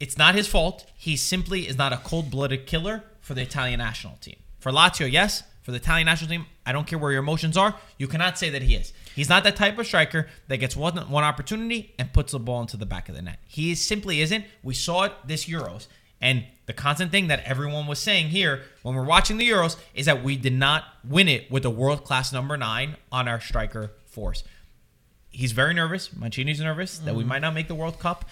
it's 0.00 0.16
not 0.16 0.34
his 0.34 0.48
fault. 0.48 0.86
He 0.96 1.16
simply 1.16 1.68
is 1.68 1.76
not 1.76 1.92
a 1.92 1.98
cold-blooded 1.98 2.66
killer 2.66 3.04
for 3.20 3.34
the 3.34 3.42
Italian 3.42 3.78
national 3.78 4.16
team. 4.16 4.36
For 4.58 4.72
Lazio, 4.72 5.10
yes. 5.10 5.42
For 5.62 5.70
the 5.70 5.76
Italian 5.76 6.06
national 6.06 6.28
team, 6.28 6.46
I 6.66 6.72
don't 6.72 6.88
care 6.88 6.98
where 6.98 7.12
your 7.12 7.20
emotions 7.20 7.56
are. 7.56 7.76
You 7.96 8.08
cannot 8.08 8.36
say 8.36 8.50
that 8.50 8.62
he 8.62 8.74
is. 8.74 8.92
He's 9.14 9.28
not 9.28 9.44
that 9.44 9.54
type 9.54 9.78
of 9.78 9.86
striker 9.86 10.26
that 10.48 10.56
gets 10.56 10.74
one 10.74 10.96
one 11.08 11.22
opportunity 11.22 11.94
and 12.00 12.12
puts 12.12 12.32
the 12.32 12.40
ball 12.40 12.62
into 12.62 12.76
the 12.76 12.86
back 12.86 13.08
of 13.08 13.14
the 13.14 13.22
net. 13.22 13.38
He 13.46 13.76
simply 13.76 14.22
isn't. 14.22 14.44
We 14.64 14.74
saw 14.74 15.04
it 15.04 15.12
this 15.24 15.44
Euros. 15.44 15.86
And 16.22 16.44
the 16.66 16.72
constant 16.72 17.10
thing 17.10 17.26
that 17.26 17.40
everyone 17.44 17.88
was 17.88 17.98
saying 17.98 18.28
here 18.28 18.62
when 18.82 18.94
we're 18.94 19.04
watching 19.04 19.36
the 19.36 19.48
Euros 19.48 19.76
is 19.92 20.06
that 20.06 20.22
we 20.22 20.36
did 20.36 20.52
not 20.52 20.84
win 21.04 21.28
it 21.28 21.50
with 21.50 21.64
a 21.64 21.70
world 21.70 22.04
class 22.04 22.32
number 22.32 22.56
nine 22.56 22.96
on 23.10 23.26
our 23.26 23.40
striker 23.40 23.90
force. 24.06 24.44
He's 25.28 25.52
very 25.52 25.74
nervous. 25.74 26.16
Mancini's 26.16 26.60
nervous 26.60 26.98
that 26.98 27.14
we 27.14 27.22
mm-hmm. 27.22 27.28
might 27.28 27.38
not 27.40 27.54
make 27.54 27.66
the 27.66 27.74
World 27.74 27.98
Cup. 27.98 28.24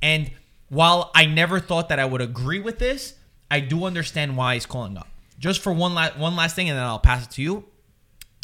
And 0.00 0.30
while 0.70 1.10
I 1.14 1.26
never 1.26 1.60
thought 1.60 1.90
that 1.90 1.98
I 1.98 2.06
would 2.06 2.22
agree 2.22 2.60
with 2.60 2.78
this, 2.78 3.14
I 3.50 3.60
do 3.60 3.84
understand 3.84 4.36
why 4.36 4.54
he's 4.54 4.66
calling 4.66 4.96
up. 4.96 5.08
Just 5.38 5.60
for 5.60 5.72
one 5.72 5.94
last 5.94 6.16
one 6.16 6.34
last 6.34 6.56
thing, 6.56 6.68
and 6.68 6.78
then 6.78 6.84
I'll 6.84 6.98
pass 6.98 7.24
it 7.24 7.30
to 7.32 7.42
you. 7.42 7.64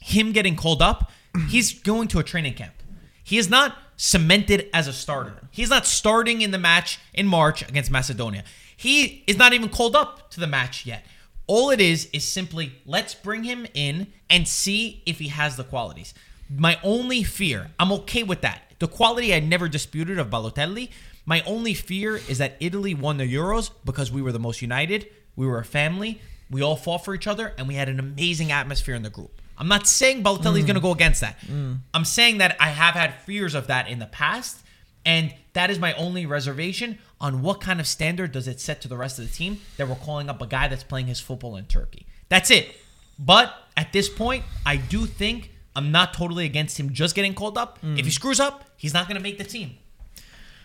Him 0.02 0.32
getting 0.32 0.56
called 0.56 0.82
up, 0.82 1.10
mm-hmm. 1.34 1.48
he's 1.48 1.72
going 1.72 2.08
to 2.08 2.18
a 2.18 2.22
training 2.22 2.54
camp. 2.54 2.74
He 3.22 3.38
is 3.38 3.48
not 3.48 3.76
cemented 3.96 4.68
as 4.74 4.86
a 4.86 4.92
starter. 4.92 5.40
He's 5.50 5.70
not 5.70 5.86
starting 5.86 6.42
in 6.42 6.50
the 6.50 6.58
match 6.58 6.98
in 7.14 7.26
March 7.26 7.66
against 7.66 7.90
Macedonia. 7.90 8.44
He 8.76 9.24
is 9.26 9.36
not 9.36 9.52
even 9.52 9.68
called 9.68 9.96
up 9.96 10.30
to 10.32 10.40
the 10.40 10.46
match 10.46 10.86
yet. 10.86 11.04
All 11.46 11.70
it 11.70 11.80
is 11.80 12.08
is 12.12 12.26
simply 12.26 12.72
let's 12.86 13.14
bring 13.14 13.44
him 13.44 13.66
in 13.74 14.06
and 14.30 14.48
see 14.48 15.02
if 15.06 15.18
he 15.18 15.28
has 15.28 15.56
the 15.56 15.64
qualities. 15.64 16.14
My 16.50 16.78
only 16.82 17.22
fear, 17.22 17.70
I'm 17.78 17.92
okay 17.92 18.22
with 18.22 18.40
that. 18.42 18.62
The 18.78 18.88
quality 18.88 19.34
I 19.34 19.40
never 19.40 19.68
disputed 19.68 20.18
of 20.18 20.30
Balotelli. 20.30 20.90
My 21.26 21.42
only 21.42 21.74
fear 21.74 22.16
is 22.16 22.38
that 22.38 22.56
Italy 22.60 22.94
won 22.94 23.16
the 23.16 23.32
Euros 23.32 23.70
because 23.84 24.12
we 24.12 24.20
were 24.20 24.32
the 24.32 24.38
most 24.38 24.60
united. 24.60 25.08
We 25.36 25.46
were 25.46 25.58
a 25.58 25.64
family. 25.64 26.20
We 26.50 26.62
all 26.62 26.76
fought 26.76 27.04
for 27.04 27.14
each 27.14 27.26
other, 27.26 27.54
and 27.56 27.66
we 27.66 27.74
had 27.74 27.88
an 27.88 27.98
amazing 27.98 28.52
atmosphere 28.52 28.94
in 28.94 29.02
the 29.02 29.10
group. 29.10 29.40
I'm 29.56 29.68
not 29.68 29.86
saying 29.86 30.22
Balotelli's 30.22 30.64
mm. 30.64 30.66
going 30.66 30.74
to 30.74 30.80
go 30.80 30.92
against 30.92 31.20
that. 31.20 31.40
Mm. 31.40 31.78
I'm 31.94 32.04
saying 32.04 32.38
that 32.38 32.56
I 32.60 32.68
have 32.68 32.94
had 32.94 33.14
fears 33.22 33.54
of 33.54 33.68
that 33.68 33.88
in 33.88 33.98
the 33.98 34.06
past, 34.06 34.58
and 35.06 35.34
that 35.52 35.70
is 35.70 35.78
my 35.78 35.94
only 35.94 36.26
reservation 36.26 36.98
on 37.24 37.40
what 37.40 37.58
kind 37.58 37.80
of 37.80 37.86
standard 37.86 38.32
does 38.32 38.46
it 38.46 38.60
set 38.60 38.82
to 38.82 38.88
the 38.88 38.96
rest 38.98 39.18
of 39.18 39.26
the 39.26 39.32
team 39.32 39.58
that 39.78 39.88
we're 39.88 39.94
calling 39.94 40.28
up 40.28 40.42
a 40.42 40.46
guy 40.46 40.68
that's 40.68 40.84
playing 40.84 41.06
his 41.06 41.20
football 41.20 41.56
in 41.56 41.64
Turkey. 41.64 42.06
That's 42.28 42.50
it. 42.50 42.76
But 43.18 43.54
at 43.78 43.92
this 43.94 44.10
point, 44.10 44.44
I 44.66 44.76
do 44.76 45.06
think 45.06 45.50
I'm 45.74 45.90
not 45.90 46.12
totally 46.12 46.44
against 46.44 46.78
him 46.78 46.92
just 46.92 47.14
getting 47.14 47.32
called 47.34 47.56
up. 47.56 47.78
If 47.82 48.04
he 48.04 48.10
screws 48.10 48.40
up, 48.40 48.64
he's 48.76 48.92
not 48.92 49.08
going 49.08 49.16
to 49.16 49.22
make 49.22 49.38
the 49.38 49.44
team. 49.44 49.70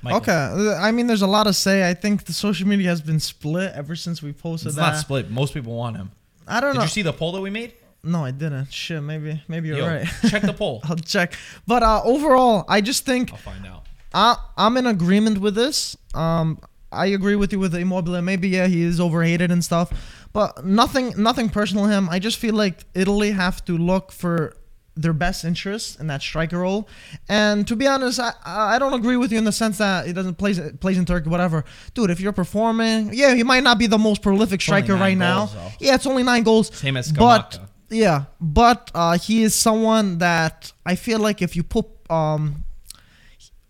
Michael. 0.01 0.17
Okay, 0.17 0.31
uh, 0.33 0.75
I 0.75 0.91
mean, 0.91 1.07
there's 1.07 1.21
a 1.21 1.27
lot 1.27 1.43
to 1.45 1.53
say. 1.53 1.89
I 1.89 1.93
think 1.93 2.25
the 2.25 2.33
social 2.33 2.67
media 2.67 2.89
has 2.89 3.01
been 3.01 3.19
split 3.21 3.71
ever 3.73 3.95
since 3.95 4.21
we 4.21 4.33
posted 4.33 4.67
It's 4.67 4.75
that. 4.75 4.81
not 4.81 4.97
split. 4.97 5.29
Most 5.31 5.53
people 5.53 5.75
want 5.75 5.95
him. 5.95 6.11
I 6.47 6.59
don't 6.59 6.71
Did 6.71 6.75
know. 6.75 6.81
Did 6.81 6.85
you 6.87 6.89
see 6.89 7.01
the 7.03 7.13
poll 7.13 7.31
that 7.33 7.41
we 7.41 7.49
made? 7.49 7.73
No, 8.03 8.23
I 8.25 8.31
didn't. 8.31 8.71
Shit, 8.71 9.01
maybe 9.03 9.41
maybe 9.47 9.67
you're 9.69 9.77
Yo, 9.79 9.87
right. 9.87 10.07
check 10.29 10.41
the 10.41 10.53
poll. 10.53 10.81
I'll 10.85 10.95
check. 10.95 11.33
But 11.67 11.83
uh, 11.83 12.01
overall, 12.03 12.63
I 12.67 12.79
just 12.81 13.05
think 13.05 13.31
I'll 13.31 13.37
find 13.37 13.65
out. 13.65 13.85
I, 14.13 14.35
I'm 14.57 14.77
in 14.77 14.85
agreement 14.85 15.39
with 15.39 15.55
this. 15.55 15.97
Um, 16.13 16.59
I 16.91 17.07
agree 17.07 17.35
with 17.35 17.51
you 17.51 17.59
with 17.59 17.75
Immobile. 17.75 18.21
Maybe 18.21 18.49
yeah, 18.49 18.67
he 18.67 18.81
is 18.81 18.99
overhated 18.99 19.51
and 19.51 19.63
stuff, 19.63 19.91
but 20.33 20.65
nothing, 20.65 21.13
nothing 21.17 21.49
personal 21.49 21.85
him. 21.85 22.09
I 22.09 22.19
just 22.19 22.37
feel 22.37 22.55
like 22.55 22.85
Italy 22.95 23.31
have 23.31 23.63
to 23.65 23.77
look 23.77 24.11
for 24.11 24.55
their 24.95 25.13
best 25.13 25.45
interests 25.45 25.95
in 25.95 26.07
that 26.07 26.21
striker 26.21 26.59
role. 26.59 26.87
And 27.29 27.67
to 27.67 27.75
be 27.75 27.87
honest, 27.87 28.19
I 28.19 28.33
I 28.45 28.79
don't 28.79 28.93
agree 28.93 29.17
with 29.17 29.31
you 29.31 29.37
in 29.37 29.45
the 29.45 29.51
sense 29.51 29.77
that 29.77 30.07
he 30.07 30.13
doesn't 30.13 30.35
plays 30.35 30.59
plays 30.79 30.97
in 30.97 31.05
Turkey, 31.05 31.29
whatever. 31.29 31.63
Dude, 31.93 32.09
if 32.09 32.19
you're 32.19 32.33
performing, 32.33 33.11
yeah, 33.13 33.33
he 33.33 33.43
might 33.43 33.63
not 33.63 33.79
be 33.79 33.87
the 33.87 33.97
most 33.97 34.21
prolific 34.21 34.61
striker 34.61 34.95
right 34.95 35.17
now. 35.17 35.45
though. 35.45 35.71
Yeah, 35.79 35.95
it's 35.95 36.05
only 36.05 36.23
nine 36.23 36.43
goals. 36.43 36.75
Same 36.75 36.97
as 36.97 37.11
but 37.11 37.59
yeah, 37.89 38.25
but 38.41 38.91
uh, 38.93 39.17
he 39.17 39.43
is 39.43 39.55
someone 39.55 40.17
that 40.19 40.73
I 40.85 40.95
feel 40.95 41.19
like 41.19 41.41
if 41.41 41.55
you 41.55 41.63
put 41.63 41.85
um 42.09 42.65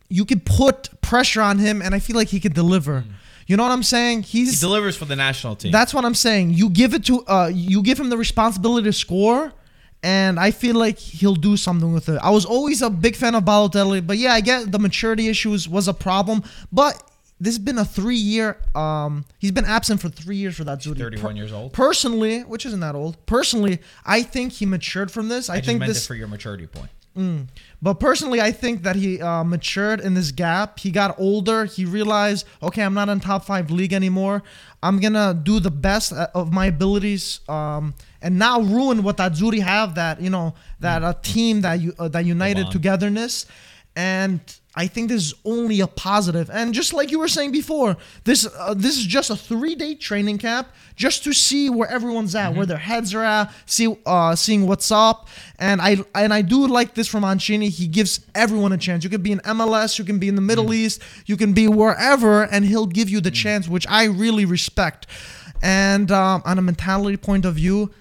you 0.09 0.25
could 0.25 0.45
put 0.45 0.89
pressure 1.01 1.41
on 1.41 1.59
him, 1.59 1.81
and 1.81 1.95
I 1.95 1.99
feel 1.99 2.15
like 2.15 2.29
he 2.29 2.39
could 2.39 2.53
deliver. 2.53 3.05
You 3.47 3.57
know 3.57 3.63
what 3.63 3.71
I'm 3.71 3.83
saying? 3.83 4.21
Mm. 4.21 4.25
He 4.25 4.51
delivers 4.51 4.95
for 4.95 5.05
the 5.05 5.15
national 5.15 5.55
team. 5.55 5.71
that's 5.71 5.93
what 5.93 6.05
I'm 6.05 6.13
saying. 6.13 6.51
You 6.51 6.69
give 6.69 6.93
it 6.93 7.05
to 7.05 7.25
uh, 7.25 7.49
you 7.51 7.81
give 7.81 7.99
him 7.99 8.09
the 8.09 8.17
responsibility 8.17 8.85
to 8.85 8.93
score, 8.93 9.53
and 10.03 10.39
I 10.39 10.51
feel 10.51 10.75
like 10.75 10.99
he'll 10.99 11.35
do 11.35 11.57
something 11.57 11.91
with 11.93 12.09
it. 12.09 12.19
I 12.21 12.29
was 12.29 12.45
always 12.45 12.81
a 12.81 12.89
big 12.89 13.15
fan 13.15 13.35
of 13.35 13.45
Balotelli, 13.45 14.05
but 14.05 14.17
yeah, 14.17 14.33
I 14.33 14.41
get 14.41 14.71
the 14.71 14.79
maturity 14.79 15.29
issues 15.29 15.67
was 15.69 15.87
a 15.87 15.93
problem, 15.93 16.43
but. 16.71 17.03
This 17.41 17.55
has 17.55 17.63
been 17.63 17.77
a 17.77 17.85
three-year. 17.85 18.57
Um, 18.75 19.23
he's 19.39 19.53
been 19.53 19.63
absent 19.63 20.01
for 20.01 20.09
three 20.09 20.35
years 20.35 20.57
for 20.57 20.65
the 20.65 20.75
Azzurri. 20.75 20.97
31 20.97 21.37
years 21.37 21.53
old. 21.53 21.71
Personally, 21.71 22.41
which 22.41 22.65
isn't 22.65 22.81
that 22.81 22.95
old. 22.95 23.25
Personally, 23.27 23.79
I 24.05 24.23
think 24.23 24.51
he 24.51 24.65
matured 24.65 25.09
from 25.09 25.29
this. 25.29 25.49
I, 25.49 25.55
I 25.55 25.61
think 25.61 25.79
meant 25.79 25.87
this 25.87 26.03
it 26.03 26.07
for 26.07 26.15
your 26.15 26.27
maturity 26.27 26.67
point. 26.67 26.89
But 27.81 27.99
personally, 27.99 28.41
I 28.41 28.51
think 28.51 28.83
that 28.83 28.95
he 28.95 29.21
uh, 29.21 29.43
matured 29.43 29.99
in 30.01 30.13
this 30.13 30.31
gap. 30.31 30.79
He 30.79 30.91
got 30.91 31.17
older. 31.19 31.65
He 31.65 31.85
realized, 31.85 32.45
okay, 32.61 32.83
I'm 32.83 32.93
not 32.93 33.09
in 33.09 33.19
top 33.19 33.45
five 33.45 33.71
league 33.71 33.93
anymore. 33.93 34.43
I'm 34.81 34.99
gonna 34.99 35.33
do 35.33 35.59
the 35.59 35.71
best 35.71 36.13
uh, 36.13 36.27
of 36.33 36.51
my 36.53 36.67
abilities, 36.67 37.41
um, 37.49 37.93
and 38.21 38.39
now 38.39 38.61
ruin 38.61 39.03
what 39.03 39.17
the 39.17 39.29
Azzurri 39.29 39.61
have. 39.61 39.95
That 39.95 40.21
you 40.21 40.29
know, 40.29 40.55
that 40.79 41.03
a 41.03 41.17
team 41.21 41.61
that 41.61 41.79
you 41.81 41.93
uh, 41.99 42.07
that 42.09 42.25
united 42.25 42.71
togetherness, 42.71 43.45
and 43.95 44.39
I 44.75 44.85
think 44.85 45.09
this 45.09 45.23
is 45.25 45.33
only 45.45 45.79
a 45.81 45.87
positive. 45.87 46.49
And 46.51 46.73
just 46.73 46.93
like 46.93 47.09
you 47.09 47.17
were 47.17 47.27
saying 47.27 47.51
before, 47.51 47.97
this 48.23 48.47
uh, 48.57 48.75
this 48.75 48.97
is 48.97 49.05
just 49.05 49.31
a 49.31 49.35
three 49.35 49.73
day 49.73 49.95
training 49.95 50.37
camp 50.37 50.67
just 50.95 51.23
to 51.23 51.33
see 51.33 51.71
where 51.71 51.89
everyone's 51.89 52.35
at, 52.35 52.53
where 52.53 52.67
their 52.67 52.77
heads 52.77 53.13
are 53.15 53.23
at, 53.23 53.51
see 53.65 53.97
uh, 54.05 54.35
seeing 54.35 54.67
what's 54.67 54.91
up. 54.91 55.27
And 55.57 55.81
I 55.81 55.97
and 56.13 56.31
I 56.31 56.43
do 56.43 56.67
like 56.67 56.93
this 56.93 57.07
from 57.07 57.21
Mancini. 57.21 57.69
He 57.69 57.87
gives 57.87 58.25
everyone 58.35 58.71
a 58.71 58.77
chance. 58.77 59.03
You 59.03 59.09
could 59.09 59.23
be 59.23 59.31
in 59.31 59.39
MLS, 59.39 59.97
you 59.97 60.05
can 60.05 60.19
be 60.19 60.27
in 60.27 60.35
the 60.35 60.41
Middle 60.41 60.71
East, 60.71 61.01
you 61.25 61.35
can 61.35 61.53
be 61.53 61.67
wherever, 61.67 62.43
and 62.43 62.63
he'll 62.63 62.85
give 62.85 63.09
you 63.09 63.21
the 63.21 63.31
chance, 63.31 63.67
which 63.67 63.87
I 63.89 64.03
really 64.05 64.45
respect. 64.45 65.07
And 65.63 66.11
um, 66.11 66.43
on 66.45 66.59
a 66.59 66.61
mentality 66.61 67.17
point 67.17 67.43
of 67.43 67.55
view. 67.55 67.91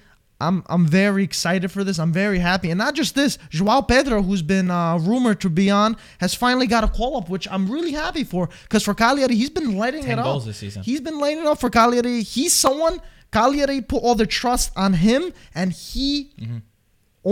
I'm 0.41 0.63
I'm 0.67 0.87
very 0.87 1.25
excited 1.25 1.71
for 1.73 1.83
this. 1.83 1.99
I'm 1.99 2.13
very 2.13 2.39
happy, 2.39 2.71
and 2.71 2.79
not 2.79 2.95
just 2.95 3.15
this. 3.15 3.39
Joao 3.51 3.83
Pedro, 3.83 4.23
who's 4.23 4.43
been 4.43 4.71
uh, 4.71 4.99
rumored 4.99 5.41
to 5.41 5.51
be 5.51 5.69
on, 5.69 5.97
has 6.21 6.35
finally 6.35 6.67
got 6.67 6.85
a 6.85 6.89
call 6.89 7.17
up, 7.17 7.29
which 7.29 7.49
I'm 7.51 7.69
really 7.71 7.93
happy 7.93 8.23
for. 8.25 8.49
Because 8.63 8.85
for 8.85 8.95
Cagliari, 8.95 9.35
he's 9.35 9.51
been 9.51 9.77
lighting 9.77 10.05
10 10.05 10.19
it 10.19 10.23
up. 10.25 10.45
this 10.45 10.59
season. 10.59 10.83
He's 10.85 11.01
been 11.01 11.19
lighting 11.19 11.41
it 11.41 11.47
up 11.47 11.59
for 11.59 11.71
Cagliari. 11.71 12.23
He's 12.23 12.55
someone 12.55 13.01
Cagliari 13.33 13.81
put 13.81 14.03
all 14.03 14.15
their 14.15 14.27
trust 14.27 14.71
on 14.77 14.95
him, 14.95 15.33
and 15.55 15.73
he 15.73 16.33
Mm-hmm. 16.41 16.59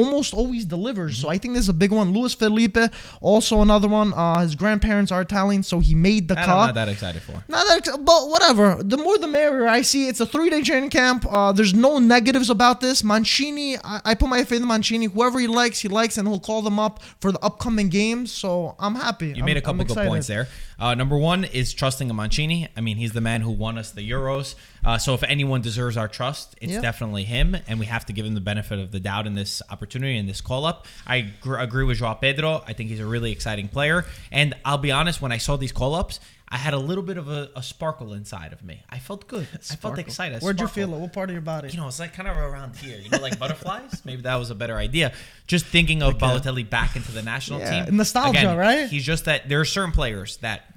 Almost 0.01 0.35
always 0.35 0.65
delivers. 0.67 1.13
So 1.21 1.27
I 1.35 1.39
think 1.39 1.55
this 1.55 1.63
is 1.63 1.69
a 1.71 1.79
big 1.85 1.91
one. 2.01 2.13
Luiz 2.13 2.35
Felipe, 2.35 2.77
also 3.21 3.63
another 3.63 3.89
one. 3.89 4.13
Uh, 4.13 4.41
his 4.41 4.55
grandparents 4.55 5.11
are 5.11 5.23
Italian, 5.23 5.63
so 5.63 5.81
he 5.81 5.95
made 5.95 6.29
the 6.29 6.35
That 6.35 6.49
I'm 6.49 6.55
cut. 6.55 6.67
not 6.67 6.75
that 6.75 6.89
excited 6.91 7.23
for. 7.23 7.37
Not 7.49 7.65
that, 7.69 7.83
but 8.05 8.29
whatever. 8.29 8.67
The 8.83 8.99
more 8.99 9.17
the 9.17 9.27
merrier. 9.39 9.67
I 9.67 9.81
see 9.83 10.09
it's 10.09 10.21
a 10.21 10.27
three 10.27 10.51
day 10.51 10.61
training 10.63 10.91
camp. 10.91 11.25
Uh, 11.31 11.53
there's 11.53 11.73
no 11.73 11.99
negatives 11.99 12.51
about 12.51 12.81
this. 12.83 13.03
Mancini, 13.03 13.79
I, 13.79 14.01
I 14.05 14.15
put 14.15 14.29
my 14.29 14.45
faith 14.45 14.61
in 14.61 14.69
Mancini. 14.69 15.07
Whoever 15.07 15.39
he 15.39 15.47
likes, 15.47 15.81
he 15.81 15.89
likes, 15.89 16.19
and 16.19 16.29
he'll 16.29 16.41
call 16.41 16.61
them 16.61 16.79
up 16.79 17.03
for 17.21 17.33
the 17.33 17.39
upcoming 17.49 17.89
games. 17.89 18.31
So 18.33 18.77
I'm 18.79 18.97
happy. 18.97 19.29
You 19.35 19.45
made 19.45 19.57
a 19.57 19.63
couple 19.63 19.83
good 19.85 19.97
points 19.97 20.27
there. 20.27 20.47
Uh, 20.79 20.95
number 20.95 21.17
one 21.17 21.45
is 21.45 21.73
trusting 21.73 22.11
in 22.11 22.17
Mancini. 22.17 22.69
I 22.77 22.81
mean, 22.83 22.99
he's 22.99 23.13
the 23.13 23.21
man 23.23 23.41
who 23.41 23.51
won 23.51 23.79
us 23.79 23.91
the 23.93 24.09
Euros. 24.09 24.55
Uh, 24.85 24.99
so 24.99 25.15
if 25.15 25.23
anyone 25.23 25.63
deserves 25.63 25.97
our 25.97 26.07
trust, 26.09 26.55
it's 26.61 26.75
Yeah. 26.75 26.81
definitely 26.83 27.25
him, 27.25 27.57
and 27.67 27.79
we 27.81 27.87
have 27.87 28.05
to 28.07 28.13
give 28.13 28.27
him 28.27 28.35
the 28.35 28.41
benefit 28.43 28.79
of 28.79 28.93
the 28.93 29.01
doubt 29.01 29.27
in 29.27 29.35
this 29.35 29.63
opportunity 29.71 30.17
in 30.19 30.27
this 30.27 30.41
call 30.43 30.67
up. 30.67 30.87
I 31.07 31.23
gr- 31.41 31.57
agree 31.57 31.85
with 31.85 31.99
Joao 31.99 32.15
Pedro. 32.15 32.63
I 32.67 32.75
think 32.75 32.91
he's 32.91 33.01
a 33.01 33.07
really 33.07 33.33
exciting 33.33 33.69
player, 33.69 34.05
and 34.31 34.55
I'll 34.65 34.77
be 34.79 34.93
honest. 34.93 35.23
When 35.23 35.33
I 35.33 35.39
saw 35.39 35.57
these 35.57 35.73
call 35.73 35.95
ups, 35.95 36.21
I 36.49 36.59
had 36.59 36.75
a 36.75 36.79
little 36.79 37.03
bit 37.03 37.17
of 37.17 37.29
a, 37.29 37.51
a 37.57 37.63
sparkle 37.63 38.13
inside 38.13 38.53
of 38.53 38.63
me. 38.63 38.81
I 38.89 39.01
felt 39.01 39.27
good. 39.27 39.49
I 39.55 39.75
felt 39.75 39.99
excited. 39.99 40.43
Where'd 40.43 40.61
you 40.61 40.69
feel 40.69 40.95
it? 40.95 40.99
What 40.99 41.13
part 41.13 41.29
of 41.29 41.35
your 41.35 41.43
body? 41.43 41.71
you 41.71 41.77
know, 41.77 41.89
it's 41.89 41.99
like 41.99 42.15
kind 42.15 42.29
of 42.29 42.37
around 42.37 42.77
here, 42.77 42.99
you 42.99 43.11
know, 43.11 43.19
like 43.19 43.37
butterflies. 43.39 44.03
Maybe 44.05 44.23
that 44.23 44.37
was 44.37 44.51
a 44.51 44.55
better 44.55 44.77
idea. 44.77 45.13
Just 45.49 45.67
thinking 45.67 46.03
of 46.03 46.19
Balotelli 46.19 46.69
back 46.71 46.95
into 46.95 47.11
the 47.11 47.23
national 47.23 47.59
Yeah, 47.61 47.87
team. 47.87 47.97
nostalgia, 47.97 48.57
right? 48.57 48.89
He's 48.89 49.03
just 49.05 49.25
that 49.25 49.49
there 49.49 49.61
are 49.61 49.65
certain 49.65 49.91
players 49.93 50.37
that 50.39 50.73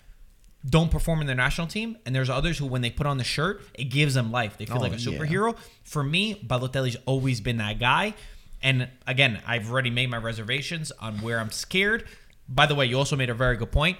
don't 0.67 0.89
perform 0.91 1.21
in 1.21 1.27
their 1.27 1.35
national 1.35 1.67
team, 1.67 1.97
and 2.05 2.13
there's 2.15 2.29
others 2.29 2.57
who, 2.57 2.65
when 2.65 2.81
they 2.81 2.89
put 2.89 3.05
on 3.07 3.17
the 3.17 3.23
shirt, 3.23 3.61
it 3.75 3.85
gives 3.85 4.13
them 4.15 4.31
life. 4.31 4.57
They 4.57 4.65
feel 4.65 4.77
Oh, 4.77 4.81
like 4.81 4.91
a 4.93 4.97
yeah. 4.97 5.17
superhero. 5.19 5.55
For 5.83 6.03
me, 6.03 6.35
Balotelli's 6.45 6.97
always 7.05 7.39
been 7.41 7.57
that 7.57 7.79
guy. 7.79 8.13
And 8.61 8.89
again, 9.07 9.39
I've 9.47 9.71
already 9.71 9.89
made 9.89 10.09
my 10.09 10.17
reservations 10.17 10.91
on 10.99 11.21
where 11.21 11.39
I'm 11.39 11.51
scared. 11.51 12.05
By 12.49 12.65
the 12.65 12.75
way, 12.75 12.87
you 12.87 12.97
also 12.97 13.15
made 13.15 13.29
a 13.29 13.33
very 13.35 13.55
good 13.55 13.71
point. 13.71 13.97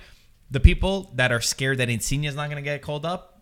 The 0.52 0.60
people 0.60 1.12
that 1.16 1.32
are 1.32 1.42
scared 1.42 1.78
that 1.78 1.90
Insigne 1.90 2.26
is 2.26 2.36
not 2.36 2.46
going 2.50 2.58
to 2.58 2.62
get 2.64 2.82
called 2.82 3.06
up, 3.06 3.42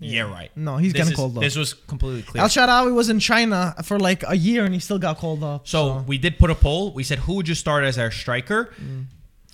yeah, 0.00 0.22
right. 0.30 0.50
No, 0.56 0.76
he's 0.76 0.92
This 0.92 1.00
getting 1.00 1.12
is- 1.12 1.16
called 1.16 1.36
up. 1.36 1.42
This 1.42 1.56
was 1.56 1.74
completely 1.74 2.22
clear. 2.22 2.42
El 2.42 2.48
Shaarawy 2.48 2.94
was 2.94 3.08
in 3.08 3.18
China 3.18 3.74
for 3.84 3.98
like 3.98 4.22
a 4.28 4.36
year 4.36 4.64
and 4.64 4.72
he 4.72 4.78
still 4.80 4.98
got 4.98 5.18
called 5.18 5.42
up. 5.42 5.66
So 5.66 6.04
we 6.06 6.18
did 6.18 6.38
put 6.38 6.50
a 6.50 6.54
poll. 6.54 6.92
We 6.92 7.02
said 7.02 7.18
who 7.20 7.34
would 7.34 7.48
you 7.48 7.56
start 7.56 7.82
as 7.84 7.98
our 7.98 8.10
striker? 8.12 8.72
Mm. 8.80 9.06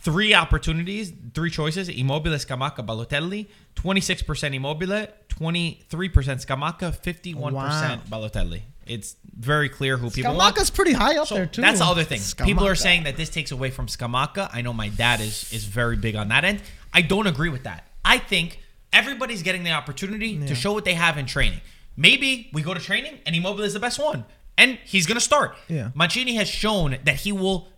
Three 0.03 0.35
opportunities, 0.35 1.14
three 1.33 1.49
choices: 1.49 1.88
Immobile, 1.88 2.33
Scamacca, 2.33 2.85
Balotelli. 2.85 3.47
Twenty-six 3.75 4.21
percent 4.23 4.55
Immobile, 4.55 5.07
twenty-three 5.29 6.11
percent 6.11 6.40
Scamacca, 6.47 6.95
fifty-one 6.95 7.55
percent 7.55 8.05
Balotelli. 8.11 8.61
It's 8.87 9.17
very 9.35 9.71
clear 9.71 9.97
who 9.97 10.11
people 10.11 10.35
want. 10.35 10.57
Scamacca's 10.57 10.69
pretty 10.69 10.93
high 10.93 11.17
up 11.17 11.27
So 11.27 11.37
there 11.37 11.47
too. 11.47 11.62
that's 11.62 11.79
the 11.79 11.87
other 11.87 12.05
thing. 12.05 12.21
People 12.47 12.67
are 12.67 12.75
saying 12.75 13.05
that 13.05 13.17
this 13.17 13.31
takes 13.31 13.51
away 13.51 13.71
from 13.71 13.87
Scamacca. 13.87 14.51
I 14.53 14.61
know 14.61 14.75
my 14.75 14.90
dad 14.90 15.21
is 15.23 15.51
is 15.55 15.64
very 15.64 15.97
big 15.97 16.17
on 16.17 16.29
that 16.29 16.45
end. 16.45 16.61
I 16.94 17.02
don't 17.02 17.26
agree 17.26 17.50
with 17.50 17.64
that. 17.64 17.88
I 18.04 18.18
think 18.18 18.61
everybody's 18.92 19.42
getting 19.42 19.64
the 19.64 19.72
opportunity 19.72 20.38
to 20.46 20.54
show 20.54 20.72
what 20.72 20.85
they 20.85 20.94
have 20.94 21.18
in 21.18 21.26
training. 21.26 21.61
Maybe 21.96 22.48
we 22.52 22.62
go 22.62 22.72
to 22.72 22.80
training 22.80 23.18
and 23.26 23.35
Immobile 23.37 23.64
is 23.64 23.74
the 23.74 23.80
best 23.80 23.98
one, 23.98 24.24
and 24.57 24.78
he's 24.85 25.07
going 25.07 25.16
to 25.16 25.24
start. 25.24 25.57
Yeah. 25.68 25.90
Mancini 25.94 26.37
has 26.37 26.48
shown 26.48 26.96
that 27.04 27.16
he 27.16 27.33
will 27.33 27.68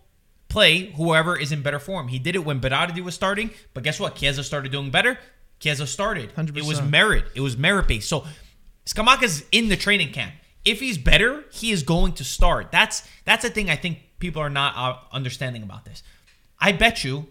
play 0.47 0.91
whoever 0.93 1.37
is 1.37 1.51
in 1.51 1.61
better 1.61 1.79
form. 1.79 2.07
He 2.07 2.19
did 2.19 2.35
it 2.35 2.45
when 2.45 2.61
Berardi 2.61 3.01
was 3.01 3.15
starting, 3.15 3.51
but 3.73 3.83
guess 3.83 3.99
what? 3.99 4.15
Chiesa 4.15 4.43
started 4.43 4.71
doing 4.71 4.91
better. 4.91 5.17
Chiesa 5.59 5.87
started. 5.87 6.33
100%. 6.35 6.55
It 6.57 6.63
was 6.65 6.81
merit. 6.81 7.25
It 7.35 7.41
was 7.41 7.57
merit 7.57 7.87
based. 7.87 8.07
So 8.07 8.25
Scamacca's 8.85 9.43
in 9.51 9.69
the 9.69 9.75
training 9.75 10.13
camp. 10.13 10.33
If 10.63 10.79
he's 10.79 10.97
better, 10.97 11.45
he 11.51 11.71
is 11.71 11.83
going 11.83 12.13
to 12.13 12.23
start. 12.23 12.71
That's 12.71 13.03
that's 13.25 13.43
the 13.43 13.49
thing 13.49 13.69
I 13.69 13.75
think 13.75 13.99
people 14.19 14.41
are 14.41 14.49
not 14.49 14.75
uh, 14.75 14.97
understanding 15.15 15.63
about 15.63 15.85
this. 15.85 16.03
I 16.59 16.71
bet 16.71 17.03
you 17.03 17.27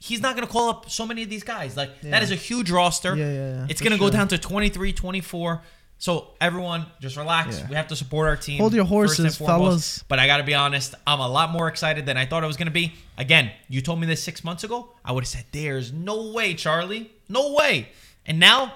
he's 0.00 0.20
not 0.20 0.34
going 0.34 0.44
to 0.46 0.52
call 0.52 0.68
up 0.70 0.90
so 0.90 1.06
many 1.06 1.22
of 1.22 1.30
these 1.30 1.44
guys. 1.44 1.76
Like 1.76 2.00
that 2.00 2.08
Yeah. 2.08 2.22
is 2.22 2.30
a 2.32 2.34
huge 2.36 2.70
roster. 2.70 3.14
Yeah, 3.14 3.26
yeah, 3.30 3.32
yeah, 3.58 3.66
It's 3.68 3.80
going 3.80 3.92
to 3.92 3.98
go 3.98 4.10
down 4.10 4.26
to 4.28 4.38
23, 4.38 4.92
24. 4.92 5.62
So 5.98 6.28
everyone 6.40 6.86
just 7.00 7.18
relax. 7.18 7.58
Yeah. 7.58 7.68
We 7.68 7.74
have 7.76 7.88
to 7.88 7.96
support 7.96 8.26
our 8.26 8.36
team. 8.36 8.58
Hold 8.58 8.72
your 8.72 8.86
horses, 8.86 9.36
fellas. 9.36 10.02
But 10.08 10.18
I 10.18 10.26
got 10.26 10.38
to 10.38 10.44
be 10.44 10.54
honest, 10.54 10.94
I'm 11.06 11.20
a 11.20 11.28
lot 11.28 11.50
more 11.50 11.68
excited 11.68 12.06
than 12.06 12.16
I 12.16 12.24
thought 12.24 12.42
I 12.42 12.46
was 12.46 12.56
going 12.56 12.68
to 12.68 12.72
be. 12.72 12.94
Again, 13.18 13.52
you 13.68 13.82
told 13.82 14.00
me 14.00 14.06
this 14.06 14.22
six 14.22 14.42
months 14.42 14.64
ago. 14.64 14.88
I 15.04 15.12
would 15.12 15.24
have 15.24 15.28
said, 15.28 15.44
"There's 15.52 15.92
no 15.92 16.30
way, 16.32 16.54
Charlie, 16.54 17.12
no 17.28 17.52
way." 17.52 17.90
And 18.24 18.40
now, 18.40 18.72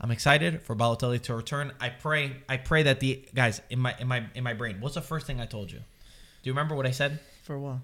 I'm 0.00 0.12
excited 0.12 0.62
for 0.62 0.76
Balotelli 0.76 1.20
to 1.22 1.34
return. 1.34 1.72
I 1.80 1.88
pray, 1.88 2.36
I 2.48 2.56
pray 2.58 2.84
that 2.84 3.00
the 3.00 3.26
guys 3.34 3.60
in 3.68 3.80
my 3.80 3.96
in 3.98 4.06
my 4.06 4.26
in 4.36 4.44
my 4.44 4.54
brain. 4.54 4.76
What's 4.80 4.94
the 4.94 5.02
first 5.02 5.26
thing 5.26 5.40
I 5.40 5.46
told 5.46 5.72
you? 5.72 5.78
Do 5.78 6.48
you 6.48 6.52
remember 6.52 6.76
what 6.76 6.86
I 6.86 6.92
said 6.92 7.18
for 7.42 7.58
what? 7.58 7.78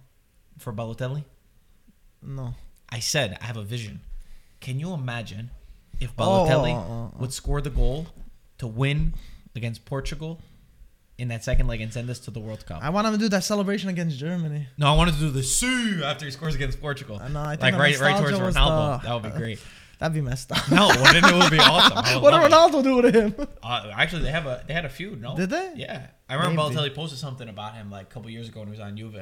for 0.59 0.73
Balotelli? 0.73 1.25
No. 2.23 2.55
I 2.91 2.99
said 3.01 3.39
I 3.41 3.45
have 3.45 3.57
a 3.57 3.63
vision. 3.63 4.01
Can 4.61 4.79
you 4.81 4.93
imagine 4.95 5.51
if 6.01 6.13
Oh, 6.19 6.23
Balotelli 6.23 6.75
oh, 6.75 6.79
oh, 6.79 7.13
oh. 7.15 7.21
would 7.21 7.33
score 7.33 7.61
the 7.61 7.71
goal 7.71 8.07
to 8.59 8.67
win 8.67 9.15
against 9.55 9.85
Portugal 9.85 10.41
in 11.19 11.29
that 11.29 11.43
second 11.45 11.67
leg 11.67 11.81
and 11.81 11.93
send 11.93 12.09
us 12.11 12.19
to 12.21 12.31
the 12.31 12.41
World 12.41 12.65
Cup? 12.67 12.83
I 12.83 12.91
want 12.91 13.07
him 13.07 13.13
to 13.15 13.19
do 13.19 13.29
that 13.31 13.45
celebration 13.45 13.89
against 13.89 14.19
Germany. 14.19 14.67
No, 14.79 14.93
I 14.93 14.97
wanted 14.97 15.15
to 15.15 15.21
do 15.21 15.31
the 15.31 15.43
Siu 15.43 16.03
after 16.05 16.25
he 16.25 16.31
scores 16.31 16.55
against 16.55 16.81
Portugal. 16.81 17.19
I 17.23 17.29
know, 17.29 17.41
I 17.43 17.57
think 17.57 17.63
like 17.63 17.79
right, 17.79 18.01
right 18.01 18.17
towards 18.19 18.57
Ronaldo. 18.57 19.03
the- 19.03 19.09
that 19.09 19.15
would 19.23 19.33
be 19.33 19.39
great. 19.39 19.59
That'd 19.99 20.13
be 20.15 20.21
messed 20.21 20.53
up. 20.53 20.71
No, 20.71 20.89
wouldn't 20.89 21.25
it 21.27 21.35
would 21.35 21.51
be 21.51 21.59
awesome? 21.59 21.97
Would 22.21 22.23
what 22.23 22.43
did 22.43 22.51
love 22.51 22.75
it. 22.75 22.77
Ronaldo 22.77 22.85
do 22.85 23.11
to 23.11 23.21
him? 23.23 23.49
Uh, 23.63 23.91
actually, 23.97 24.25
they 24.25 24.31
have 24.31 24.45
a 24.45 24.63
they 24.67 24.75
had 24.75 24.85
a 24.85 24.91
feud. 24.91 25.23
No, 25.23 25.35
Did 25.35 25.49
they? 25.49 25.73
Yeah, 25.75 26.09
I 26.29 26.35
remember 26.35 26.65
Maybe. 26.65 26.75
Balotelli 26.77 26.95
posted 26.95 27.19
something 27.19 27.49
about 27.49 27.77
him 27.77 27.91
like 27.91 28.03
a 28.03 28.11
couple 28.11 28.29
years 28.29 28.47
ago 28.51 28.61
when 28.61 28.69
he 28.69 28.73
was 28.73 28.81
on 28.81 28.95
Juve. 28.99 29.17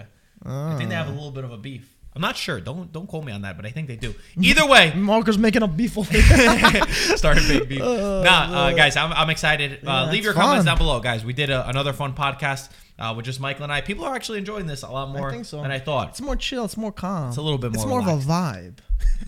I 0.44 0.76
think 0.76 0.88
they 0.90 0.96
have 0.96 1.06
a 1.06 1.12
little 1.12 1.30
bit 1.30 1.44
of 1.44 1.52
a 1.52 1.56
beef. 1.56 1.96
I'm 2.14 2.22
not 2.22 2.36
sure. 2.36 2.60
Don't 2.60 2.92
don't 2.92 3.08
quote 3.08 3.24
me 3.24 3.32
on 3.32 3.42
that, 3.42 3.56
but 3.56 3.66
I 3.66 3.70
think 3.70 3.88
they 3.88 3.96
do. 3.96 4.14
Either 4.40 4.66
way, 4.66 4.92
Marco's 4.94 5.36
making 5.36 5.62
a 5.62 5.68
beef 5.68 5.98
over 5.98 6.12
started 7.16 7.42
big 7.48 7.68
beef. 7.68 7.80
nah, 7.80 7.86
uh, 7.86 8.72
guys, 8.72 8.96
I'm, 8.96 9.12
I'm 9.12 9.30
excited. 9.30 9.80
Yeah, 9.82 10.02
uh, 10.02 10.06
leave 10.06 10.18
it's 10.18 10.24
your 10.26 10.34
comments 10.34 10.64
down 10.64 10.78
below, 10.78 11.00
guys. 11.00 11.24
We 11.24 11.32
did 11.32 11.50
a, 11.50 11.68
another 11.68 11.92
fun 11.92 12.14
podcast 12.14 12.70
uh, 12.98 13.14
with 13.16 13.24
just 13.24 13.40
Michael 13.40 13.64
and 13.64 13.72
I. 13.72 13.80
People 13.80 14.04
are 14.04 14.14
actually 14.14 14.38
enjoying 14.38 14.66
this 14.66 14.82
a 14.82 14.90
lot 14.90 15.08
more 15.08 15.32
think 15.32 15.44
so. 15.44 15.60
than 15.60 15.72
I 15.72 15.80
thought. 15.80 16.10
It's 16.10 16.20
more 16.20 16.36
chill. 16.36 16.64
It's 16.64 16.76
more 16.76 16.92
calm. 16.92 17.28
It's 17.28 17.36
a 17.36 17.42
little 17.42 17.58
bit 17.58 17.72
more. 17.72 17.82
It's 17.82 17.88
more 17.88 18.02
more 18.02 18.12
of 18.12 18.22
a 18.22 18.26
vibe. 18.26 18.78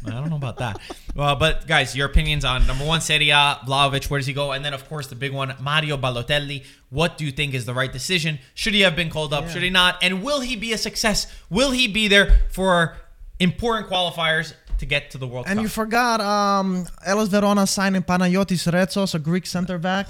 I 0.06 0.10
don't 0.10 0.30
know 0.30 0.36
about 0.36 0.58
that. 0.58 0.80
well, 1.14 1.36
but 1.36 1.66
guys, 1.66 1.96
your 1.96 2.06
opinions 2.06 2.44
on 2.44 2.66
number 2.66 2.84
one, 2.84 3.00
Serie 3.00 3.30
A, 3.30 3.60
Vlahovic, 3.66 4.08
where 4.08 4.18
does 4.18 4.26
he 4.26 4.32
go? 4.32 4.52
And 4.52 4.64
then, 4.64 4.74
of 4.74 4.88
course, 4.88 5.08
the 5.08 5.14
big 5.16 5.32
one, 5.32 5.54
Mario 5.60 5.96
Balotelli. 5.96 6.64
What 6.90 7.18
do 7.18 7.24
you 7.24 7.32
think 7.32 7.54
is 7.54 7.64
the 7.66 7.74
right 7.74 7.92
decision? 7.92 8.38
Should 8.54 8.74
he 8.74 8.82
have 8.82 8.94
been 8.94 9.10
called 9.10 9.32
up? 9.32 9.44
Yeah. 9.44 9.50
Should 9.50 9.62
he 9.62 9.70
not? 9.70 9.98
And 10.02 10.22
will 10.22 10.40
he 10.40 10.54
be 10.56 10.72
a 10.72 10.78
success? 10.78 11.26
Will 11.50 11.72
he 11.72 11.88
be 11.88 12.06
there 12.08 12.40
for 12.50 12.96
important 13.40 13.90
qualifiers 13.90 14.54
to 14.78 14.86
get 14.86 15.10
to 15.12 15.18
the 15.18 15.26
World 15.26 15.46
And 15.48 15.56
Cup? 15.58 15.62
you 15.62 15.68
forgot, 15.68 16.20
um, 16.20 16.86
Hellas 17.04 17.28
Verona 17.28 17.66
signing 17.66 18.02
Panagiotis 18.02 18.70
Retsos, 18.72 19.14
a 19.14 19.18
Greek 19.18 19.46
center 19.46 19.78
back. 19.78 20.08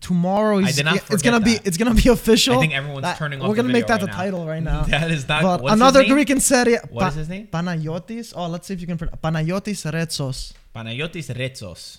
Tomorrow, 0.00 0.58
he's, 0.58 0.76
did 0.76 0.84
not 0.84 0.96
it's 1.10 1.22
gonna 1.22 1.38
forget 1.40 1.62
be 1.62 1.68
it's 1.68 1.76
gonna 1.76 1.94
be 1.94 2.08
official. 2.08 2.56
I 2.56 2.60
think 2.60 2.74
everyone's 2.74 3.02
That- 3.02 3.18
turning 3.18 3.40
off 3.40 3.48
We're 3.48 3.56
gonna 3.56 3.68
make 3.72 3.86
that 3.88 4.00
the 4.00 4.06
right 4.06 4.12
now. 4.16 4.22
title 4.22 4.46
right 4.46 4.62
now. 4.62 4.82
That 4.88 5.10
is 5.10 5.26
not- 5.28 5.42
But 5.42 5.62
what's 5.62 5.72
his 5.72 5.80
another? 5.80 6.04
Greek 6.04 6.30
in 6.30 6.40
Serie. 6.40 6.76
What 6.90 7.08
is 7.08 7.14
his 7.14 7.28
name? 7.28 7.48
Panagiotis. 7.52 8.32
Oh, 8.36 8.46
let's 8.48 8.66
see 8.66 8.74
if 8.74 8.80
you 8.80 8.86
can. 8.86 8.98
pronounce 8.98 9.18
Panagiotis 9.22 9.90
Retsos. 9.92 10.52
Panagiotis 10.74 11.34
Retsos. 11.34 11.98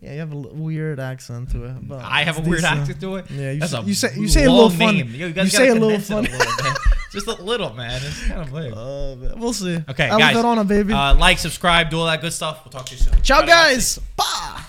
Yeah, 0.00 0.12
you 0.12 0.18
have 0.20 0.32
a 0.32 0.36
l- 0.36 0.50
weird 0.52 1.00
accent 1.00 1.50
to 1.50 1.64
it. 1.64 1.88
But 1.88 2.04
I 2.04 2.22
have 2.22 2.38
a 2.38 2.42
weird 2.42 2.60
decent. 2.62 2.80
accent 2.80 3.00
to 3.00 3.16
it. 3.16 3.30
Yeah, 3.30 3.50
you 3.52 3.60
That's 3.60 3.72
say- 3.72 3.78
a 3.78 3.82
you 3.82 3.94
say- 3.94 4.14
you 4.16 4.28
say 4.28 4.44
a 4.44 4.50
little 4.50 4.70
funny. 4.70 5.02
name. 5.02 5.14
Yo, 5.14 5.26
you, 5.26 5.32
guys 5.32 5.44
You 5.52 5.58
say 5.58 5.68
a 5.68 5.72
little 5.74 5.88
condense 5.90 6.10
it 6.10 6.12
funny. 6.14 6.28
little 6.30 6.62
bit. 6.62 6.78
Just 7.10 7.26
a 7.26 7.42
little, 7.42 7.72
man. 7.72 8.00
It's 8.04 8.22
kind 8.28 8.40
of 8.42 8.52
big. 8.52 8.72
Uh, 8.72 9.34
we'll 9.40 9.52
see. 9.54 9.76
Okay, 9.88 10.06
Hellas 10.06 10.18
guys. 10.22 10.36
Verona, 10.36 10.62
baby. 10.64 10.92
Uh, 10.92 11.14
like, 11.16 11.38
subscribe, 11.38 11.88
do 11.90 11.98
all 11.98 12.06
that 12.06 12.20
good 12.20 12.32
stuff. 12.32 12.60
We'll 12.64 12.70
talk 12.70 12.86
to 12.86 12.94
you 12.94 13.00
soon. 13.00 13.20
Ciao, 13.22 13.40
Bye, 13.40 13.46
guys. 13.46 13.98
Bye. 14.14 14.62